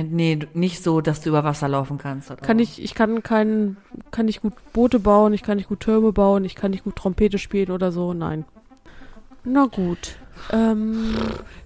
Nee, 0.04 0.39
nicht 0.54 0.84
so, 0.84 1.02
dass 1.02 1.22
du 1.22 1.30
über 1.30 1.43
Wasser 1.43 1.68
laufen 1.68 1.98
kannst. 1.98 2.30
Oder? 2.30 2.41
Kann 2.41 2.60
ich, 2.60 2.82
ich 2.84 2.93
kann 2.93 3.24
keinen, 3.24 3.78
kann 4.12 4.28
nicht 4.28 4.41
gut 4.41 4.54
Boote 4.74 5.00
bauen, 5.00 5.34
ich 5.34 5.41
kann 5.43 5.58
nicht 5.58 5.70
gut 5.70 5.80
Türme 5.80 6.12
bauen, 6.12 6.45
ich 6.45 6.54
kann 6.56 6.70
nicht 6.72 6.84
gut 6.84 6.95
Trompete 6.95 7.39
spielen 7.39 7.72
oder 7.72 7.91
so, 7.91 8.14
nein. 8.14 8.45
Na 9.43 9.66
gut. 9.66 10.16
Ähm, 10.52 11.16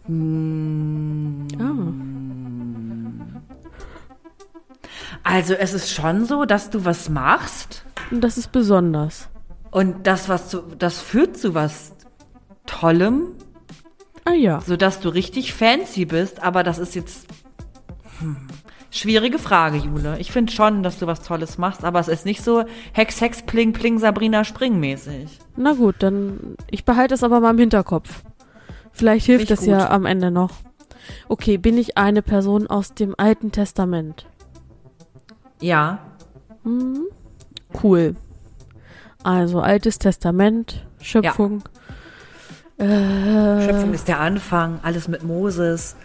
Mm, 0.07 1.47
ah, 1.59 1.87
Also 5.23 5.53
es 5.53 5.73
ist 5.73 5.91
schon 5.91 6.25
so, 6.25 6.45
dass 6.45 6.69
du 6.69 6.85
was 6.85 7.09
machst 7.09 7.85
und 8.11 8.21
das 8.21 8.37
ist 8.37 8.51
besonders. 8.51 9.27
und 9.71 10.07
das, 10.07 10.27
was 10.29 10.49
zu, 10.49 10.61
das 10.77 10.99
führt 11.01 11.37
zu 11.37 11.53
was 11.53 11.93
Tollem, 12.65 13.27
Ah 14.25 14.31
ja. 14.33 14.61
sodass 14.61 14.99
du 14.99 15.09
richtig 15.09 15.53
fancy 15.53 16.05
bist, 16.05 16.41
aber 16.41 16.63
das 16.63 16.77
ist 16.79 16.95
jetzt 16.95 17.27
hm, 18.21 18.37
schwierige 18.89 19.39
Frage, 19.39 19.77
Jule. 19.77 20.17
Ich 20.19 20.31
finde 20.31 20.51
schon, 20.51 20.83
dass 20.83 20.99
du 20.99 21.07
was 21.07 21.21
Tolles 21.21 21.57
machst, 21.57 21.83
aber 21.83 21.99
es 21.99 22.07
ist 22.07 22.25
nicht 22.25 22.43
so 22.43 22.63
Hex, 22.93 23.19
Hex, 23.21 23.41
Pling, 23.43 23.73
Pling, 23.73 23.99
Sabrina, 23.99 24.43
Spring 24.43 24.79
mäßig. 24.79 25.39
Na 25.55 25.73
gut, 25.73 25.95
dann 25.99 26.55
ich 26.69 26.85
behalte 26.85 27.13
es 27.15 27.23
aber 27.23 27.39
mal 27.39 27.51
im 27.51 27.57
Hinterkopf. 27.59 28.23
Vielleicht 28.91 29.25
hilft 29.25 29.49
das 29.51 29.65
ja 29.65 29.79
gut. 29.83 29.89
am 29.91 30.05
Ende 30.05 30.31
noch. 30.31 30.51
Okay, 31.27 31.57
bin 31.57 31.77
ich 31.77 31.97
eine 31.97 32.21
Person 32.21 32.67
aus 32.67 32.93
dem 32.93 33.15
Alten 33.17 33.51
Testament? 33.51 34.25
Ja, 35.59 35.99
Hm, 36.63 37.05
cool. 37.83 38.15
Also 39.23 39.61
Altes 39.61 39.99
Testament, 39.99 40.85
Schöpfung. 40.99 41.63
Äh, 42.77 43.65
Schöpfung 43.65 43.93
ist 43.93 44.07
der 44.07 44.19
Anfang, 44.19 44.79
alles 44.83 45.07
mit 45.07 45.23
Moses, 45.23 45.95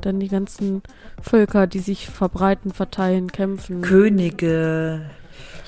Dann 0.00 0.18
die 0.18 0.28
ganzen 0.28 0.82
Völker, 1.22 1.66
die 1.66 1.78
sich 1.80 2.08
verbreiten, 2.08 2.72
verteilen, 2.72 3.30
kämpfen. 3.30 3.82
Könige, 3.82 5.02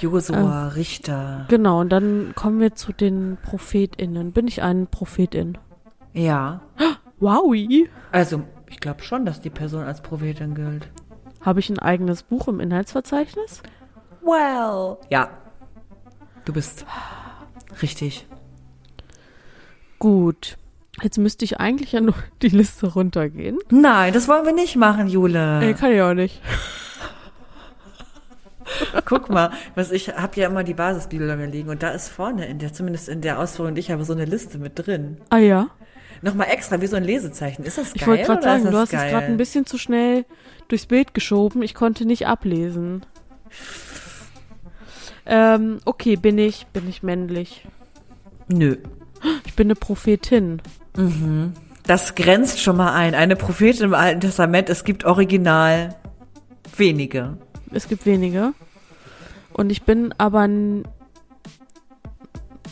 Josua, 0.00 0.36
Ah. 0.36 0.68
Richter. 0.68 1.46
genau, 1.48 1.80
und 1.80 1.90
dann 1.90 2.32
kommen 2.34 2.60
wir 2.60 2.74
zu 2.74 2.92
den 2.92 3.38
ProphetInnen. 3.42 4.32
Bin 4.32 4.48
ich 4.48 4.62
ein 4.62 4.86
Prophetin? 4.86 5.58
Ja, 6.12 6.60
Wowi! 7.20 7.88
also 8.10 8.42
ich 8.68 8.80
glaube 8.80 9.02
schon, 9.02 9.24
dass 9.26 9.40
die 9.40 9.50
Person 9.50 9.84
als 9.84 10.00
Prophetin 10.02 10.54
gilt. 10.54 10.88
Habe 11.40 11.60
ich 11.60 11.68
ein 11.70 11.78
eigenes 11.78 12.22
Buch 12.22 12.48
im 12.48 12.60
Inhaltsverzeichnis? 12.60 13.62
Well. 14.22 14.96
Ja, 15.10 15.28
du 16.44 16.52
bist 16.52 16.84
richtig. 17.82 18.26
Gut. 19.98 20.56
Jetzt 21.02 21.18
müsste 21.18 21.44
ich 21.44 21.58
eigentlich 21.58 21.92
ja 21.92 22.00
nur 22.00 22.14
die 22.42 22.48
Liste 22.48 22.86
runtergehen. 22.86 23.58
Nein, 23.70 24.12
das 24.12 24.28
wollen 24.28 24.46
wir 24.46 24.52
nicht 24.52 24.76
machen, 24.76 25.08
Jule. 25.08 25.60
Ey, 25.60 25.74
kann 25.74 25.92
ich 25.92 26.00
auch 26.00 26.14
nicht. 26.14 26.40
Guck 29.04 29.28
mal, 29.28 29.50
was 29.74 29.90
ich 29.90 30.08
habe 30.08 30.40
ja 30.40 30.46
immer 30.48 30.64
die 30.64 30.74
Basisbibel 30.74 31.26
bei 31.26 31.36
mir 31.36 31.46
liegen 31.46 31.68
und 31.68 31.82
da 31.82 31.90
ist 31.90 32.08
vorne 32.08 32.46
in 32.46 32.58
der 32.58 32.72
zumindest 32.72 33.08
in 33.08 33.20
der 33.20 33.38
Ausführung, 33.38 33.76
ich 33.76 33.90
habe 33.90 34.04
so 34.04 34.14
eine 34.14 34.24
Liste 34.24 34.58
mit 34.58 34.72
drin. 34.74 35.18
Ah 35.28 35.38
ja. 35.38 35.68
Nochmal 36.22 36.46
extra 36.50 36.80
wie 36.80 36.86
so 36.86 36.96
ein 36.96 37.02
Lesezeichen. 37.02 37.64
Ist 37.64 37.78
das 37.78 37.92
geil? 37.92 37.94
Ich 38.00 38.06
wollte 38.06 38.24
gerade 38.24 38.42
sagen, 38.42 38.70
du 38.70 38.76
hast 38.78 38.92
es 38.92 39.00
geil? 39.00 39.10
gerade 39.10 39.26
ein 39.26 39.36
bisschen 39.36 39.66
zu 39.66 39.76
schnell 39.76 40.24
durchs 40.68 40.86
Bild 40.86 41.14
geschoben. 41.14 41.62
Ich 41.62 41.74
konnte 41.74 42.06
nicht 42.06 42.28
ablesen. 42.28 43.04
Ähm, 45.26 45.80
okay, 45.84 46.16
bin 46.16 46.38
ich, 46.38 46.66
bin 46.68 46.88
ich 46.88 47.02
männlich. 47.02 47.66
Nö. 48.48 48.76
Ich 49.44 49.54
bin 49.54 49.66
eine 49.66 49.74
Prophetin. 49.74 50.62
Das 51.84 52.14
grenzt 52.14 52.60
schon 52.60 52.76
mal 52.76 52.92
ein. 52.92 53.14
Eine 53.14 53.36
Prophetin 53.36 53.84
im 53.84 53.94
Alten 53.94 54.20
Testament, 54.20 54.68
es 54.68 54.84
gibt 54.84 55.04
original 55.04 55.96
wenige. 56.76 57.36
Es 57.70 57.88
gibt 57.88 58.06
wenige. 58.06 58.52
Und 59.52 59.70
ich 59.70 59.82
bin 59.82 60.14
aber 60.18 60.44
n 60.44 60.84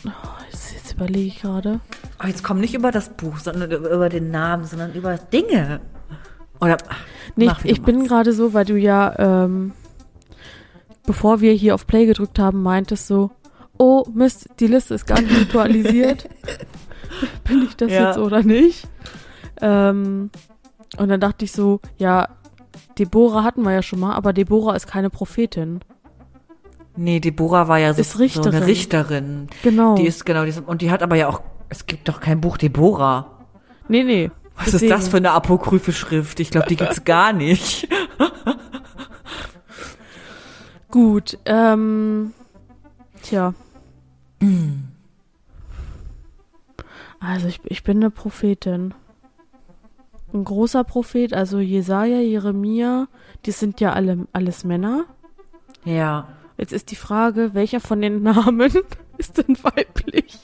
oh, 0.05 0.09
jetzt, 0.49 0.73
jetzt 0.73 0.93
überlege 0.93 1.27
ich 1.27 1.41
gerade. 1.41 1.79
Oh, 2.23 2.27
jetzt 2.27 2.43
komm 2.43 2.59
nicht 2.59 2.73
über 2.73 2.91
das 2.91 3.09
Buch, 3.09 3.37
sondern 3.39 3.71
über 3.71 4.09
den 4.09 4.31
Namen, 4.31 4.65
sondern 4.65 4.93
über 4.93 5.17
Dinge. 5.17 5.81
Oder 6.59 6.77
ach, 6.87 6.97
Nee, 7.35 7.51
ich, 7.63 7.71
ich 7.71 7.81
bin 7.81 8.05
gerade 8.05 8.33
so, 8.33 8.53
weil 8.53 8.65
du 8.65 8.77
ja, 8.77 9.43
ähm, 9.45 9.73
bevor 11.05 11.41
wir 11.41 11.53
hier 11.53 11.75
auf 11.75 11.87
Play 11.87 12.05
gedrückt 12.05 12.39
haben, 12.39 12.61
meintest 12.61 13.07
so, 13.07 13.31
oh 13.77 14.05
Mist, 14.13 14.49
die 14.59 14.67
Liste 14.67 14.95
ist 14.95 15.07
gar 15.07 15.21
nicht 15.21 15.39
ritualisiert. 15.39 16.29
bin 17.43 17.63
ich 17.63 17.75
das 17.75 17.91
Ja. 17.91 18.07
jetzt 18.09 18.17
oder 18.17 18.43
nicht? 18.43 18.87
Ähm, 19.61 20.29
und 20.97 21.09
dann 21.09 21.19
dachte 21.19 21.45
ich 21.45 21.51
so, 21.51 21.79
ja, 21.97 22.27
Deborah 22.97 23.43
hatten 23.43 23.61
wir 23.63 23.71
ja 23.71 23.81
schon 23.81 23.99
mal, 23.99 24.13
aber 24.13 24.33
Deborah 24.33 24.75
ist 24.75 24.87
keine 24.87 25.09
Prophetin. 25.09 25.79
Nee, 26.97 27.19
Deborah 27.21 27.67
war 27.67 27.77
ja 27.79 27.93
so, 27.93 28.03
so 28.03 28.41
eine 28.43 28.65
Richterin. 28.67 29.47
Genau. 29.63 29.95
Die 29.95 30.05
ist 30.05 30.25
genau, 30.25 30.43
die 30.43 30.49
ist, 30.49 30.59
und 30.65 30.81
die 30.81 30.91
hat 30.91 31.01
aber 31.01 31.15
ja 31.15 31.29
auch, 31.29 31.41
es 31.69 31.85
gibt 31.85 32.09
doch 32.09 32.19
kein 32.19 32.41
Buch 32.41 32.57
Deborah. 32.57 33.45
nee, 33.87 34.03
nee. 34.03 34.31
Was 34.57 34.73
ist 34.75 34.89
das 34.91 35.07
für 35.07 35.17
eine 35.17 35.31
apokryphe 35.31 35.91
Schrift? 35.91 36.39
Ich 36.39 36.51
glaube, 36.51 36.67
die 36.67 36.75
gibt's 36.75 37.03
gar 37.05 37.33
nicht. 37.33 37.87
Gut, 40.89 41.37
ähm, 41.45 42.33
tja. 43.23 43.53
Also 47.21 47.47
ich, 47.47 47.61
ich 47.65 47.83
bin 47.83 47.97
eine 47.97 48.09
Prophetin. 48.09 48.93
ein 50.33 50.43
großer 50.43 50.83
Prophet, 50.83 51.33
also 51.33 51.59
Jesaja, 51.59 52.19
Jeremia, 52.19 53.07
die 53.45 53.51
sind 53.51 53.79
ja 53.79 53.93
alle 53.93 54.27
alles 54.33 54.63
Männer. 54.63 55.05
Ja. 55.85 56.27
Jetzt 56.57 56.73
ist 56.73 56.91
die 56.91 56.95
Frage, 56.95 57.53
welcher 57.53 57.79
von 57.79 58.01
den 58.01 58.21
Namen 58.23 58.71
ist 59.17 59.37
denn 59.37 59.55
weiblich? 59.63 60.37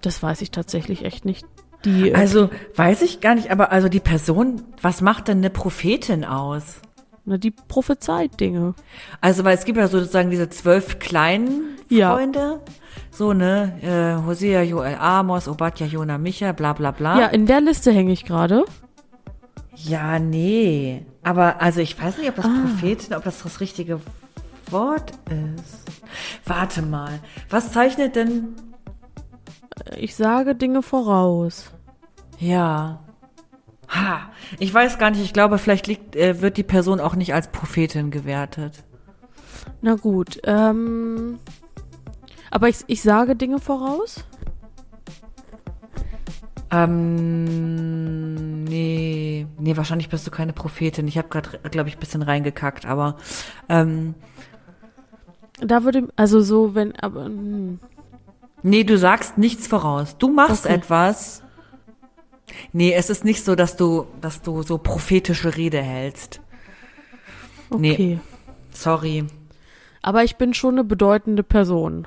Das 0.00 0.22
weiß 0.22 0.40
ich 0.42 0.50
tatsächlich 0.50 1.04
echt 1.04 1.24
nicht. 1.24 1.46
Die, 1.84 2.10
äh, 2.10 2.14
Also, 2.14 2.50
weiß 2.76 3.02
ich 3.02 3.20
gar 3.20 3.34
nicht, 3.34 3.50
aber 3.50 3.72
also 3.72 3.88
die 3.88 4.00
Person, 4.00 4.62
was 4.82 5.00
macht 5.00 5.28
denn 5.28 5.38
eine 5.38 5.50
Prophetin 5.50 6.24
aus? 6.24 6.80
Na, 7.30 7.38
die 7.38 7.50
prophezeit 7.52 8.38
Dinge. 8.40 8.74
Also, 9.20 9.44
weil 9.44 9.56
es 9.56 9.64
gibt 9.64 9.78
ja 9.78 9.88
sozusagen 9.88 10.30
diese 10.30 10.48
zwölf 10.50 10.98
kleinen 10.98 11.76
Ja. 11.88 12.14
Freunde. 12.14 12.60
So, 13.10 13.32
ne? 13.32 13.72
Äh, 13.82 14.26
Hosea, 14.26 14.62
Joel, 14.62 14.96
Amos, 14.96 15.48
Obadja, 15.48 15.86
Jona, 15.86 16.18
Micha, 16.18 16.52
bla 16.52 16.72
bla 16.74 16.90
bla. 16.90 17.18
Ja, 17.18 17.26
in 17.26 17.46
der 17.46 17.60
Liste 17.60 17.90
hänge 17.92 18.12
ich 18.12 18.24
gerade. 18.24 18.64
Ja, 19.74 20.18
nee. 20.18 21.06
Aber 21.22 21.60
also 21.62 21.80
ich 21.80 22.00
weiß 22.00 22.18
nicht, 22.18 22.28
ob 22.28 22.36
das 22.36 22.44
Ah. 22.46 22.62
Prophetin, 22.62 23.14
ob 23.14 23.24
das 23.24 23.42
das 23.42 23.60
richtige 23.60 24.00
Wort 24.70 25.12
ist. 25.56 25.84
Warte 26.44 26.82
mal. 26.82 27.18
Was 27.48 27.72
zeichnet 27.72 28.14
denn? 28.16 28.48
Ich 29.96 30.14
sage 30.16 30.54
Dinge 30.54 30.82
voraus. 30.82 31.70
Ja. 32.38 33.00
Ha. 33.90 34.30
Ich 34.58 34.72
weiß 34.72 34.98
gar 34.98 35.10
nicht. 35.10 35.20
Ich 35.22 35.32
glaube, 35.32 35.58
vielleicht 35.58 35.86
liegt, 35.86 36.16
äh, 36.16 36.40
wird 36.40 36.56
die 36.56 36.62
Person 36.62 37.00
auch 37.00 37.14
nicht 37.16 37.34
als 37.34 37.48
Prophetin 37.48 38.10
gewertet. 38.10 38.84
Na 39.82 39.94
gut, 39.96 40.40
ähm. 40.44 41.38
Aber 42.50 42.68
ich, 42.68 42.78
ich 42.86 43.02
sage 43.02 43.36
Dinge 43.36 43.58
voraus? 43.60 44.24
Ähm, 46.72 48.64
nee, 48.64 49.46
nee, 49.58 49.76
wahrscheinlich 49.76 50.08
bist 50.08 50.26
du 50.26 50.30
keine 50.30 50.52
Prophetin. 50.52 51.08
Ich 51.08 51.18
habe 51.18 51.28
gerade, 51.28 51.58
glaube 51.70 51.88
ich, 51.88 51.96
ein 51.96 52.00
bisschen 52.00 52.22
reingekackt, 52.22 52.86
aber 52.86 53.16
ähm, 53.68 54.14
Da 55.60 55.84
würde, 55.84 56.08
also 56.16 56.40
so, 56.40 56.74
wenn, 56.74 56.96
aber, 56.96 57.24
hm. 57.26 57.80
nee, 58.62 58.84
du 58.84 58.96
sagst 58.98 59.36
nichts 59.38 59.66
voraus. 59.66 60.16
Du 60.18 60.28
machst 60.28 60.66
Okay. 60.66 60.74
etwas. 60.74 61.42
Nee, 62.72 62.92
es 62.92 63.10
ist 63.10 63.24
nicht 63.24 63.44
so, 63.44 63.54
dass 63.54 63.76
du, 63.76 64.06
dass 64.20 64.42
du 64.42 64.62
so 64.62 64.78
prophetische 64.78 65.56
Rede 65.56 65.82
hältst. 65.82 66.40
Nee. 67.70 67.92
okay. 67.92 68.20
Sorry. 68.72 69.24
Aber 70.02 70.24
ich 70.24 70.36
bin 70.36 70.54
schon 70.54 70.74
eine 70.74 70.84
bedeutende 70.84 71.42
Person. 71.42 72.06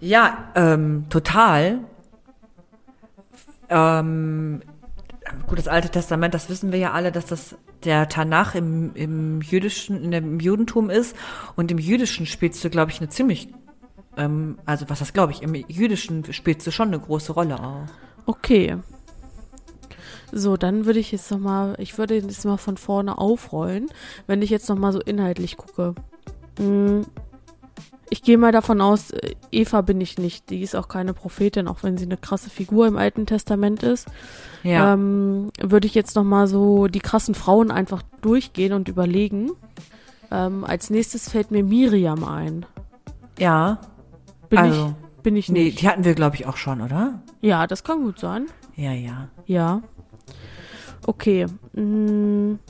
Ja, 0.00 0.50
ähm, 0.54 1.06
total. 1.08 1.80
Ähm, 3.68 4.62
gut, 5.46 5.58
das 5.58 5.68
Alte 5.68 5.88
Testament, 5.88 6.34
das 6.34 6.48
wissen 6.48 6.72
wir 6.72 6.78
ja 6.78 6.92
alle, 6.92 7.10
dass 7.12 7.26
das 7.26 7.56
der 7.84 8.08
Tanach 8.08 8.54
im, 8.54 8.94
im 8.94 9.40
jüdischen, 9.40 10.02
in 10.02 10.10
dem 10.10 10.40
Judentum 10.40 10.90
ist. 10.90 11.16
Und 11.56 11.70
im 11.70 11.78
Jüdischen 11.78 12.26
spielst 12.26 12.62
du, 12.64 12.70
glaube 12.70 12.90
ich, 12.90 13.00
eine 13.00 13.08
ziemlich, 13.08 13.48
ähm, 14.16 14.58
also 14.66 14.88
was 14.88 14.98
das 14.98 15.12
glaube 15.12 15.32
ich, 15.32 15.42
im 15.42 15.54
Jüdischen 15.54 16.32
spielst 16.32 16.66
du 16.66 16.70
schon 16.70 16.88
eine 16.88 17.00
große 17.00 17.32
Rolle 17.32 17.58
auch. 17.58 17.86
Okay. 18.26 18.76
So, 20.32 20.56
dann 20.56 20.86
würde 20.86 20.98
ich 20.98 21.12
jetzt 21.12 21.30
noch 21.30 21.38
mal, 21.38 21.76
ich 21.78 21.96
würde 21.98 22.16
jetzt 22.16 22.44
mal 22.44 22.56
von 22.56 22.76
vorne 22.76 23.16
aufrollen, 23.18 23.88
wenn 24.26 24.42
ich 24.42 24.50
jetzt 24.50 24.68
noch 24.68 24.76
mal 24.76 24.92
so 24.92 25.00
inhaltlich 25.00 25.56
gucke. 25.56 25.94
Hm, 26.58 27.06
Ich 28.08 28.22
gehe 28.22 28.38
mal 28.38 28.52
davon 28.52 28.80
aus, 28.80 29.10
äh, 29.10 29.34
Eva 29.50 29.80
bin 29.80 30.00
ich 30.00 30.16
nicht. 30.18 30.50
Die 30.50 30.62
ist 30.62 30.76
auch 30.76 30.86
keine 30.88 31.12
Prophetin, 31.12 31.66
auch 31.66 31.82
wenn 31.82 31.96
sie 31.96 32.04
eine 32.04 32.16
krasse 32.16 32.50
Figur 32.50 32.86
im 32.86 32.96
Alten 32.96 33.26
Testament 33.26 33.82
ist. 33.82 34.06
Ja. 34.62 34.92
Ähm, 34.94 35.50
würde 35.60 35.86
ich 35.88 35.94
jetzt 35.94 36.14
noch 36.16 36.22
mal 36.24 36.46
so 36.46 36.86
die 36.86 37.00
krassen 37.00 37.34
Frauen 37.34 37.70
einfach 37.72 38.02
durchgehen 38.20 38.72
und 38.72 38.88
überlegen. 38.88 39.52
Ähm, 40.30 40.64
als 40.64 40.90
nächstes 40.90 41.28
fällt 41.28 41.50
mir 41.50 41.62
Miriam 41.64 42.22
ein. 42.24 42.66
ja. 43.38 43.78
Bin 44.48 44.58
Also, 44.60 44.94
ich, 45.00 45.05
bin 45.26 45.34
ich 45.34 45.48
Nee, 45.48 45.64
nicht. 45.64 45.80
die 45.80 45.88
hatten 45.88 46.04
wir, 46.04 46.14
glaube 46.14 46.36
ich, 46.36 46.46
auch 46.46 46.56
schon, 46.56 46.80
oder? 46.80 47.20
Ja, 47.40 47.66
das 47.66 47.82
kann 47.82 48.02
gut 48.04 48.20
sein. 48.20 48.46
Ja, 48.76 48.92
ja. 48.92 49.26
Ja. 49.46 49.82
Okay. 51.04 51.46
Mm, 51.72 52.60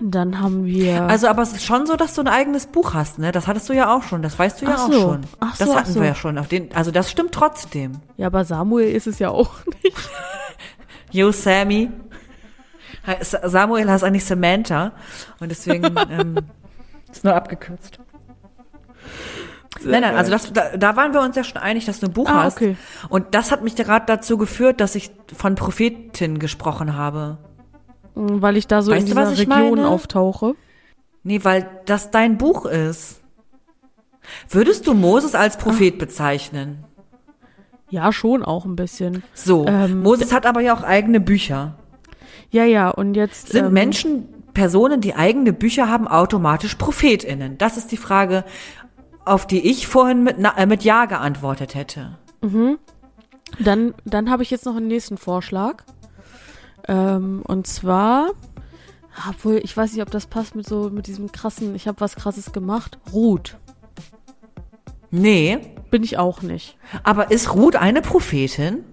Dann 0.00 0.40
haben 0.40 0.64
wir. 0.64 1.02
Also, 1.02 1.28
aber 1.28 1.42
es 1.42 1.52
ist 1.52 1.62
schon 1.66 1.86
so, 1.86 1.96
dass 1.96 2.14
du 2.14 2.22
ein 2.22 2.28
eigenes 2.28 2.66
Buch 2.68 2.94
hast, 2.94 3.18
ne? 3.18 3.32
Das 3.32 3.46
hattest 3.46 3.68
du 3.68 3.74
ja 3.74 3.94
auch 3.94 4.02
schon. 4.02 4.22
Das 4.22 4.38
weißt 4.38 4.62
du 4.62 4.64
ja 4.64 4.76
Ach 4.78 4.84
auch 4.88 4.92
so. 4.92 5.00
schon. 5.00 5.20
Ach 5.40 5.56
das 5.58 5.68
so, 5.68 5.74
ach 5.74 5.80
hatten 5.80 5.92
so. 5.92 6.00
wir 6.00 6.06
ja 6.08 6.14
schon. 6.14 6.38
Auf 6.38 6.48
den, 6.48 6.74
also, 6.74 6.90
das 6.90 7.10
stimmt 7.10 7.32
trotzdem. 7.32 8.00
ja, 8.16 8.28
aber 8.28 8.46
Samuel 8.46 8.88
ist 8.90 9.06
es 9.06 9.18
ja 9.18 9.28
auch 9.28 9.52
nicht. 9.84 9.96
Yo, 11.10 11.30
Sammy. 11.32 11.90
Samuel 13.20 13.90
heißt 13.90 14.04
eigentlich 14.04 14.24
Samantha. 14.24 14.92
Und 15.38 15.50
deswegen 15.50 15.94
ähm, 16.10 16.36
ist 17.12 17.24
nur 17.24 17.34
abgekürzt. 17.34 17.98
Nein, 19.84 20.02
nein, 20.02 20.14
also 20.14 20.30
das, 20.30 20.52
da, 20.52 20.76
da 20.76 20.96
waren 20.96 21.12
wir 21.14 21.20
uns 21.22 21.34
ja 21.34 21.44
schon 21.44 21.56
einig, 21.60 21.86
dass 21.86 22.00
du 22.00 22.06
ein 22.06 22.12
Buch 22.12 22.28
Ah, 22.28 22.44
hast. 22.44 22.56
okay. 22.56 22.76
Und 23.08 23.34
das 23.34 23.50
hat 23.50 23.62
mich 23.64 23.74
gerade 23.74 24.04
dazu 24.06 24.36
geführt, 24.36 24.80
dass 24.80 24.94
ich 24.94 25.10
von 25.34 25.54
Prophetin 25.54 26.38
gesprochen 26.38 26.94
habe. 26.96 27.38
Weil 28.14 28.56
ich 28.58 28.66
da 28.66 28.82
so 28.82 28.92
Weißt 28.92 29.08
in 29.08 29.14
du, 29.14 29.20
dieser 29.20 29.32
ich 29.32 29.40
Region 29.40 29.70
meine? 29.78 29.88
auftauche. 29.88 30.54
Nee, 31.22 31.42
weil 31.44 31.68
das 31.86 32.10
dein 32.10 32.36
Buch 32.36 32.66
ist. 32.66 33.20
Würdest 34.48 34.86
du 34.86 34.94
Moses 34.94 35.34
als 35.34 35.56
Prophet 35.56 35.98
bezeichnen? 35.98 36.84
Ja, 37.88 38.12
schon 38.12 38.42
auch 38.42 38.64
ein 38.64 38.76
bisschen. 38.76 39.22
So, 39.34 39.66
Ähm, 39.66 40.02
Moses 40.02 40.32
hat 40.32 40.46
aber 40.46 40.60
ja 40.60 40.74
auch 40.74 40.82
eigene 40.82 41.20
Bücher. 41.20 41.76
Ja, 42.50 42.64
ja, 42.64 42.88
und 42.90 43.14
jetzt. 43.14 43.48
Sind 43.48 43.66
ähm, 43.66 43.72
Menschen, 43.72 44.28
Personen, 44.54 45.00
die 45.00 45.14
eigene 45.14 45.52
Bücher 45.52 45.88
haben, 45.88 46.06
automatisch 46.06 46.74
ProphetInnen? 46.76 47.58
Das 47.58 47.76
ist 47.76 47.90
die 47.92 47.96
Frage, 47.96 48.44
auf 49.24 49.46
die 49.46 49.68
ich 49.70 49.86
vorhin 49.86 50.22
mit, 50.22 50.36
na, 50.38 50.56
äh, 50.56 50.66
mit 50.66 50.82
Ja 50.84 51.04
geantwortet 51.06 51.74
hätte. 51.74 52.18
Dann, 53.60 53.94
dann 54.04 54.30
habe 54.30 54.42
ich 54.42 54.50
jetzt 54.50 54.66
noch 54.66 54.76
einen 54.76 54.88
nächsten 54.88 55.16
Vorschlag. 55.18 55.84
Ähm, 56.88 57.42
und 57.46 57.66
zwar. 57.66 58.30
Obwohl, 59.28 59.60
ich 59.62 59.76
weiß 59.76 59.92
nicht, 59.92 60.00
ob 60.02 60.10
das 60.10 60.26
passt 60.26 60.54
mit 60.54 60.66
so, 60.66 60.88
mit 60.90 61.06
diesem 61.06 61.30
krassen, 61.32 61.74
ich 61.74 61.86
habe 61.86 62.00
was 62.00 62.16
krasses 62.16 62.52
gemacht. 62.52 62.98
Ruth. 63.12 63.58
Nee, 65.10 65.58
Bin 65.90 66.02
ich 66.02 66.16
auch 66.16 66.40
nicht. 66.40 66.78
aber 67.02 67.30
ist 67.30 67.52
Ruth 67.54 67.76
eine 67.76 68.00
Prophetin? 68.00 68.84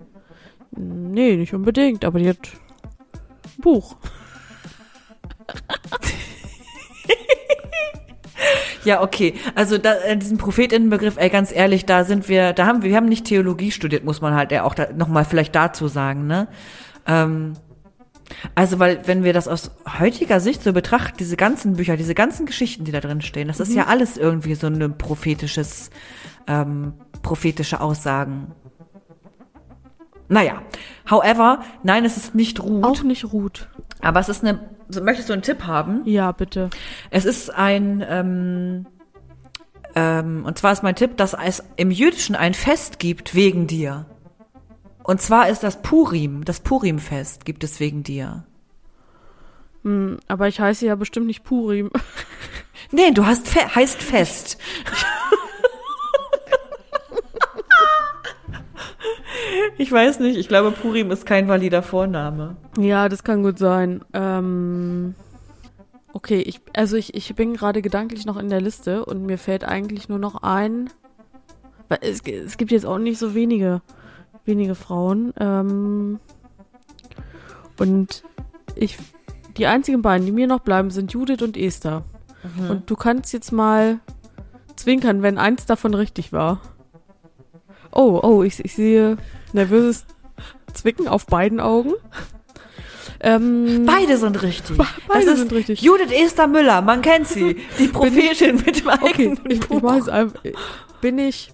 Nee, 0.71 1.38
nicht 1.38 1.53
unbedingt, 1.53 2.03
aber 2.03 2.19
die 2.19 2.27
hat 2.27 2.38
ein 3.57 3.61
Buch. 3.61 3.95
Ja, 8.86 9.01
okay. 9.01 9.34
Also 9.55 9.77
da, 9.77 9.95
äh, 9.95 10.17
diesen 10.17 10.38
Prophetinnenbegriff, 10.38 11.17
ey, 11.17 11.30
ganz 11.30 11.51
ehrlich, 11.51 11.86
da 11.86 12.03
sind 12.03 12.30
wir, 12.30 12.53
da 12.53 12.65
haben 12.65 12.82
wir, 12.82 12.89
wir 12.89 12.97
haben 12.97 13.07
nicht 13.09 13.25
Theologie 13.25 13.71
studiert, 13.71 14.03
muss 14.03 14.21
man 14.21 14.34
halt 14.34 14.51
ja 14.51 14.63
auch 14.63 14.73
da, 14.73 14.91
nochmal 14.93 15.25
vielleicht 15.25 15.55
dazu 15.55 15.88
sagen, 15.88 16.27
ne? 16.27 16.47
Ähm, 17.05 17.53
also, 18.55 18.77
weil, 18.80 19.07
wenn 19.07 19.23
wir 19.23 19.34
das 19.34 19.47
aus 19.47 19.71
heutiger 19.99 20.39
Sicht 20.39 20.63
so 20.63 20.71
betrachten, 20.71 21.17
diese 21.17 21.36
ganzen 21.36 21.75
Bücher, 21.77 21.97
diese 21.97 22.13
ganzen 22.13 22.45
Geschichten, 22.45 22.86
die 22.86 22.91
da 22.91 22.99
drin 22.99 23.21
stehen, 23.21 23.47
das 23.47 23.59
ist 23.59 23.73
ja 23.73 23.88
alles 23.88 24.17
irgendwie 24.17 24.53
so 24.53 24.67
ein 24.67 24.97
prophetisches, 24.97 25.89
ähm, 26.47 26.93
prophetische 27.23 27.82
Aussagen. 27.82 28.51
Naja, 30.27 30.61
however, 31.09 31.63
nein, 31.82 32.05
es 32.05 32.17
ist 32.17 32.36
nicht 32.36 32.61
Ruth, 32.61 32.84
Auch 32.84 33.01
nicht 33.03 33.34
Ruth. 33.34 33.67
aber 34.01 34.19
es 34.19 34.30
ist 34.30 34.43
eine, 34.43 34.59
möchtest 35.02 35.30
du 35.30 35.34
einen 35.34 35.42
Tipp 35.42 35.64
haben? 35.66 36.02
Ja, 36.06 36.32
bitte. 36.32 36.70
Es 37.12 37.26
ist 37.26 37.54
ein, 37.54 38.04
ähm, 38.08 38.86
ähm, 39.96 40.46
und 40.46 40.58
zwar 40.58 40.72
ist 40.72 40.84
mein 40.84 40.96
Tipp, 40.96 41.18
dass 41.18 41.34
es 41.34 41.64
im 41.76 41.92
Jüdischen 41.92 42.36
ein 42.36 42.54
Fest 42.54 43.00
gibt 43.00 43.36
wegen 43.36 43.68
dir. 43.68 44.06
Und 45.04 45.22
zwar 45.22 45.50
ist 45.50 45.64
das 45.64 45.82
Purim, 45.82 46.46
das 46.46 46.60
Purim-Fest 46.60 47.46
gibt 47.46 47.64
es 47.64 47.80
wegen 47.80 48.04
dir. 48.04 48.46
Hm, 49.84 50.20
aber 50.28 50.48
ich 50.48 50.60
heiße 50.60 50.86
ja 50.86 50.96
bestimmt 50.96 51.28
nicht 51.28 51.44
Purim. 51.44 51.90
Nee, 52.92 53.12
du 53.12 53.26
hast 53.26 53.48
fe 53.48 53.76
heißt 53.76 54.02
Fest. 54.02 54.58
ich 59.78 59.91
weiß 59.91 60.20
nicht, 60.20 60.38
ich 60.38 60.47
glaube, 60.47 60.72
Purim 60.72 61.12
ist 61.12 61.26
kein 61.26 61.47
valider 61.47 61.84
Vorname. 61.84 62.55
Ja, 62.78 63.10
das 63.10 63.24
kann 63.24 63.43
gut 63.43 63.57
sein. 63.57 64.03
Ähm, 64.14 65.16
okay, 66.14 66.41
ich, 66.41 66.62
also 66.76 66.97
ich, 66.97 67.14
ich 67.14 67.34
bin 67.36 67.53
gerade 67.53 67.82
gedanklich 67.82 68.26
noch 68.26 68.38
in 68.38 68.49
der 68.49 68.62
Liste 68.62 69.05
und 69.05 69.26
mir 69.26 69.38
fällt 69.38 69.64
eigentlich 69.64 70.10
nur 70.10 70.20
noch 70.20 70.43
ein, 70.43 70.89
weil 71.88 71.99
es, 72.01 72.22
es 72.22 72.57
gibt 72.57 72.72
jetzt 72.72 72.86
auch 72.86 72.99
nicht 72.99 73.18
so 73.18 73.36
wenige, 73.36 73.82
wenige 74.45 74.76
Frauen. 74.76 75.34
Ähm, 75.39 76.20
und 77.78 78.24
ich, 78.76 78.97
die 79.57 79.68
einzigen 79.68 80.01
beiden, 80.01 80.26
die 80.26 80.32
mir 80.32 80.47
noch 80.47 80.60
bleiben, 80.60 80.91
sind 80.91 81.14
Judith 81.14 81.41
und 81.41 81.57
Esther. 81.57 82.03
Und 82.70 82.89
du 82.89 82.95
kannst 82.95 83.34
jetzt 83.34 83.51
mal 83.51 83.99
zwinkern, 84.76 85.22
wenn 85.22 85.38
eins 85.38 85.66
davon 85.66 85.93
richtig 85.93 86.32
war. 86.32 86.62
Oh, 87.92 88.20
oh, 88.24 88.44
ich, 88.44 88.64
ich 88.64 88.74
sehe 88.76 89.18
nervöses 89.54 90.06
Zwicken 90.74 91.08
auf 91.08 91.26
beiden 91.26 91.60
Augen. 91.60 91.94
Ähm, 93.22 93.84
Beide 93.86 94.18
sind 94.18 94.42
richtig. 94.44 94.78
beide 95.08 95.26
das 95.26 95.40
sind 95.40 95.52
richtig. 95.52 95.82
Judith 95.82 96.12
Esther 96.12 96.48
Müller, 96.48 96.82
man 96.82 97.02
kennt 97.02 97.28
sie. 97.28 97.58
Die 97.78 97.88
Prophetin 97.88 98.56
mit 98.58 98.80
dem 98.80 98.88
okay, 98.88 99.06
eigenen 99.08 99.40
ich, 99.50 99.60
ich 99.60 99.84
weiß 99.84 100.08
einfach. 100.08 100.42
Bin 101.02 101.18
ich 101.18 101.52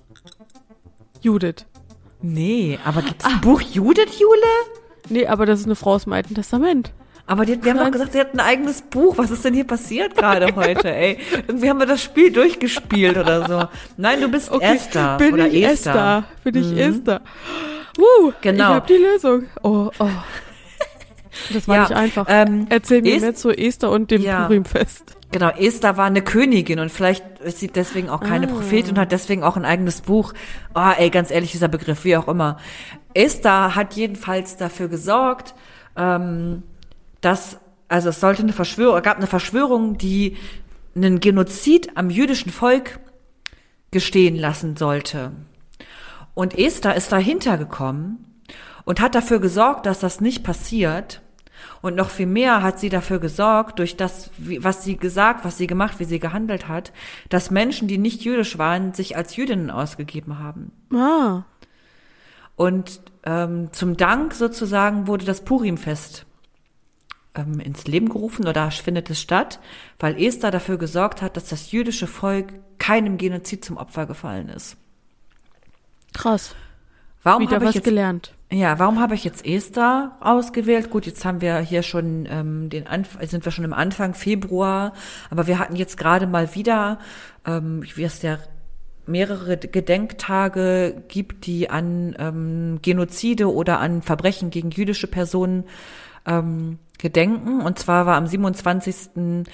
Judith? 1.21 1.65
Nee, 2.21 2.77
aber 2.85 3.01
gibt's 3.01 3.25
Ah. 3.25 3.29
ein 3.29 3.41
Buch 3.41 3.61
Judith, 3.61 4.19
Jule? 4.19 4.41
Nee, 5.09 5.25
aber 5.27 5.45
das 5.47 5.59
ist 5.61 5.65
eine 5.65 5.75
Frau 5.75 5.93
aus 5.93 6.03
dem 6.03 6.13
Alten 6.13 6.35
Testament. 6.35 6.93
Aber 7.27 7.45
die, 7.45 7.63
wir 7.63 7.71
haben 7.73 7.79
doch 7.79 7.91
gesagt, 7.91 8.13
sie 8.13 8.19
hat 8.19 8.33
ein 8.33 8.39
eigenes 8.39 8.81
Buch. 8.83 9.17
Was 9.17 9.31
ist 9.31 9.43
denn 9.43 9.53
hier 9.55 9.63
passiert 9.65 10.15
gerade 10.15 10.55
heute, 10.55 10.93
ey? 10.93 11.17
Irgendwie 11.47 11.69
haben 11.69 11.79
wir 11.79 11.87
das 11.87 12.03
Spiel 12.03 12.31
durchgespielt 12.31 13.17
oder 13.17 13.47
so. 13.47 13.67
Nein, 13.97 14.21
du 14.21 14.27
bist 14.29 14.51
Esther 14.59 15.17
bin 15.17 15.33
oder 15.33 15.47
ich 15.47 15.63
Esther. 15.63 15.91
Esther. 15.91 16.23
Bin 16.43 16.55
ich 16.55 16.77
Esther. 16.79 17.21
Uh, 17.97 18.31
Genau. 18.41 18.63
Ich 18.69 18.75
habe 18.75 18.87
die 18.87 19.01
Lösung. 19.01 19.45
Oh, 19.63 19.89
oh. 19.97 20.09
Das 21.53 21.67
war 21.67 21.75
Ja, 21.75 21.81
nicht 21.83 21.93
einfach. 21.93 22.25
ähm, 22.29 22.67
Erzähl 22.69 23.01
mir 23.01 23.19
mehr 23.19 23.35
zu 23.35 23.49
Esther 23.49 23.89
und 23.91 24.11
dem 24.11 24.21
Ja. 24.21 24.45
Purimfest. 24.45 25.15
Genau, 25.31 25.49
Esther 25.49 25.97
war 25.97 26.05
eine 26.05 26.21
Königin 26.21 26.79
und 26.79 26.89
vielleicht 26.91 27.39
ist 27.39 27.59
sie 27.59 27.67
deswegen 27.67 28.09
auch 28.09 28.21
keine 28.21 28.47
Ah. 28.47 28.51
Prophetin 28.51 28.91
und 28.91 28.99
hat 28.99 29.11
deswegen 29.11 29.43
auch 29.43 29.57
ein 29.57 29.65
eigenes 29.65 30.01
Buch. 30.01 30.33
Ah, 30.73 30.93
ey, 30.93 31.09
ganz 31.09 31.31
ehrlich, 31.31 31.51
dieser 31.51 31.67
Begriff, 31.67 32.05
wie 32.05 32.15
auch 32.15 32.27
immer. 32.29 32.57
Esther 33.13 33.75
hat 33.75 33.95
jedenfalls 33.95 34.55
dafür 34.55 34.87
gesorgt, 34.87 35.55
ähm, 35.97 36.63
dass, 37.25 37.59
also 37.87 38.09
es 38.09 38.19
sollte 38.19 38.43
eine 38.43 38.53
Verschwörung, 38.53 39.01
gab 39.01 39.17
eine 39.17 39.27
Verschwörung, 39.27 39.97
die 39.97 40.37
einen 40.95 41.19
Genozid 41.19 41.97
am 41.97 42.09
jüdischen 42.09 42.51
Volk 42.51 42.99
gestehen 43.91 44.35
lassen 44.35 44.77
sollte. 44.77 45.31
Und 46.33 46.57
Esther 46.57 46.95
ist 46.95 47.11
dahinter 47.11 47.57
gekommen 47.57 48.41
und 48.83 49.01
hat 49.01 49.15
dafür 49.15 49.39
gesorgt, 49.39 49.85
dass 49.85 49.99
das 49.99 50.21
nicht 50.21 50.43
passiert. 50.43 51.21
Und 51.81 51.95
noch 51.95 52.09
viel 52.09 52.27
mehr 52.27 52.61
hat 52.61 52.79
sie 52.79 52.89
dafür 52.89 53.19
gesorgt, 53.19 53.79
durch 53.79 53.97
das, 53.97 54.29
was 54.37 54.83
sie 54.83 54.97
gesagt, 54.97 55.45
was 55.45 55.57
sie 55.57 55.67
gemacht, 55.67 55.99
wie 55.99 56.05
sie 56.05 56.19
gehandelt 56.19 56.67
hat, 56.67 56.93
dass 57.29 57.51
Menschen, 57.51 57.87
die 57.87 57.97
nicht 57.97 58.23
jüdisch 58.23 58.57
waren, 58.57 58.93
sich 58.93 59.17
als 59.17 59.35
Jüdinnen 59.35 59.71
ausgegeben 59.71 60.37
haben. 60.39 60.71
Ah, 60.93 61.43
Und 62.55 63.01
ähm, 63.23 63.69
zum 63.71 63.97
Dank 63.97 64.33
sozusagen 64.33 65.07
wurde 65.07 65.25
das 65.25 65.41
Purimfest 65.41 66.25
ähm, 67.35 67.59
ins 67.59 67.85
Leben 67.87 68.09
gerufen 68.09 68.47
oder 68.47 68.71
findet 68.71 69.09
es 69.09 69.21
statt, 69.21 69.59
weil 69.99 70.21
Esther 70.21 70.51
dafür 70.51 70.77
gesorgt 70.77 71.21
hat, 71.21 71.37
dass 71.37 71.49
das 71.49 71.71
jüdische 71.71 72.07
Volk 72.07 72.53
keinem 72.77 73.17
Genozid 73.17 73.63
zum 73.63 73.77
Opfer 73.77 74.05
gefallen 74.05 74.49
ist. 74.49 74.77
krass. 76.13 76.55
Warum 77.23 77.49
habe 77.49 77.65
ich 77.65 77.73
jetzt 77.73 77.83
gelernt. 77.83 78.35
Ja, 78.51 78.77
warum 78.77 78.99
habe 78.99 79.15
ich 79.15 79.23
jetzt 79.23 79.43
Esther 79.43 80.15
ausgewählt? 80.19 80.91
Gut, 80.91 81.07
jetzt 81.07 81.25
haben 81.25 81.41
wir 81.41 81.57
hier 81.57 81.81
schon 81.81 82.27
ähm, 82.29 82.69
den 82.69 82.85
Anf 82.85 83.17
sind 83.21 83.43
wir 83.43 83.51
schon 83.51 83.65
im 83.65 83.73
Anfang 83.73 84.13
Februar, 84.13 84.93
aber 85.31 85.47
wir 85.47 85.57
hatten 85.57 85.75
jetzt 85.75 85.97
gerade 85.97 86.27
mal 86.27 86.53
wieder, 86.53 86.99
ähm, 87.47 87.83
wie 87.95 88.03
es 88.03 88.21
ja 88.21 88.37
mehrere 89.07 89.57
Gedenktage 89.57 91.03
gibt, 91.07 91.47
die 91.47 91.69
an 91.69 92.15
ähm, 92.19 92.79
Genozide 92.83 93.51
oder 93.51 93.79
an 93.79 94.03
Verbrechen 94.03 94.51
gegen 94.51 94.69
jüdische 94.69 95.07
Personen 95.07 95.63
ähm, 96.25 96.79
gedenken. 96.97 97.61
Und 97.61 97.79
zwar 97.79 98.05
war 98.05 98.15
am 98.15 98.27
27. 98.27 99.45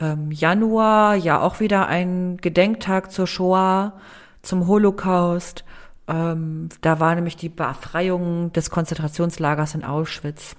Ähm, 0.00 0.30
Januar 0.32 1.14
ja 1.14 1.40
auch 1.40 1.60
wieder 1.60 1.86
ein 1.86 2.38
Gedenktag 2.38 3.12
zur 3.12 3.26
Shoah, 3.26 3.94
zum 4.42 4.66
Holocaust. 4.66 5.64
Ähm, 6.08 6.68
da 6.80 7.00
war 7.00 7.14
nämlich 7.14 7.36
die 7.36 7.48
Befreiung 7.48 8.52
des 8.52 8.70
Konzentrationslagers 8.70 9.74
in 9.74 9.84
Auschwitz. 9.84 10.56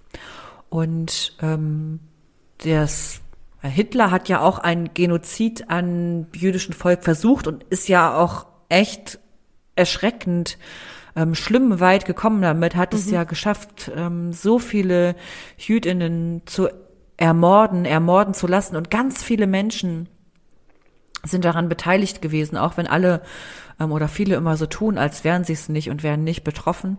Und 0.69 1.37
ähm, 1.41 1.99
das 2.63 3.21
Hitler 3.61 4.11
hat 4.11 4.29
ja 4.29 4.41
auch 4.41 4.59
ein 4.59 4.91
Genozid 4.93 5.69
an 5.69 6.27
jüdischen 6.33 6.73
Volk 6.73 7.03
versucht 7.03 7.47
und 7.47 7.63
ist 7.63 7.87
ja 7.87 8.15
auch 8.15 8.45
echt 8.69 9.19
erschreckend 9.75 10.57
ähm, 11.15 11.35
schlimm 11.35 11.79
weit 11.79 12.05
gekommen 12.05 12.41
damit, 12.41 12.75
hat 12.75 12.93
es 12.93 13.09
ja 13.09 13.23
geschafft, 13.23 13.91
ähm, 13.95 14.33
so 14.33 14.59
viele 14.59 15.15
Jüdinnen 15.57 16.41
zu 16.45 16.69
ermorden, 17.17 17.85
ermorden 17.85 18.33
zu 18.33 18.47
lassen 18.47 18.75
und 18.75 18.91
ganz 18.91 19.23
viele 19.23 19.47
Menschen 19.47 20.09
sind 21.23 21.45
daran 21.45 21.69
beteiligt 21.69 22.21
gewesen, 22.21 22.57
auch 22.57 22.77
wenn 22.77 22.87
alle 22.87 23.21
ähm, 23.79 23.91
oder 23.91 24.07
viele 24.07 24.35
immer 24.35 24.57
so 24.57 24.65
tun, 24.65 24.97
als 24.97 25.23
wären 25.23 25.43
sie 25.43 25.53
es 25.53 25.69
nicht 25.69 25.89
und 25.89 26.03
wären 26.03 26.23
nicht 26.23 26.43
betroffen 26.43 26.97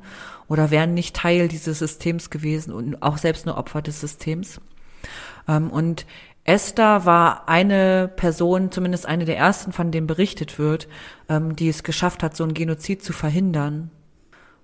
oder 0.49 0.71
wären 0.71 0.95
nicht 0.95 1.15
Teil 1.17 1.49
dieses 1.49 1.79
Systems 1.79 2.31
gewesen 2.31 2.73
und 2.73 3.03
auch 3.03 3.19
selbst 3.19 3.47
nur 3.47 3.57
Opfer 3.57 3.83
des 3.83 4.01
Systems. 4.01 4.61
Ähm, 5.49 5.71
und 5.71 6.07
Esther 6.45 7.05
war 7.05 7.49
eine 7.49 8.09
Person, 8.15 8.71
zumindest 8.71 9.07
eine 9.07 9.25
der 9.25 9.37
ersten, 9.37 9.73
von 9.73 9.91
denen 9.91 10.07
berichtet 10.07 10.59
wird, 10.59 10.87
ähm, 11.29 11.57
die 11.57 11.69
es 11.69 11.83
geschafft 11.83 12.23
hat, 12.23 12.37
so 12.37 12.45
einen 12.45 12.55
Genozid 12.55 13.03
zu 13.03 13.13
verhindern. 13.13 13.91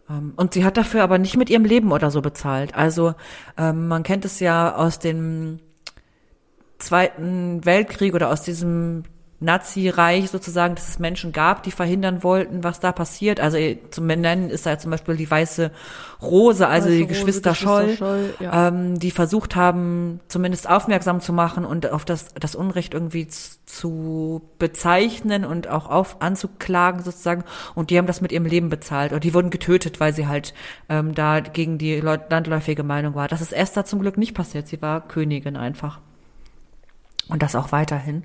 Ähm, 0.09 0.33
Und 0.37 0.55
sie 0.55 0.65
hat 0.65 0.77
dafür 0.77 1.03
aber 1.03 1.19
nicht 1.19 1.37
mit 1.37 1.51
ihrem 1.51 1.65
Leben 1.65 1.93
oder 1.93 2.11
so 2.11 2.23
bezahlt. 2.23 2.75
Also 2.75 3.15
ähm, 3.57 3.89
man 3.89 4.03
kennt 4.03 4.25
es 4.25 4.41
ja 4.41 4.75
aus 4.75 4.99
dem 4.99 5.61
Zweiten 6.79 7.65
Weltkrieg 7.65 8.15
oder 8.15 8.31
aus 8.31 8.43
diesem 8.43 9.05
Nazi-Reich 9.43 10.31
sozusagen, 10.31 10.75
dass 10.75 10.89
es 10.89 10.99
Menschen 10.99 11.33
gab, 11.33 11.63
die 11.63 11.71
verhindern 11.71 12.23
wollten, 12.23 12.65
was 12.65 12.81
da 12.81 12.93
passiert. 12.93 13.41
Also 13.41 13.57
eh, 13.57 13.79
zum 13.91 14.07
Nennen 14.07 14.51
ist 14.51 14.65
da 14.67 14.79
zum 14.79 14.91
Beispiel 14.91 15.17
die 15.17 15.31
Weiße 15.31 15.71
Rose, 16.23 16.67
also 16.67 16.87
Weiße 16.87 16.97
die 16.97 17.03
Rose, 17.03 17.09
Geschwister, 17.09 17.51
Geschwister 17.51 17.55
Scholl, 17.55 17.97
Scholl, 17.97 18.35
ja. 18.41 18.69
ähm, 18.69 18.99
die 18.99 19.11
versucht 19.11 19.57
haben, 19.57 20.21
zumindest 20.29 20.69
aufmerksam 20.69 21.21
zu 21.21 21.33
machen 21.33 21.65
und 21.65 21.91
auf 21.91 22.05
das, 22.05 22.33
das 22.35 22.55
Unrecht 22.55 22.95
irgendwie 22.95 23.27
zu 23.27 24.43
bezeichnen 24.59 25.45
und 25.45 25.69
auch 25.69 25.89
auf 25.91 26.23
anzuklagen 26.23 27.03
sozusagen. 27.03 27.45
Und 27.75 27.91
die 27.91 27.99
haben 27.99 28.07
das 28.07 28.21
mit 28.21 28.33
ihrem 28.33 28.47
Leben 28.47 28.69
bezahlt. 28.69 29.13
Und 29.13 29.25
die 29.25 29.35
wurden 29.35 29.51
getötet, 29.51 29.99
weil 29.99 30.15
sie 30.15 30.29
halt 30.29 30.55
ähm, 30.89 31.15
da 31.15 31.41
gegen 31.41 31.79
die 31.79 32.01
Leut- 32.01 32.31
landläufige 32.31 32.85
Meinung 32.85 33.15
war. 33.15 33.29
Das 33.29 33.41
ist 33.41 33.53
Esther 33.53 33.85
zum 33.85 34.01
Glück 34.01 34.19
nicht 34.19 34.35
passiert. 34.35 34.69
Sie 34.69 34.81
war 34.81 35.01
Königin 35.01 35.57
einfach. 35.57 36.01
Und 37.29 37.43
das 37.43 37.55
auch 37.55 37.73
weiterhin. 37.73 38.25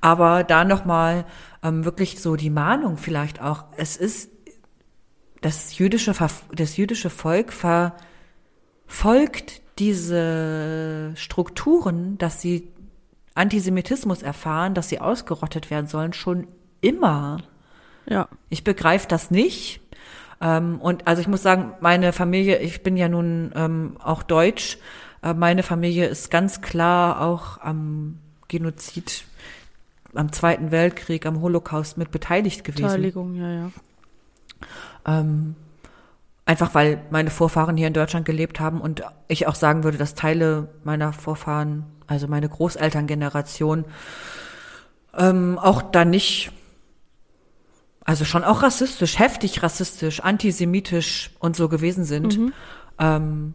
Aber 0.00 0.44
da 0.44 0.64
nochmal 0.64 1.24
ähm, 1.62 1.84
wirklich 1.84 2.20
so 2.20 2.36
die 2.36 2.50
Mahnung 2.50 2.96
vielleicht 2.96 3.42
auch. 3.42 3.64
Es 3.76 3.96
ist 3.96 4.30
das 5.40 5.78
jüdische, 5.78 6.14
das 6.52 6.76
jüdische 6.76 7.10
Volk 7.10 7.52
verfolgt 7.52 8.02
diese 9.78 11.12
Strukturen, 11.14 12.18
dass 12.18 12.40
sie 12.40 12.68
Antisemitismus 13.34 14.22
erfahren, 14.22 14.74
dass 14.74 14.88
sie 14.88 15.00
ausgerottet 15.00 15.70
werden 15.70 15.86
sollen, 15.86 16.12
schon 16.12 16.48
immer. 16.80 17.38
Ja. 18.06 18.28
Ich 18.48 18.64
begreife 18.64 19.06
das 19.06 19.30
nicht. 19.30 19.80
Ähm, 20.40 20.80
und 20.80 21.06
also 21.06 21.20
ich 21.20 21.28
muss 21.28 21.42
sagen, 21.42 21.74
meine 21.80 22.12
Familie, 22.12 22.58
ich 22.58 22.82
bin 22.82 22.96
ja 22.96 23.08
nun 23.08 23.52
ähm, 23.54 23.96
auch 24.02 24.24
deutsch, 24.24 24.78
äh, 25.22 25.34
meine 25.34 25.62
Familie 25.62 26.06
ist 26.06 26.30
ganz 26.30 26.60
klar 26.60 27.20
auch 27.20 27.60
am 27.60 28.18
Genozid, 28.48 29.24
am 30.14 30.32
Zweiten 30.32 30.70
Weltkrieg, 30.70 31.26
am 31.26 31.40
Holocaust 31.40 31.98
mit 31.98 32.10
beteiligt 32.10 32.64
gewesen. 32.64 32.84
Beteiligung, 32.84 33.34
ja, 33.34 33.50
ja. 33.50 33.70
Ähm, 35.06 35.54
einfach 36.44 36.74
weil 36.74 37.02
meine 37.10 37.30
Vorfahren 37.30 37.76
hier 37.76 37.86
in 37.86 37.92
Deutschland 37.92 38.24
gelebt 38.24 38.58
haben 38.58 38.80
und 38.80 39.02
ich 39.28 39.46
auch 39.46 39.54
sagen 39.54 39.84
würde, 39.84 39.98
dass 39.98 40.14
Teile 40.14 40.68
meiner 40.82 41.12
Vorfahren, 41.12 41.84
also 42.06 42.26
meine 42.26 42.48
Großelterngeneration, 42.48 43.84
ähm, 45.16 45.58
auch 45.58 45.82
da 45.82 46.04
nicht, 46.04 46.52
also 48.04 48.24
schon 48.24 48.44
auch 48.44 48.62
rassistisch, 48.62 49.18
heftig 49.18 49.62
rassistisch, 49.62 50.20
antisemitisch 50.20 51.30
und 51.38 51.54
so 51.54 51.68
gewesen 51.68 52.04
sind. 52.04 52.38
Ähm, 52.98 53.54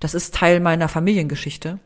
das 0.00 0.14
ist 0.14 0.34
Teil 0.34 0.60
meiner 0.60 0.88
Familiengeschichte, 0.88 1.78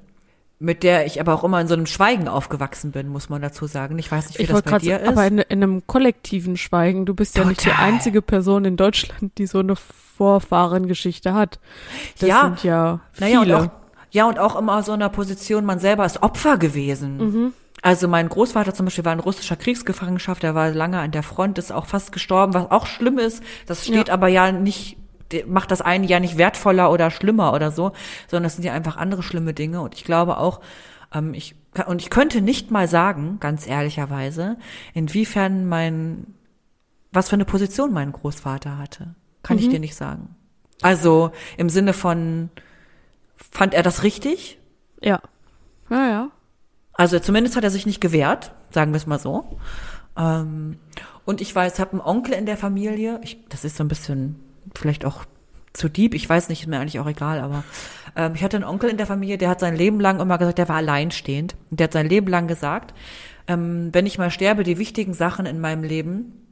mit 0.61 0.83
der 0.83 1.05
ich 1.07 1.21
aber 1.21 1.35
auch 1.35 1.45
immer 1.45 1.61
in 1.61 1.67
so 1.69 1.75
einem 1.75 1.87
Schweigen 1.87 2.29
aufgewachsen 2.29 2.91
bin, 2.93 3.09
muss 3.09 3.29
man 3.29 3.43
dazu 3.43 3.67
sagen. 3.67 3.99
Ich 3.99 4.11
weiß 4.11 4.29
nicht, 4.29 4.39
wie 4.39 4.45
Ich 4.45 4.49
das 4.49 4.63
bei 4.63 4.79
dir 4.79 5.01
ist. 5.01 5.09
aber 5.09 5.27
in, 5.27 5.39
in 5.39 5.63
einem 5.63 5.87
kollektiven 5.87 6.57
Schweigen. 6.57 7.05
Du 7.07 7.15
bist 7.15 7.37
ja 7.37 7.45
nicht 7.45 7.65
die 7.65 7.71
Total. 7.71 7.85
einzige 7.85 8.23
Person 8.23 8.65
in 8.65 8.77
Deutschland, 8.77 9.37
die 9.39 9.47
so 9.47 9.59
eine 9.59 9.75
Vorfahrengeschichte 9.77 11.35
hat. 11.35 11.59
Das 12.21 12.29
Ja. 12.29 12.43
sind 12.43 12.65
ja 12.65 13.01
Naja, 13.19 13.39
und 13.39 13.45
viele. 13.45 13.59
auch, 13.61 13.69
ja, 14.11 14.27
und 14.27 14.39
auch 14.39 14.57
immer 14.57 14.83
so 14.83 14.93
in 14.95 15.03
einer 15.03 15.11
Position, 15.11 15.65
man 15.65 15.79
selber 15.81 16.05
ist 16.07 16.23
Opfer 16.23 16.57
gewesen. 16.57 17.17
Mhm. 17.19 17.53
Also 17.83 18.09
mein 18.09 18.29
Großvater 18.29 18.73
zum 18.73 18.87
Beispiel 18.87 19.05
war 19.05 19.13
in 19.13 19.21
russischer 19.21 19.57
Kriegsgefangenschaft, 19.57 20.43
der 20.43 20.55
war 20.55 20.71
lange 20.71 20.99
an 21.01 21.11
der 21.11 21.23
Front, 21.23 21.59
ist 21.59 21.71
auch 21.73 21.87
fast 21.87 22.13
gestorben, 22.13 22.55
was 22.55 22.71
auch 22.71 22.87
schlimm 22.87 23.19
ist. 23.19 23.43
Das 23.67 23.85
steht 23.85 24.09
Ja. 24.09 24.15
aber 24.15 24.29
ja 24.29 24.53
nicht, 24.53 24.97
macht 25.47 25.70
das 25.70 25.80
eine 25.80 26.07
ja 26.07 26.20
nicht 26.20 26.39
wertvoller 26.39 26.91
oder 26.91 27.11
schlimmer 27.11 27.53
oder 27.53 27.70
so, 27.70 27.93
sondern 28.28 28.45
das 28.45 28.55
sind 28.57 28.64
ja 28.64 28.72
einfach 28.72 28.97
andere 28.97 29.22
schlimme 29.22 29.55
Dinge. 29.55 29.80
Und 29.80 29.95
ich 29.95 30.05
glaube 30.05 30.39
auch, 30.39 30.61
ähm, 31.12 31.35
ich, 31.35 31.55
und 31.87 32.01
ich 32.01 32.11
könnte 32.11 32.41
nicht 32.41 32.70
mal 32.70 32.89
sagen, 32.89 33.39
ganz 33.41 33.66
ehrlicherweise, 33.66 34.57
inwiefern 34.95 35.66
mein, 35.66 36.26
was 37.12 37.28
für 37.28 37.35
eine 37.37 37.45
Position 37.45 37.93
mein 37.93 38.12
Großvater 38.12 38.78
hatte. 38.78 39.14
Kann 39.43 39.57
Mhm. 39.57 39.62
ich 39.62 39.68
dir 39.68 39.80
nicht 39.80 39.95
sagen. 39.97 40.35
Also 40.82 41.30
im 41.57 41.68
Sinne 41.68 41.93
von, 41.93 42.51
fand 43.37 43.74
er 43.74 43.82
das 43.82 44.03
richtig? 44.03 44.59
Ja. 45.01 45.20
Ja, 45.91 46.09
ja. 46.09 46.30
Also 46.95 47.18
zumindest 47.18 47.57
hat 47.57 47.64
er 47.64 47.70
sich 47.70 47.87
nicht 47.87 48.01
gewehrt, 48.01 48.53
sagen 48.70 48.93
wir 48.93 48.97
es 48.97 49.07
mal 49.07 49.18
so. 49.18 49.59
Ähm, 50.16 50.78
und 51.24 51.41
ich 51.41 51.55
weiß, 51.55 51.74
ich 51.74 51.80
habe 51.80 51.93
einen 51.93 52.01
Onkel 52.01 52.35
in 52.35 52.47
der 52.47 52.57
Familie. 52.57 53.20
Ich, 53.22 53.45
das 53.49 53.64
ist 53.64 53.76
so 53.76 53.85
ein 53.85 53.89
bisschen 53.89 54.37
vielleicht 54.77 55.05
auch 55.05 55.25
zu 55.72 55.89
deep. 55.89 56.14
Ich 56.14 56.29
weiß 56.29 56.49
nicht, 56.49 56.62
ist 56.62 56.68
mir 56.68 56.79
eigentlich 56.79 57.01
auch 57.01 57.07
egal, 57.07 57.41
aber 57.41 57.64
ähm, 58.16 58.33
ich 58.35 58.43
hatte 58.43 58.57
einen 58.57 58.64
Onkel 58.64 58.91
in 58.91 58.97
der 58.97 59.07
Familie, 59.07 59.39
der 59.39 59.49
hat 59.49 59.61
sein 59.61 59.77
Leben 59.77 60.01
lang 60.01 60.20
immer 60.20 60.39
gesagt, 60.39 60.59
der 60.59 60.68
war 60.68 60.77
alleinstehend. 60.77 61.57
Und 61.70 61.81
der 61.81 61.85
hat 61.85 61.93
sein 61.93 62.09
Leben 62.09 62.29
lang 62.29 62.47
gesagt, 62.47 62.95
ähm, 63.47 63.91
wenn 63.93 64.07
ich 64.07 64.18
mal 64.18 64.31
sterbe, 64.31 64.62
die 64.62 64.79
wichtigen 64.79 65.14
Sachen 65.14 65.47
in 65.47 65.61
meinem 65.61 65.83
Leben, 65.83 66.45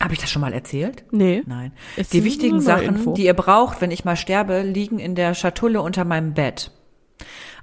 habe 0.00 0.12
ich 0.12 0.20
das 0.20 0.28
schon 0.28 0.42
mal 0.42 0.52
erzählt? 0.52 1.04
Nee. 1.12 1.42
Nein. 1.46 1.72
Die 2.12 2.24
wichtigen 2.24 2.60
Sachen, 2.60 2.96
Info. 2.96 3.14
die 3.14 3.24
ihr 3.24 3.34
braucht, 3.34 3.80
wenn 3.80 3.90
ich 3.90 4.04
mal 4.04 4.16
sterbe, 4.16 4.62
liegen 4.62 4.98
in 4.98 5.14
der 5.14 5.34
Schatulle 5.34 5.80
unter 5.80 6.04
meinem 6.04 6.34
Bett. 6.34 6.72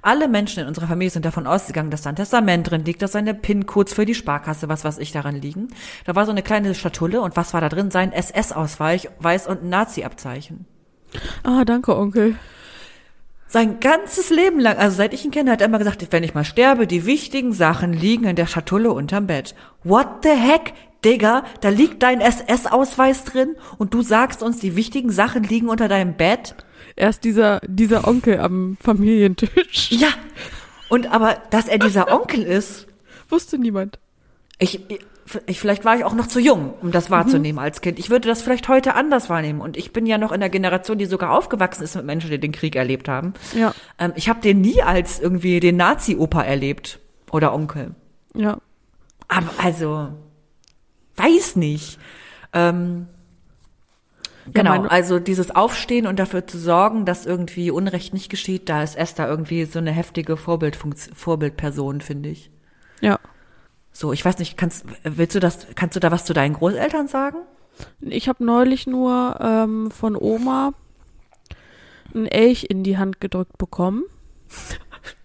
Alle 0.04 0.26
Menschen 0.26 0.60
in 0.60 0.66
unserer 0.66 0.88
Familie 0.88 1.10
sind 1.10 1.24
davon 1.24 1.46
ausgegangen, 1.46 1.92
dass 1.92 2.02
da 2.02 2.10
ein 2.10 2.16
Testament 2.16 2.68
drin 2.68 2.84
liegt, 2.84 3.02
dass 3.02 3.12
seine 3.12 3.34
PIN-Codes 3.34 3.94
für 3.94 4.04
die 4.04 4.16
Sparkasse, 4.16 4.68
was 4.68 4.84
weiß 4.84 4.98
ich, 4.98 5.12
daran 5.12 5.36
liegen. 5.36 5.68
Da 6.04 6.16
war 6.16 6.26
so 6.26 6.32
eine 6.32 6.42
kleine 6.42 6.74
Schatulle 6.74 7.22
und 7.22 7.36
was 7.36 7.54
war 7.54 7.60
da 7.60 7.68
drin? 7.68 7.92
Sein 7.92 8.12
SS-Ausweis 8.12 9.08
Weiß 9.20 9.46
und 9.46 9.62
ein 9.62 9.68
Nazi-Abzeichen. 9.68 10.66
Ah, 11.44 11.64
danke, 11.64 11.96
Onkel. 11.96 12.34
Sein 13.46 13.78
ganzes 13.78 14.30
Leben 14.30 14.58
lang, 14.58 14.78
also 14.78 14.96
seit 14.96 15.14
ich 15.14 15.24
ihn 15.24 15.30
kenne, 15.30 15.52
hat 15.52 15.60
er 15.60 15.68
immer 15.68 15.78
gesagt, 15.78 16.04
wenn 16.10 16.24
ich 16.24 16.34
mal 16.34 16.44
sterbe, 16.44 16.86
die 16.86 17.06
wichtigen 17.06 17.52
Sachen 17.52 17.92
liegen 17.92 18.24
in 18.24 18.34
der 18.34 18.46
Schatulle 18.46 18.92
unterm 18.92 19.26
Bett. 19.26 19.54
What 19.84 20.24
the 20.24 20.30
heck? 20.30 20.72
Digga, 21.04 21.44
da 21.60 21.68
liegt 21.68 22.02
dein 22.02 22.20
SS-Ausweis 22.20 23.24
drin 23.24 23.56
und 23.76 23.92
du 23.92 24.02
sagst 24.02 24.42
uns, 24.42 24.58
die 24.58 24.74
wichtigen 24.74 25.10
Sachen 25.10 25.42
liegen 25.42 25.68
unter 25.68 25.88
deinem 25.88 26.14
Bett? 26.14 26.54
Erst 26.96 27.24
dieser, 27.24 27.60
dieser 27.66 28.06
Onkel 28.06 28.38
am 28.38 28.76
Familientisch. 28.80 29.90
Ja. 29.90 30.08
Und 30.88 31.10
aber, 31.10 31.36
dass 31.50 31.68
er 31.68 31.78
dieser 31.78 32.12
Onkel 32.20 32.42
ist, 32.42 32.86
Wusste 33.28 33.58
niemand. 33.58 33.98
ich, 34.58 34.80
ich, 35.46 35.58
vielleicht 35.58 35.84
war 35.84 35.96
ich 35.96 36.04
auch 36.04 36.14
noch 36.14 36.26
zu 36.26 36.38
jung, 36.40 36.74
um 36.82 36.90
das 36.90 37.10
wahrzunehmen 37.10 37.58
als 37.58 37.80
Kind. 37.80 37.98
Ich 37.98 38.10
würde 38.10 38.28
das 38.28 38.42
vielleicht 38.42 38.68
heute 38.68 38.94
anders 38.94 39.30
wahrnehmen. 39.30 39.60
Und 39.60 39.76
ich 39.76 39.92
bin 39.92 40.06
ja 40.06 40.18
noch 40.18 40.32
in 40.32 40.40
der 40.40 40.50
Generation, 40.50 40.98
die 40.98 41.06
sogar 41.06 41.32
aufgewachsen 41.32 41.82
ist 41.82 41.96
mit 41.96 42.04
Menschen, 42.04 42.30
die 42.30 42.38
den 42.38 42.52
Krieg 42.52 42.76
erlebt 42.76 43.08
haben. 43.08 43.32
Ja. 43.54 43.74
Ähm, 43.98 44.12
ich 44.16 44.28
habe 44.28 44.40
den 44.40 44.60
nie 44.60 44.82
als 44.82 45.20
irgendwie 45.20 45.60
den 45.60 45.76
Nazi-Opa 45.76 46.42
erlebt 46.42 46.98
oder 47.30 47.54
Onkel. 47.54 47.94
Ja. 48.34 48.58
Aber 49.28 49.50
also, 49.58 50.08
weiß 51.16 51.56
nicht. 51.56 51.98
Ähm, 52.52 53.06
genau, 54.46 54.82
also 54.82 55.18
dieses 55.18 55.50
Aufstehen 55.50 56.06
und 56.06 56.18
dafür 56.18 56.46
zu 56.46 56.58
sorgen, 56.58 57.04
dass 57.04 57.26
irgendwie 57.26 57.70
Unrecht 57.70 58.12
nicht 58.12 58.28
geschieht, 58.28 58.68
da 58.68 58.82
ist 58.82 58.96
Esther 58.96 59.28
irgendwie 59.28 59.64
so 59.64 59.78
eine 59.78 59.92
heftige 59.92 60.36
Vorbildfunktion, 60.36 61.14
Vorbildperson, 61.14 62.00
finde 62.00 62.30
ich. 62.30 62.50
Ja. 63.00 63.18
So, 63.92 64.12
ich 64.12 64.24
weiß 64.24 64.38
nicht, 64.38 64.56
kannst, 64.56 64.86
willst 65.04 65.34
du 65.34 65.40
das, 65.40 65.66
kannst 65.74 65.96
du 65.96 66.00
da 66.00 66.10
was 66.10 66.24
zu 66.24 66.32
deinen 66.32 66.54
Großeltern 66.54 67.08
sagen? 67.08 67.38
Ich 68.00 68.28
habe 68.28 68.44
neulich 68.44 68.86
nur 68.86 69.38
ähm, 69.40 69.90
von 69.90 70.16
Oma 70.16 70.72
ein 72.14 72.26
Elch 72.26 72.66
in 72.68 72.82
die 72.82 72.98
Hand 72.98 73.20
gedrückt 73.20 73.58
bekommen. 73.58 74.04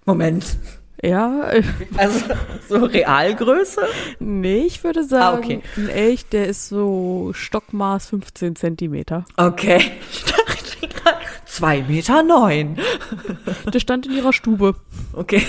Moment. 0.05 0.57
Ja, 1.03 1.51
Also, 1.97 2.25
so 2.67 2.77
Realgröße? 2.85 3.81
nee, 4.19 4.61
ich 4.65 4.83
würde 4.83 5.03
sagen, 5.03 5.37
Ah, 5.37 5.37
okay. 5.39 5.61
ein 5.75 5.89
Elch, 5.89 6.25
der 6.27 6.47
ist 6.47 6.69
so 6.69 7.31
Stockmaß 7.33 8.07
15 8.09 8.55
Zentimeter. 8.55 9.25
Okay. 9.37 9.79
Ich 10.11 10.23
dachte 10.23 10.87
gerade, 10.87 11.17
zwei 11.45 11.81
Meter 11.83 12.23
neun. 12.23 12.77
Der 13.73 13.79
stand 13.79 14.05
in 14.07 14.13
ihrer 14.13 14.33
Stube, 14.33 14.75
Okay. 15.13 15.41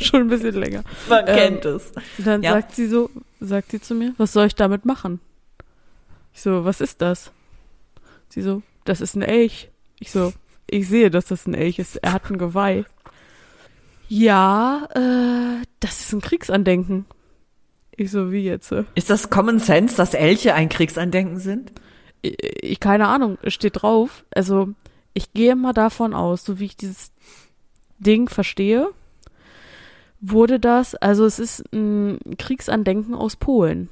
schon 0.00 0.20
ein 0.22 0.28
bisschen 0.28 0.54
länger. 0.54 0.82
Man 1.08 1.26
Ähm, 1.26 1.36
kennt 1.36 1.64
es. 1.64 1.92
Dann 2.18 2.42
Ja. 2.42 2.52
sagt 2.52 2.74
sie 2.74 2.86
so, 2.86 3.10
sagt 3.40 3.70
sie 3.70 3.80
zu 3.80 3.94
mir, 3.94 4.14
was 4.18 4.32
soll 4.32 4.46
ich 4.46 4.54
damit 4.54 4.84
machen? 4.84 5.20
Ich 6.34 6.42
so, 6.42 6.64
was 6.64 6.80
ist 6.80 7.00
das? 7.02 7.30
Sie 8.28 8.42
so, 8.42 8.62
das 8.84 9.00
ist 9.00 9.14
ein 9.14 9.22
Elch. 9.22 9.70
Ich 9.98 10.10
so, 10.10 10.32
ich 10.68 10.88
sehe, 10.88 11.10
dass 11.10 11.26
das 11.26 11.46
ein 11.46 11.54
Elch 11.54 11.78
ist. 11.78 11.96
Er 11.96 12.12
hat 12.12 12.30
ein 12.30 12.38
Geweih. 12.38 12.84
Ja, 14.08 14.88
äh, 14.94 15.64
das 15.80 16.00
ist 16.00 16.12
ein 16.12 16.20
Kriegsandenken. 16.20 17.06
Ich 17.96 18.10
so, 18.10 18.30
wie 18.30 18.44
jetzt? 18.44 18.72
äh? 18.72 18.84
Ist 18.94 19.10
das 19.10 19.30
Common 19.30 19.58
Sense, 19.58 19.96
dass 19.96 20.14
Elche 20.14 20.54
ein 20.54 20.68
Kriegsandenken 20.68 21.38
sind? 21.38 21.72
Ich, 22.22 22.36
ich 22.62 22.80
keine 22.80 23.08
Ahnung, 23.08 23.38
es 23.42 23.54
steht 23.54 23.82
drauf. 23.82 24.24
Also, 24.34 24.68
ich 25.14 25.32
gehe 25.32 25.56
mal 25.56 25.72
davon 25.72 26.14
aus, 26.14 26.44
so 26.44 26.58
wie 26.58 26.66
ich 26.66 26.76
dieses 26.76 27.10
Ding 27.98 28.28
verstehe, 28.28 28.88
wurde 30.20 30.60
das, 30.60 30.94
also 30.94 31.24
es 31.24 31.38
ist 31.38 31.64
ein 31.72 32.18
Kriegsandenken 32.38 33.14
aus 33.14 33.36
Polen. 33.36 33.88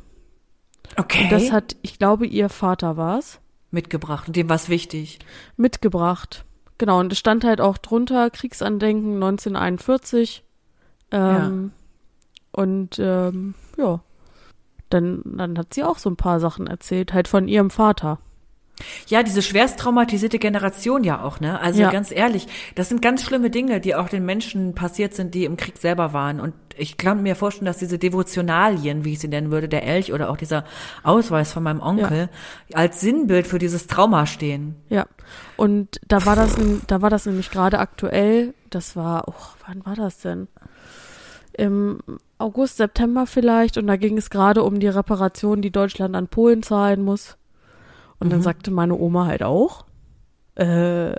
Okay. 0.97 1.25
Und 1.25 1.33
das 1.33 1.51
hat, 1.51 1.77
ich 1.83 1.99
glaube, 1.99 2.27
ihr 2.27 2.49
Vater 2.49 2.97
war's, 2.97 3.41
mitgebracht 3.71 4.29
und 4.29 4.37
dem 4.37 4.49
war's 4.49 4.69
wichtig. 4.69 5.19
mitgebracht. 5.57 6.45
Genau, 6.79 7.01
und 7.01 7.13
es 7.13 7.19
stand 7.19 7.45
halt 7.45 7.61
auch 7.61 7.79
drunter, 7.79 8.31
Kriegsandenken 8.31 9.15
1941. 9.15 10.45
Ähm, 11.11 11.73
Und 12.53 12.99
ähm, 13.01 13.55
ja, 13.77 14.01
dann, 14.91 15.23
dann 15.25 15.59
hat 15.59 15.75
sie 15.75 15.83
auch 15.83 15.99
so 15.99 16.09
ein 16.11 16.17
paar 16.17 16.39
Sachen 16.41 16.67
erzählt, 16.67 17.13
halt 17.13 17.27
von 17.29 17.49
ihrem 17.49 17.71
Vater. 17.71 18.19
Ja, 19.07 19.23
diese 19.23 19.41
schwerst 19.43 19.79
traumatisierte 19.79 20.39
Generation 20.39 21.05
ja 21.05 21.23
auch, 21.23 21.39
ne? 21.39 21.61
Also 21.61 21.81
Ja. 21.83 21.91
ganz 21.91 22.11
ehrlich, 22.11 22.49
das 22.75 22.89
sind 22.89 23.03
ganz 23.03 23.23
schlimme 23.23 23.51
Dinge, 23.51 23.81
die 23.81 23.95
auch 23.95 24.09
den 24.09 24.25
Menschen 24.25 24.75
passiert 24.75 25.15
sind, 25.15 25.35
die 25.35 25.45
im 25.45 25.57
Krieg 25.57 25.79
selber 25.79 26.13
waren. 26.13 26.41
Und 26.41 26.55
ich 26.77 26.97
kann 26.97 27.23
mir 27.23 27.37
vorstellen, 27.37 27.67
dass 27.67 27.79
diese 27.79 27.99
Devotionalien, 27.99 29.05
wie 29.05 29.13
ich 29.13 29.21
sie 29.21 29.29
nennen 29.29 29.53
würde, 29.53 29.69
der 29.69 29.87
Elch 29.87 30.13
oder 30.13 30.29
auch 30.29 30.37
dieser 30.37 30.65
Ausweis 31.05 31.53
von 31.53 31.63
meinem 31.63 31.81
Onkel, 31.81 32.29
als 32.73 33.01
Sinnbild 33.01 33.47
für 33.47 33.61
dieses 33.61 33.87
Trauma 33.87 34.27
stehen. 34.27 34.75
Ja. 34.89 35.07
Und 35.57 36.01
da 36.09 36.27
war 36.27 36.35
das, 36.35 36.57
da 36.89 37.01
war 37.01 37.11
das 37.11 37.27
nämlich 37.27 37.51
gerade 37.51 37.79
aktuell. 37.79 38.55
Das 38.71 38.97
war, 38.97 39.29
oh, 39.29 39.35
wann 39.67 39.87
war 39.87 39.95
das 39.95 40.19
denn? 40.19 40.49
Im 41.57 42.01
August, 42.39 42.79
September 42.79 43.27
vielleicht. 43.27 43.79
Und 43.79 43.87
da 43.87 43.95
ging 43.97 44.19
es 44.19 44.31
gerade 44.31 44.65
um 44.65 44.81
die 44.81 44.89
Reparation, 44.89 45.63
die 45.63 45.71
Deutschland 45.71 46.17
an 46.17 46.27
Polen 46.27 46.65
zahlen 46.65 47.03
muss. 47.05 47.37
Und 48.21 48.33
dann 48.33 48.43
sagte 48.43 48.71
meine 48.71 48.95
Oma 48.97 49.27
halt 49.27 49.43
auch, 49.43 49.85
äh, 50.55 51.13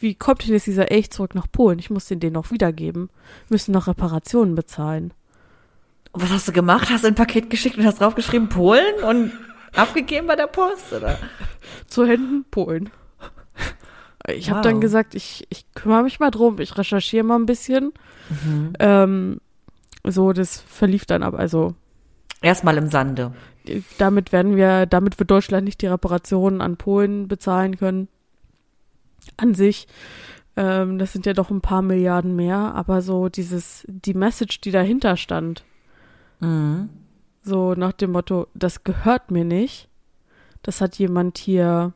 wie 0.00 0.14
kommt 0.14 0.44
denn 0.44 0.52
jetzt 0.54 0.66
dieser 0.66 0.90
Elch 0.90 1.10
zurück 1.10 1.34
nach 1.34 1.46
Polen? 1.50 1.78
Ich 1.78 1.90
muss 1.90 2.06
den 2.06 2.18
den 2.20 2.32
noch 2.32 2.50
wiedergeben. 2.50 3.10
Wir 3.48 3.54
müssen 3.54 3.72
noch 3.72 3.86
Reparationen 3.86 4.54
bezahlen. 4.54 5.12
Und 6.12 6.22
was 6.22 6.30
hast 6.30 6.48
du 6.48 6.52
gemacht? 6.52 6.88
Hast 6.90 7.04
du 7.04 7.08
ein 7.08 7.14
Paket 7.14 7.50
geschickt 7.50 7.76
und 7.78 7.84
hast 7.86 8.00
draufgeschrieben 8.00 8.48
Polen 8.48 9.02
und 9.06 9.32
abgegeben 9.74 10.26
bei 10.26 10.36
der 10.36 10.46
Post, 10.46 10.92
oder? 10.92 11.18
Zu 11.86 12.06
Händen 12.06 12.44
Polen. 12.50 12.90
Ich 14.28 14.50
habe 14.50 14.58
Wow. 14.58 14.64
dann 14.64 14.80
gesagt, 14.80 15.14
ich, 15.14 15.46
ich 15.50 15.64
kümmere 15.74 16.02
mich 16.04 16.20
mal 16.20 16.30
drum, 16.30 16.58
ich 16.60 16.76
recherchiere 16.78 17.24
mal 17.24 17.36
ein 17.38 17.46
bisschen. 17.46 17.92
Mhm. 18.30 18.72
Ähm, 18.78 19.40
so, 20.04 20.32
das 20.32 20.60
verlief 20.60 21.06
dann 21.06 21.22
ab. 21.22 21.34
Also 21.34 21.74
Erstmal 22.40 22.76
im 22.76 22.88
Sande. 22.88 23.32
Damit 23.98 24.32
werden 24.32 24.56
wir, 24.56 24.86
damit 24.86 25.18
wird 25.18 25.30
Deutschland 25.30 25.64
nicht 25.64 25.80
die 25.82 25.86
Reparationen 25.86 26.60
an 26.60 26.76
Polen 26.76 27.28
bezahlen 27.28 27.76
können. 27.76 28.08
An 29.36 29.54
sich. 29.54 29.86
Ähm, 30.56 30.98
das 30.98 31.12
sind 31.12 31.26
ja 31.26 31.32
doch 31.32 31.50
ein 31.50 31.60
paar 31.60 31.82
Milliarden 31.82 32.34
mehr, 32.36 32.74
aber 32.74 33.00
so 33.02 33.28
dieses, 33.28 33.84
die 33.88 34.14
Message, 34.14 34.60
die 34.60 34.70
dahinter 34.70 35.16
stand, 35.16 35.64
Mhm. 36.40 36.88
so 37.44 37.74
nach 37.74 37.92
dem 37.92 38.10
Motto, 38.12 38.48
das 38.54 38.82
gehört 38.84 39.30
mir 39.30 39.44
nicht. 39.44 39.88
Das 40.62 40.80
hat 40.80 40.98
jemand 40.98 41.38
hier 41.38 41.92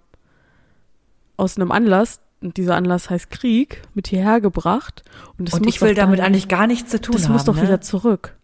aus 1.36 1.56
einem 1.56 1.72
Anlass, 1.72 2.20
und 2.40 2.56
dieser 2.56 2.76
Anlass 2.76 3.10
heißt 3.10 3.30
Krieg, 3.30 3.82
mit 3.94 4.06
hierher 4.08 4.40
gebracht. 4.40 5.02
Und, 5.38 5.48
das 5.48 5.54
Und 5.54 5.66
muss 5.66 5.74
ich 5.74 5.80
will 5.82 5.94
damit 5.94 6.20
eigentlich 6.20 6.48
gar 6.48 6.66
nichts 6.66 6.90
zu 6.90 7.00
tun 7.00 7.14
Das 7.16 7.24
haben. 7.24 7.32
muss 7.32 7.44
doch 7.44 7.56
ne? 7.56 7.62
wieder 7.62 7.80
zurück. 7.80 8.36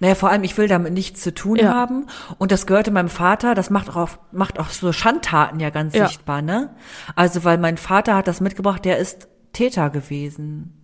Naja, 0.00 0.14
vor 0.14 0.30
allem, 0.30 0.44
ich 0.44 0.56
will 0.58 0.68
damit 0.68 0.92
nichts 0.92 1.22
zu 1.22 1.32
tun 1.34 1.56
Ja. 1.56 1.74
haben. 1.74 2.06
Und 2.38 2.52
das 2.52 2.66
gehörte 2.66 2.90
meinem 2.90 3.08
Vater, 3.08 3.54
das 3.54 3.70
macht 3.70 3.94
auch, 3.94 4.10
macht 4.32 4.58
auch 4.58 4.70
so 4.70 4.92
Schandtaten 4.92 5.60
ja 5.60 5.70
ganz 5.70 5.94
Ja. 5.94 6.06
sichtbar, 6.08 6.42
ne? 6.42 6.70
Also, 7.16 7.44
weil 7.44 7.58
mein 7.58 7.76
Vater 7.76 8.14
hat 8.16 8.28
das 8.28 8.40
mitgebracht, 8.40 8.84
der 8.84 8.98
ist 8.98 9.28
Täter 9.52 9.90
gewesen. 9.90 10.80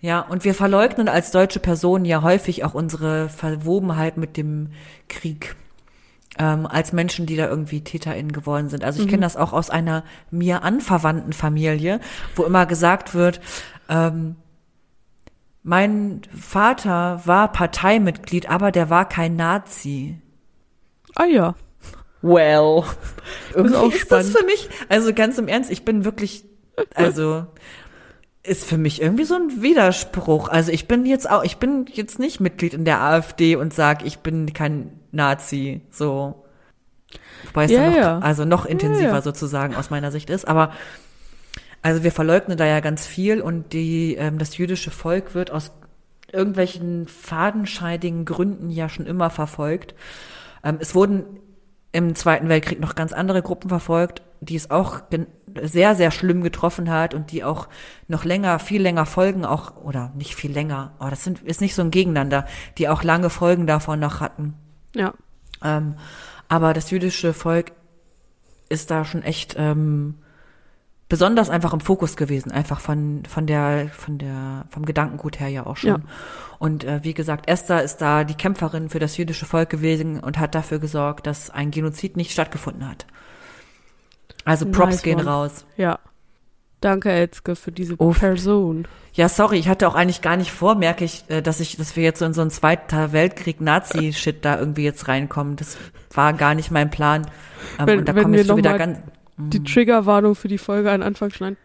Ja, 0.00 0.20
und 0.20 0.44
wir 0.44 0.54
verleugnen 0.54 1.08
als 1.08 1.30
deutsche 1.30 1.60
Personen 1.60 2.04
ja 2.06 2.22
häufig 2.22 2.64
auch 2.64 2.74
unsere 2.74 3.28
Verwobenheit 3.28 4.16
mit 4.16 4.36
dem 4.36 4.70
Krieg. 5.08 5.56
Ähm, 6.38 6.64
als 6.66 6.92
Menschen, 6.92 7.26
die 7.26 7.36
da 7.36 7.48
irgendwie 7.48 7.82
TäterInnen 7.82 8.32
geworden 8.32 8.68
sind. 8.70 8.84
Also 8.84 9.02
ich 9.02 9.08
kenne 9.08 9.22
das 9.22 9.36
auch 9.36 9.52
aus 9.52 9.68
einer 9.68 10.04
mir 10.30 10.62
anverwandten 10.62 11.32
Familie, 11.32 12.00
wo 12.36 12.44
immer 12.44 12.64
gesagt 12.66 13.14
wird, 13.14 13.40
ähm, 13.88 14.36
mein 15.62 16.22
Vater 16.34 17.22
war 17.24 17.52
Parteimitglied, 17.52 18.48
aber 18.48 18.72
der 18.72 18.90
war 18.90 19.08
kein 19.08 19.36
Nazi. 19.36 20.18
Ah 21.14 21.24
ja. 21.26 21.54
Well. 22.22 22.84
Irgendwie 23.54 23.76
auch 23.76 23.92
ist 23.92 24.00
spannend. 24.00 24.28
das 24.28 24.36
für 24.36 24.44
mich, 24.46 24.68
also 24.88 25.12
ganz 25.12 25.38
im 25.38 25.48
Ernst, 25.48 25.70
ich 25.70 25.84
bin 25.84 26.04
wirklich, 26.04 26.44
also 26.94 27.46
ist 28.42 28.64
für 28.64 28.78
mich 28.78 29.02
irgendwie 29.02 29.24
so 29.24 29.34
ein 29.34 29.62
Widerspruch. 29.62 30.48
Also 30.48 30.72
ich 30.72 30.88
bin 30.88 31.04
jetzt 31.04 31.28
auch, 31.30 31.44
ich 31.44 31.58
bin 31.58 31.84
jetzt 31.92 32.18
nicht 32.18 32.40
Mitglied 32.40 32.72
in 32.72 32.86
der 32.86 33.02
AfD 33.02 33.56
und 33.56 33.74
sag, 33.74 34.04
ich 34.04 34.20
bin 34.20 34.52
kein 34.54 34.98
Nazi, 35.12 35.82
so. 35.90 36.42
Wobei 37.46 37.64
es 37.64 37.70
Ja, 37.70 37.80
dann 37.80 37.90
noch, 37.90 37.98
ja. 37.98 38.18
also 38.20 38.44
noch 38.44 38.64
intensiver 38.64 39.08
Ja, 39.08 39.14
ja. 39.16 39.22
sozusagen 39.22 39.74
aus 39.74 39.90
meiner 39.90 40.10
Sicht 40.10 40.30
ist. 40.30 40.48
Aber 40.48 40.72
also 41.82 42.02
wir 42.02 42.12
verleugnen 42.12 42.58
da 42.58 42.66
ja 42.66 42.80
ganz 42.80 43.06
viel 43.06 43.40
und 43.40 43.72
die, 43.72 44.14
ähm, 44.14 44.38
das 44.38 44.56
jüdische 44.56 44.90
Volk 44.90 45.34
wird 45.34 45.50
aus 45.50 45.72
irgendwelchen 46.32 47.08
fadenscheidigen 47.08 48.24
Gründen 48.24 48.70
ja 48.70 48.88
schon 48.88 49.06
immer 49.06 49.30
verfolgt. 49.30 49.94
Ähm, 50.62 50.78
es 50.80 50.94
wurden 50.94 51.24
im 51.92 52.14
Zweiten 52.14 52.48
Weltkrieg 52.48 52.80
noch 52.80 52.94
ganz 52.94 53.12
andere 53.12 53.42
Gruppen 53.42 53.68
verfolgt, 53.68 54.22
die 54.40 54.56
es 54.56 54.70
auch 54.70 55.00
sehr, 55.62 55.96
sehr 55.96 56.10
schlimm 56.10 56.42
getroffen 56.42 56.88
hat 56.88 57.14
und 57.14 57.32
die 57.32 57.42
auch 57.42 57.68
noch 58.06 58.24
länger, 58.24 58.58
viel 58.58 58.80
länger 58.80 59.06
Folgen 59.06 59.44
auch, 59.44 59.76
oder 59.76 60.12
nicht 60.14 60.36
viel 60.36 60.52
länger, 60.52 60.92
aber 60.98 61.10
das 61.10 61.24
sind, 61.24 61.42
ist 61.42 61.60
nicht 61.60 61.74
so 61.74 61.82
ein 61.82 61.90
Gegeneinander, 61.90 62.46
die 62.78 62.88
auch 62.88 63.02
lange 63.02 63.28
Folgen 63.28 63.66
davon 63.66 63.98
noch 63.98 64.20
hatten. 64.20 64.54
Ja. 64.94 65.14
Ähm, 65.64 65.96
aber 66.48 66.72
das 66.72 66.90
jüdische 66.90 67.32
Volk 67.32 67.72
ist 68.68 68.90
da 68.90 69.04
schon 69.04 69.22
echt 69.22 69.56
ähm, 69.58 70.14
besonders 71.10 71.50
einfach 71.50 71.74
im 71.74 71.80
Fokus 71.80 72.16
gewesen, 72.16 72.50
einfach 72.52 72.80
von 72.80 73.24
von 73.28 73.46
der 73.46 73.88
von 73.90 74.16
der 74.16 74.64
vom 74.70 74.86
Gedankengut 74.86 75.38
her 75.38 75.48
ja 75.48 75.66
auch 75.66 75.76
schon. 75.76 75.90
Ja. 75.90 76.00
Und 76.58 76.84
äh, 76.84 77.00
wie 77.02 77.12
gesagt, 77.12 77.50
Esther 77.50 77.82
ist 77.82 77.98
da 77.98 78.24
die 78.24 78.34
Kämpferin 78.34 78.88
für 78.88 78.98
das 78.98 79.18
jüdische 79.18 79.44
Volk 79.44 79.68
gewesen 79.68 80.20
und 80.20 80.38
hat 80.38 80.54
dafür 80.54 80.78
gesorgt, 80.78 81.26
dass 81.26 81.50
ein 81.50 81.70
Genozid 81.70 82.16
nicht 82.16 82.30
stattgefunden 82.30 82.88
hat. 82.88 83.06
Also 84.44 84.64
Props 84.66 84.92
Nice 84.92 85.02
gehen 85.02 85.20
one. 85.20 85.28
raus. 85.28 85.66
Ja. 85.76 85.98
Danke, 86.80 87.10
Elske, 87.10 87.56
für 87.56 87.72
diese 87.72 87.96
Uff. 87.96 88.20
Person. 88.20 88.88
Ja, 89.12 89.28
sorry, 89.28 89.58
ich 89.58 89.68
hatte 89.68 89.86
auch 89.86 89.94
eigentlich 89.94 90.22
gar 90.22 90.36
nicht 90.36 90.50
vor, 90.50 90.76
merke 90.76 91.04
ich, 91.04 91.24
äh, 91.28 91.42
dass 91.42 91.60
ich, 91.60 91.76
dass 91.76 91.94
wir 91.94 92.04
jetzt 92.04 92.20
so 92.20 92.24
in 92.24 92.32
so 92.32 92.40
einen 92.40 92.50
Zweiter 92.50 93.12
Weltkrieg 93.12 93.60
Nazi-Shit 93.60 94.44
da 94.44 94.58
irgendwie 94.58 94.84
jetzt 94.84 95.06
reinkommen. 95.08 95.56
Das 95.56 95.76
war 96.14 96.32
gar 96.32 96.54
nicht 96.54 96.70
mein 96.70 96.88
Plan. 96.88 97.26
Ähm, 97.78 97.86
Wenn- 97.86 97.98
und 97.98 98.08
da 98.08 98.14
komme 98.14 98.34
wir 98.34 98.42
ich 98.42 98.56
wieder 98.56 98.78
ganz. 98.78 98.98
Die 99.48 99.64
Triggerwarnung 99.64 100.34
für 100.34 100.48
die 100.48 100.58
Folge 100.58 100.90
an 100.90 101.02
Anfang 101.02 101.30
schneiden. 101.30 101.56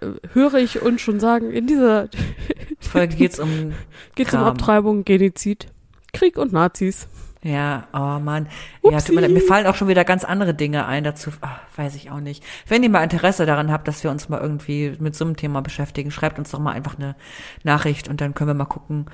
Äh, 0.00 0.06
Höre 0.32 0.54
ich 0.54 0.82
uns 0.82 1.00
schon 1.00 1.20
sagen, 1.20 1.50
in 1.50 1.66
dieser 1.66 2.08
Folge 2.80 3.16
geht's 3.16 3.38
um 3.38 3.72
geht 4.14 4.28
es 4.28 4.34
um 4.34 4.40
Kram. 4.40 4.48
Abtreibung, 4.48 5.04
Genozid, 5.04 5.66
Krieg 6.12 6.36
und 6.38 6.52
Nazis. 6.52 7.08
Ja, 7.42 7.88
oh 7.94 8.20
Mann. 8.20 8.48
Ja, 8.82 8.98
mir, 9.10 9.28
mir 9.28 9.40
fallen 9.40 9.66
auch 9.66 9.74
schon 9.74 9.88
wieder 9.88 10.04
ganz 10.04 10.24
andere 10.24 10.52
Dinge 10.52 10.84
ein 10.86 11.04
dazu. 11.04 11.30
Ach, 11.40 11.60
weiß 11.74 11.94
ich 11.94 12.10
auch 12.10 12.20
nicht. 12.20 12.44
Wenn 12.66 12.82
ihr 12.82 12.90
mal 12.90 13.02
Interesse 13.02 13.46
daran 13.46 13.72
habt, 13.72 13.88
dass 13.88 14.04
wir 14.04 14.10
uns 14.10 14.28
mal 14.28 14.40
irgendwie 14.40 14.94
mit 14.98 15.14
so 15.14 15.24
einem 15.24 15.36
Thema 15.36 15.62
beschäftigen, 15.62 16.10
schreibt 16.10 16.38
uns 16.38 16.50
doch 16.50 16.58
mal 16.58 16.72
einfach 16.72 16.98
eine 16.98 17.16
Nachricht 17.64 18.08
und 18.08 18.20
dann 18.20 18.34
können 18.34 18.50
wir 18.50 18.54
mal 18.54 18.66
gucken, 18.66 19.06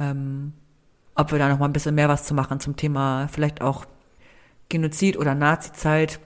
ähm, 0.00 0.54
ob 1.14 1.30
wir 1.30 1.38
da 1.38 1.48
noch 1.48 1.60
mal 1.60 1.66
ein 1.66 1.72
bisschen 1.72 1.94
mehr 1.94 2.08
was 2.08 2.24
zu 2.24 2.34
machen 2.34 2.58
zum 2.58 2.74
Thema 2.74 3.28
vielleicht 3.30 3.60
auch 3.60 3.86
Genozid 4.68 5.16
oder 5.16 5.34
Nazizeit, 5.34 6.18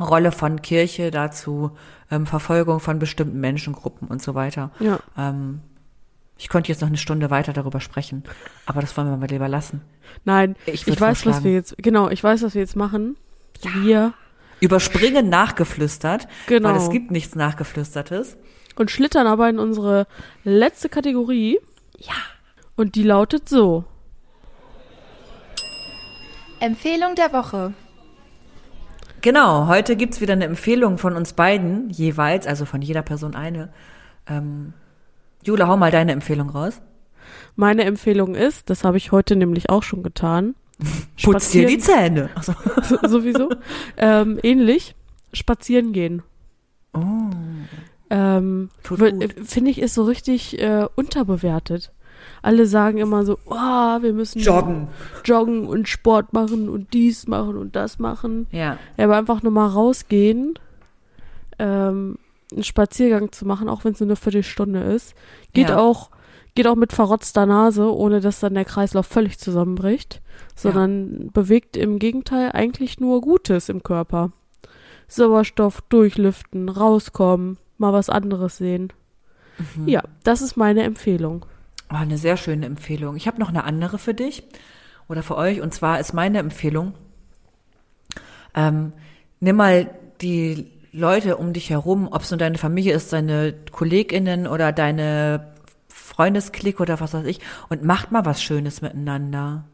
Rolle 0.00 0.32
von 0.32 0.62
Kirche 0.62 1.10
dazu, 1.10 1.70
ähm, 2.10 2.26
Verfolgung 2.26 2.80
von 2.80 2.98
bestimmten 2.98 3.40
Menschengruppen 3.40 4.08
und 4.08 4.22
so 4.22 4.34
weiter. 4.34 4.70
Ja. 4.78 5.00
Ähm, 5.16 5.60
ich 6.38 6.48
könnte 6.48 6.68
jetzt 6.68 6.82
noch 6.82 6.88
eine 6.88 6.98
Stunde 6.98 7.30
weiter 7.30 7.52
darüber 7.52 7.80
sprechen, 7.80 8.22
aber 8.66 8.82
das 8.82 8.96
wollen 8.96 9.08
wir 9.08 9.16
mal 9.16 9.28
lieber 9.28 9.48
lassen. 9.48 9.80
Nein, 10.24 10.54
Ich 10.66 10.86
ich, 10.86 11.00
weiß, 11.00 11.24
was 11.24 11.44
wir 11.44 11.52
jetzt, 11.52 11.76
genau, 11.78 12.10
ich 12.10 12.22
weiß, 12.22 12.42
was 12.42 12.54
wir 12.54 12.60
jetzt 12.60 12.76
machen. 12.76 13.16
Wir, 13.62 14.12
Überspringen 14.60 15.28
nachgeflüstert, 15.28 16.28
genau. 16.46 16.70
weil 16.70 16.76
es 16.76 16.90
gibt 16.90 17.10
nichts 17.10 17.34
nachgeflüstertes. 17.34 18.36
und 18.76 18.90
schlittern 18.90 19.26
aber 19.26 19.48
in 19.48 19.58
unsere 19.58 20.06
letzte 20.44 20.88
Kategorie. 20.88 21.58
Ja. 21.98 22.14
Und 22.76 22.94
die 22.94 23.02
lautet 23.02 23.48
so. 23.48 23.84
Empfehlung 26.60 27.14
der 27.14 27.32
Woche. 27.32 27.72
Genau, 29.26 29.66
heute 29.66 29.96
gibt's 29.96 30.20
wieder 30.20 30.34
eine 30.34 30.44
Empfehlung 30.44 30.98
von 30.98 31.16
uns 31.16 31.32
beiden 31.32 31.90
jeweils, 31.90 32.46
also 32.46 32.64
von 32.64 32.80
jeder 32.80 33.02
Person 33.02 33.34
eine. 33.34 33.70
Ähm, 34.28 34.72
Jule, 35.42 35.66
hau 35.66 35.76
mal 35.76 35.90
deine 35.90 36.12
Empfehlung 36.12 36.48
raus. 36.48 36.80
Meine 37.56 37.82
Empfehlung 37.82 38.36
ist, 38.36 38.70
das 38.70 38.84
habe 38.84 38.98
ich 38.98 39.10
heute 39.10 39.34
nämlich 39.34 39.68
auch 39.68 39.82
schon 39.82 40.04
getan. 40.04 40.54
Putz 41.24 41.50
dir 41.50 41.66
die 41.66 41.78
Zähne. 41.78 42.30
So. 42.40 42.52
sowieso. 43.02 43.48
ähm, 43.96 44.38
ähnlich. 44.44 44.94
Spazieren 45.32 45.92
gehen. 45.92 46.22
Oh, 46.94 47.00
Ähm, 48.08 48.70
gut. 48.88 49.00
Finde 49.42 49.72
ich, 49.72 49.80
ist 49.80 49.94
so 49.94 50.04
richtig 50.04 50.60
äh, 50.60 50.86
unterbewertet. 50.94 51.90
Alle 52.46 52.66
sagen 52.66 52.98
immer 52.98 53.24
so, 53.24 53.38
oh, 53.46 53.54
wir 53.54 54.12
müssen 54.12 54.38
joggen. 54.40 54.86
joggen 55.24 55.66
und 55.66 55.88
Sport 55.88 56.32
machen 56.32 56.68
und 56.68 56.92
dies 56.94 57.26
machen 57.26 57.56
und 57.56 57.74
das 57.74 57.98
machen. 57.98 58.46
Ja, 58.52 58.78
Ja, 58.96 59.04
aber 59.04 59.16
einfach 59.16 59.42
nur 59.42 59.50
mal 59.50 59.66
rausgehen, 59.66 60.56
ähm, 61.58 62.18
einen 62.52 62.62
Spaziergang 62.62 63.32
zu 63.32 63.46
machen, 63.46 63.68
auch 63.68 63.84
wenn 63.84 63.92
es 63.92 64.00
nur 64.00 64.06
eine 64.06 64.16
Viertelstunde 64.16 64.80
ist, 64.80 65.14
geht 65.54 65.70
Ja. 65.70 65.78
auch 65.78 66.10
geht 66.54 66.66
auch 66.68 66.76
mit 66.76 66.92
verrotzter 66.94 67.44
Nase, 67.44 67.94
ohne 67.94 68.20
dass 68.20 68.40
dann 68.40 68.54
der 68.54 68.64
Kreislauf 68.64 69.04
völlig 69.06 69.38
zusammenbricht, 69.38 70.22
sondern 70.54 71.30
bewegt 71.32 71.76
im 71.76 71.98
Gegenteil 71.98 72.50
eigentlich 72.52 72.98
nur 72.98 73.20
Gutes 73.20 73.68
im 73.68 73.82
Körper. 73.82 74.30
Sauerstoff 75.06 75.82
durchlüften, 75.90 76.70
rauskommen, 76.70 77.58
mal 77.76 77.92
was 77.92 78.08
anderes 78.08 78.56
sehen. 78.56 78.90
Mhm. 79.76 79.86
Ja, 79.88 80.02
das 80.24 80.40
ist 80.40 80.56
meine 80.56 80.82
Empfehlung. 80.84 81.44
Oh, 81.90 81.96
eine 81.96 82.18
sehr 82.18 82.36
schöne 82.36 82.66
Empfehlung. 82.66 83.16
Ich 83.16 83.26
habe 83.26 83.40
noch 83.40 83.48
eine 83.48 83.64
andere 83.64 83.98
für 83.98 84.14
dich 84.14 84.44
oder 85.08 85.22
für 85.22 85.36
euch. 85.36 85.60
Und 85.60 85.74
zwar 85.74 86.00
ist 86.00 86.12
meine 86.12 86.38
Empfehlung, 86.38 86.94
ähm, 88.54 88.92
nimm 89.40 89.56
mal 89.56 89.90
die 90.20 90.72
Leute 90.92 91.36
um 91.36 91.52
dich 91.52 91.70
herum, 91.70 92.08
ob 92.10 92.22
es 92.22 92.30
nur 92.30 92.38
deine 92.38 92.58
Familie 92.58 92.94
ist, 92.94 93.12
deine 93.12 93.54
KollegInnen 93.70 94.46
oder 94.46 94.72
deine 94.72 95.52
Freundesklick 95.88 96.80
oder 96.80 97.00
was 97.00 97.12
weiß 97.12 97.26
ich, 97.26 97.40
und 97.68 97.84
macht 97.84 98.12
mal 98.12 98.24
was 98.24 98.42
Schönes 98.42 98.80
miteinander. 98.80 99.64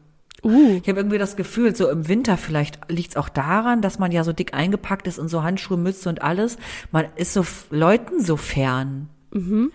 Uh, 0.43 0.81
Ich 0.81 0.89
habe 0.89 0.99
irgendwie 0.99 1.17
das 1.17 1.37
Gefühl, 1.37 1.73
so 1.73 1.89
im 1.89 2.09
Winter 2.09 2.35
vielleicht 2.35 2.91
liegt 2.91 3.11
es 3.11 3.15
auch 3.17 3.29
daran, 3.29 3.81
dass 3.81 3.99
man 3.99 4.11
ja 4.11 4.25
so 4.25 4.33
dick 4.33 4.53
eingepackt 4.53 5.07
ist 5.07 5.17
und 5.17 5.29
so 5.29 5.43
Handschuhe, 5.43 5.77
Mütze 5.77 6.09
und 6.09 6.21
alles. 6.21 6.57
Man 6.91 7.05
ist 7.15 7.31
so 7.31 7.45
Leuten 7.69 8.21
so 8.21 8.35
fern. 8.35 9.07
Mhm. 9.33 9.71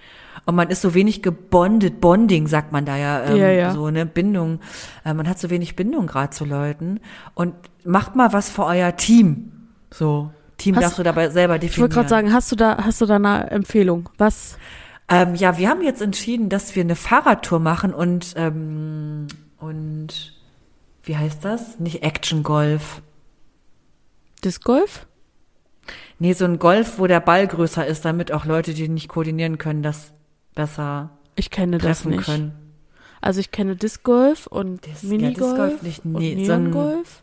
Und 0.46 0.54
man 0.54 0.70
ist 0.70 0.80
so 0.82 0.94
wenig 0.94 1.22
gebondet, 1.22 2.00
Bonding 2.00 2.46
sagt 2.46 2.72
man 2.72 2.84
da 2.86 2.96
ja, 2.96 3.24
ähm, 3.24 3.36
Ja, 3.36 3.48
ja. 3.50 3.72
so 3.72 3.86
eine 3.86 4.06
Bindung. 4.06 4.61
Äh, 5.04 5.12
man 5.14 5.28
hat 5.28 5.38
so 5.38 5.50
wenig 5.50 5.76
Bindung 5.76 6.06
gerade 6.06 6.30
zu 6.30 6.44
Leuten. 6.44 7.00
Und 7.34 7.54
macht 7.84 8.16
mal 8.16 8.32
was 8.32 8.48
für 8.48 8.64
euer 8.64 8.96
Team. 8.96 9.52
So, 9.90 10.30
Team 10.56 10.76
Hast- 10.76 10.84
darfst 10.84 10.98
du 10.98 11.02
dabei 11.02 11.28
selber 11.30 11.59
definieren. 11.59 11.72
ich 11.72 11.80
wollte 11.80 11.94
gerade 11.94 12.09
sagen, 12.09 12.32
hast 12.32 12.50
du 12.52 12.56
da 12.56 12.78
hast 12.84 13.00
du 13.00 13.06
da 13.06 13.16
eine 13.16 13.50
Empfehlung? 13.50 14.09
Was? 14.18 14.56
Ähm, 15.09 15.34
ja, 15.34 15.56
wir 15.59 15.68
haben 15.70 15.82
jetzt 15.82 16.02
entschieden, 16.02 16.48
dass 16.50 16.74
wir 16.76 16.82
eine 16.82 16.94
Fahrradtour 16.96 17.59
machen 17.61 17.92
und 17.94 18.34
ähm, 18.36 19.26
und 19.59 20.34
wie 21.02 21.16
heißt 21.16 21.44
das? 21.44 21.78
Nicht 21.80 22.02
Action 22.02 22.42
Golf. 22.42 23.02
Disc 24.44 24.62
Golf? 24.62 25.06
Nee, 26.18 26.32
so 26.32 26.44
ein 26.44 26.58
Golf, 26.58 26.98
wo 26.98 27.06
der 27.06 27.20
Ball 27.20 27.46
größer 27.46 27.86
ist, 27.86 28.04
damit 28.04 28.32
auch 28.32 28.44
Leute, 28.44 28.74
die 28.74 28.88
nicht 28.88 29.08
koordinieren 29.08 29.58
können, 29.58 29.82
das 29.82 30.12
besser 30.54 31.10
Ich 31.36 31.50
kenne 31.50 31.78
das 31.78 32.00
treffen 32.00 32.10
nicht. 32.16 32.24
können. 32.24 32.52
Also 33.20 33.40
ich 33.40 33.50
kenne 33.50 33.76
Disc 33.76 34.02
Golf 34.02 34.46
und 34.46 34.84
Dis- 34.86 35.02
ja, 35.02 35.08
Minigolf 35.10 35.36
Disc 35.38 35.56
Golf 35.56 35.82
nicht, 35.82 36.04
nee, 36.04 36.34
und 36.36 36.44
so 36.46 36.52
ein- 36.52 36.62
Neongolf. 36.64 37.22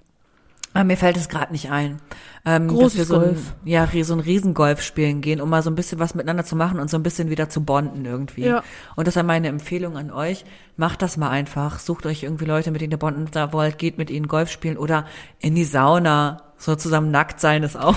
Aber 0.74 0.84
mir 0.84 0.98
fällt 0.98 1.16
es 1.16 1.30
gerade 1.30 1.54
nicht 1.54 1.72
ein. 1.72 2.02
Ähm, 2.44 2.68
dass 2.68 2.76
Großes 2.78 2.98
wir 2.98 3.06
so 3.06 3.16
ein, 3.16 3.22
Golf. 3.22 3.54
ja, 3.64 3.88
so 4.04 4.14
ein 4.14 4.20
Riesengolf 4.20 4.82
spielen 4.82 5.22
gehen, 5.22 5.40
um 5.40 5.50
mal 5.50 5.64
so 5.64 5.70
ein 5.70 5.76
bisschen 5.76 6.00
was 6.00 6.16
miteinander 6.16 6.44
zu 6.44 6.58
machen 6.58 6.82
und 6.82 6.90
so 6.90 6.98
ein 6.98 7.04
bisschen 7.04 7.30
wieder 7.30 7.48
zu 7.48 7.64
bonden 7.64 8.04
irgendwie. 8.04 8.44
Ja. 8.44 8.62
Und 8.98 9.08
das 9.08 9.16
ist 9.16 9.24
meine 9.24 9.48
Empfehlung 9.48 9.96
an 9.96 10.12
euch. 10.12 10.44
Macht 10.76 11.02
das 11.02 11.16
mal 11.16 11.30
einfach. 11.30 11.80
Sucht 11.80 12.06
euch 12.06 12.24
irgendwie 12.24 12.44
Leute, 12.44 12.72
mit 12.72 12.82
denen 12.82 12.92
ihr 12.92 12.98
bonden 13.00 13.28
da 13.32 13.54
wollt, 13.54 13.78
geht 13.78 13.98
mit 13.98 14.10
ihnen 14.10 14.28
Golf 14.28 14.52
spielen 14.52 14.76
oder 14.78 15.06
in 15.40 15.56
die 15.56 15.64
Sauna. 15.64 16.42
So 16.58 16.76
zusammen 16.76 17.10
nackt 17.10 17.40
sein 17.40 17.64
ist 17.64 17.78
auch, 17.78 17.96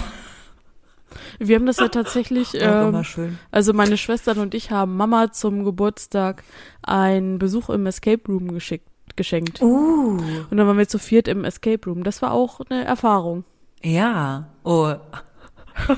Wir 1.38 1.56
haben 1.56 1.66
das 1.66 1.78
ja 1.78 1.88
tatsächlich, 1.88 2.50
ähm, 2.54 3.02
schön. 3.04 3.38
also 3.50 3.72
meine 3.72 3.96
Schwestern 3.96 4.38
und 4.38 4.54
ich 4.54 4.70
haben 4.70 4.96
Mama 4.96 5.32
zum 5.32 5.64
Geburtstag 5.64 6.42
einen 6.82 7.38
Besuch 7.38 7.70
im 7.70 7.86
Escape 7.86 8.20
Room 8.28 8.52
geschickt, 8.52 8.88
geschenkt. 9.16 9.60
Uh. 9.62 10.18
Und 10.50 10.56
dann 10.56 10.66
waren 10.66 10.78
wir 10.78 10.88
zu 10.88 10.98
viert 10.98 11.28
im 11.28 11.44
Escape 11.44 11.80
Room. 11.88 12.04
Das 12.04 12.22
war 12.22 12.32
auch 12.32 12.60
eine 12.68 12.84
Erfahrung. 12.84 13.44
Ja. 13.82 14.48
Oh. 14.64 14.94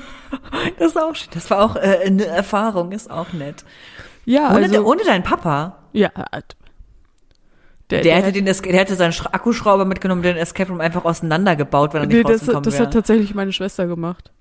Das 0.77 0.91
ist 0.91 0.97
auch 0.97 1.15
schön. 1.15 1.29
Das 1.33 1.49
war 1.49 1.61
auch 1.65 1.75
äh, 1.75 1.99
eine 2.05 2.25
Erfahrung, 2.25 2.91
ist 2.91 3.09
auch 3.09 3.33
nett. 3.33 3.65
Ja, 4.25 4.51
Ohne, 4.55 4.65
also, 4.67 4.85
ohne 4.85 5.03
deinen 5.03 5.23
Papa. 5.23 5.79
ja, 5.91 6.09
äh, 6.31 6.41
Der, 7.89 8.01
Der, 8.01 8.15
hätte 8.17 8.31
den, 8.31 8.45
der 8.45 8.55
hätte 8.79 8.95
seinen 8.95 9.11
Schra- 9.11 9.33
Akkuschrauber 9.33 9.85
mitgenommen, 9.85 10.21
den 10.21 10.37
Escape 10.37 10.69
Room 10.69 10.79
einfach 10.79 11.03
auseinandergebaut, 11.03 11.93
wenn 11.93 12.03
er 12.03 12.07
nee, 12.07 12.13
nicht 12.15 12.25
das, 12.29 12.41
rausgekommen 12.41 12.63
das 12.63 12.73
wäre. 12.75 12.85
hat 12.85 12.93
tatsächlich 12.93 13.33
meine 13.33 13.51
Schwester 13.51 13.87
gemacht. 13.87 14.31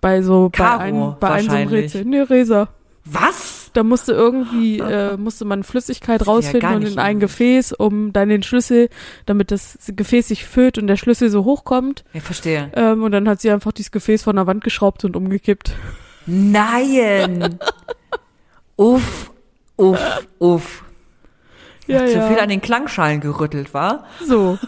Bei 0.00 0.22
so, 0.22 0.48
bei 0.50 0.58
Caro 0.58 0.80
einem, 0.80 1.16
bei 1.18 1.30
einem 1.30 1.48
so 1.48 1.56
einem. 1.56 1.68
Rätsel. 1.68 2.04
Nee, 2.04 2.20
Resa. 2.20 2.68
Was? 3.04 3.70
Da 3.72 3.82
musste 3.82 4.12
irgendwie, 4.12 4.78
äh, 4.80 5.16
musste 5.16 5.44
man 5.44 5.62
Flüssigkeit 5.62 6.26
rausfinden 6.26 6.60
gar 6.60 6.76
und 6.76 6.82
in 6.82 6.98
ein. 6.98 7.20
Gefäß, 7.20 7.72
um 7.72 8.12
dann 8.12 8.28
den 8.28 8.42
Schlüssel, 8.42 8.90
damit 9.24 9.50
das 9.50 9.78
Gefäß 9.86 10.28
sich 10.28 10.44
füllt 10.44 10.78
und 10.78 10.86
der 10.88 10.96
Schlüssel 10.96 11.30
so 11.30 11.44
hochkommt. 11.44 12.04
Ich 12.12 12.22
verstehe. 12.22 12.70
Ähm, 12.74 13.02
und 13.02 13.12
dann 13.12 13.28
hat 13.28 13.40
sie 13.40 13.50
einfach 13.50 13.72
dieses 13.72 13.92
Gefäß 13.92 14.22
von 14.22 14.36
der 14.36 14.46
Wand 14.46 14.62
geschraubt 14.62 15.04
und 15.04 15.16
umgekippt. 15.16 15.72
Nein! 16.26 17.58
uff, 18.76 19.30
uff, 19.76 20.26
uff. 20.38 20.84
Ja, 21.86 22.06
Zu 22.06 22.18
ja. 22.18 22.28
viel 22.28 22.38
an 22.38 22.50
den 22.50 22.60
Klangschalen 22.60 23.20
gerüttelt, 23.20 23.72
war? 23.72 24.04
So. 24.26 24.58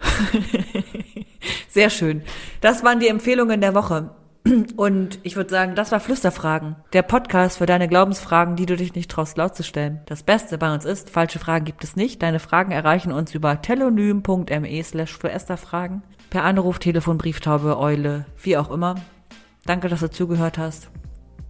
Sehr 1.68 1.90
schön. 1.90 2.22
Das 2.60 2.84
waren 2.84 3.00
die 3.00 3.08
Empfehlungen 3.08 3.60
der 3.60 3.74
Woche. 3.74 4.10
Und 4.76 5.18
ich 5.22 5.36
würde 5.36 5.50
sagen, 5.50 5.74
das 5.74 5.92
war 5.92 6.00
Flüsterfragen. 6.00 6.76
Der 6.92 7.02
Podcast 7.02 7.58
für 7.58 7.66
deine 7.66 7.88
Glaubensfragen, 7.88 8.56
die 8.56 8.66
du 8.66 8.76
dich 8.76 8.94
nicht 8.94 9.10
traust 9.10 9.36
laut 9.36 9.56
zu 9.56 9.62
stellen. 9.62 10.00
Das 10.06 10.22
Beste 10.22 10.58
bei 10.58 10.72
uns 10.72 10.84
ist, 10.84 11.10
falsche 11.10 11.38
Fragen 11.38 11.64
gibt 11.64 11.84
es 11.84 11.96
nicht. 11.96 12.22
Deine 12.22 12.38
Fragen 12.38 12.72
erreichen 12.72 13.12
uns 13.12 13.34
über 13.34 13.60
telonym.me 13.60 14.82
slash 14.84 15.16
Fragen. 15.16 16.02
Per 16.30 16.44
Anruf, 16.44 16.78
Telefon, 16.78 17.18
Brieftaube, 17.18 17.78
Eule, 17.78 18.26
wie 18.42 18.56
auch 18.56 18.70
immer. 18.70 18.96
Danke, 19.64 19.88
dass 19.88 20.00
du 20.00 20.10
zugehört 20.10 20.58
hast. 20.58 20.90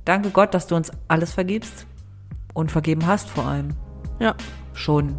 Danke 0.05 0.31
Gott, 0.31 0.55
dass 0.55 0.67
du 0.67 0.77
uns 0.77 0.91
alles 1.09 1.35
vergibst. 1.35 1.87
Und 2.55 2.73
vergeben 2.73 3.07
hast 3.07 3.29
vor 3.29 3.45
allem. 3.45 3.75
Ja. 4.19 4.35
Schon. 4.73 5.17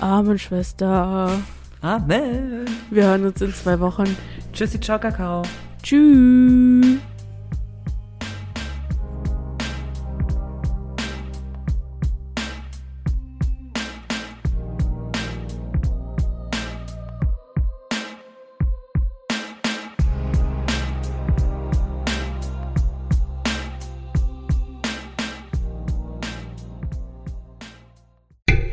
Amen, 0.00 0.38
Schwester. 0.38 1.30
Amen. 1.80 2.64
Wir 2.90 3.04
hören 3.04 3.26
uns 3.26 3.40
in 3.40 3.54
zwei 3.54 3.78
Wochen. 3.78 4.16
Tschüssi, 4.52 4.80
ciao, 4.80 4.98
Kakao. 4.98 5.42
Tschüss. 5.82 6.98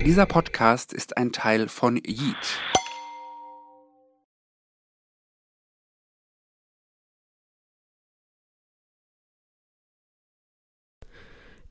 Dieser 0.05 0.27
Podcast 0.27 0.93
ist 0.93 1.17
ein 1.17 1.31
Teil 1.31 1.67
von 1.67 1.97
Yeet. 1.97 2.74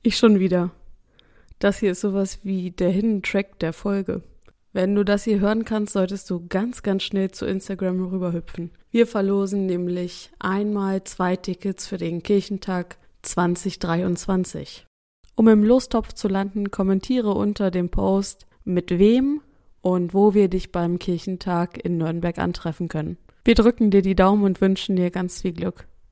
Ich 0.07 0.19
schon 0.19 0.39
wieder. 0.39 0.71
Das 1.59 1.79
hier 1.79 1.93
ist 1.93 2.03
sowas 2.03 2.41
wie 2.43 2.71
der 2.71 2.91
Hidden 2.91 3.23
Track 3.23 3.59
der 3.61 3.73
Folge. 3.73 4.21
Wenn 4.75 4.95
du 4.95 5.03
das 5.03 5.25
hier 5.25 5.41
hören 5.41 5.65
kannst, 5.65 5.95
solltest 5.95 6.29
du 6.29 6.47
ganz, 6.47 6.83
ganz 6.83 7.05
schnell 7.05 7.31
zu 7.31 7.47
Instagram 7.47 8.05
rüberhüpfen. 8.05 8.71
Wir 8.91 9.07
verlosen 9.07 9.65
nämlich 9.65 10.31
einmal 10.39 11.05
zwei 11.05 11.37
Tickets 11.37 11.87
für 11.87 11.97
den 11.97 12.23
Kirchentag 12.23 12.99
2023. 13.23 14.85
Um 15.37 15.49
im 15.49 15.65
Lostopf 15.65 16.13
zu 16.13 16.29
landen, 16.29 16.71
kommentiere 16.71 17.33
unter 17.33 17.71
dem 17.71 17.89
Post, 17.89 18.47
mit 18.63 18.91
wem 18.91 19.41
und 19.81 20.13
wo 20.13 20.35
wir 20.35 20.49
dich 20.49 20.71
beim 20.71 20.99
Kirchentag 20.99 21.83
in 21.83 21.97
Nürnberg 21.97 22.37
antreffen 22.39 22.89
können. 22.89 23.17
Wir 23.43 23.55
drücken 23.55 23.91
dir 23.91 24.03
die 24.03 24.15
Daumen 24.15 24.45
und 24.45 24.61
wünschen 24.61 24.97
dir 24.97 25.11
ganz 25.11 25.41
viel 25.41 25.55
Glück. 25.55 25.87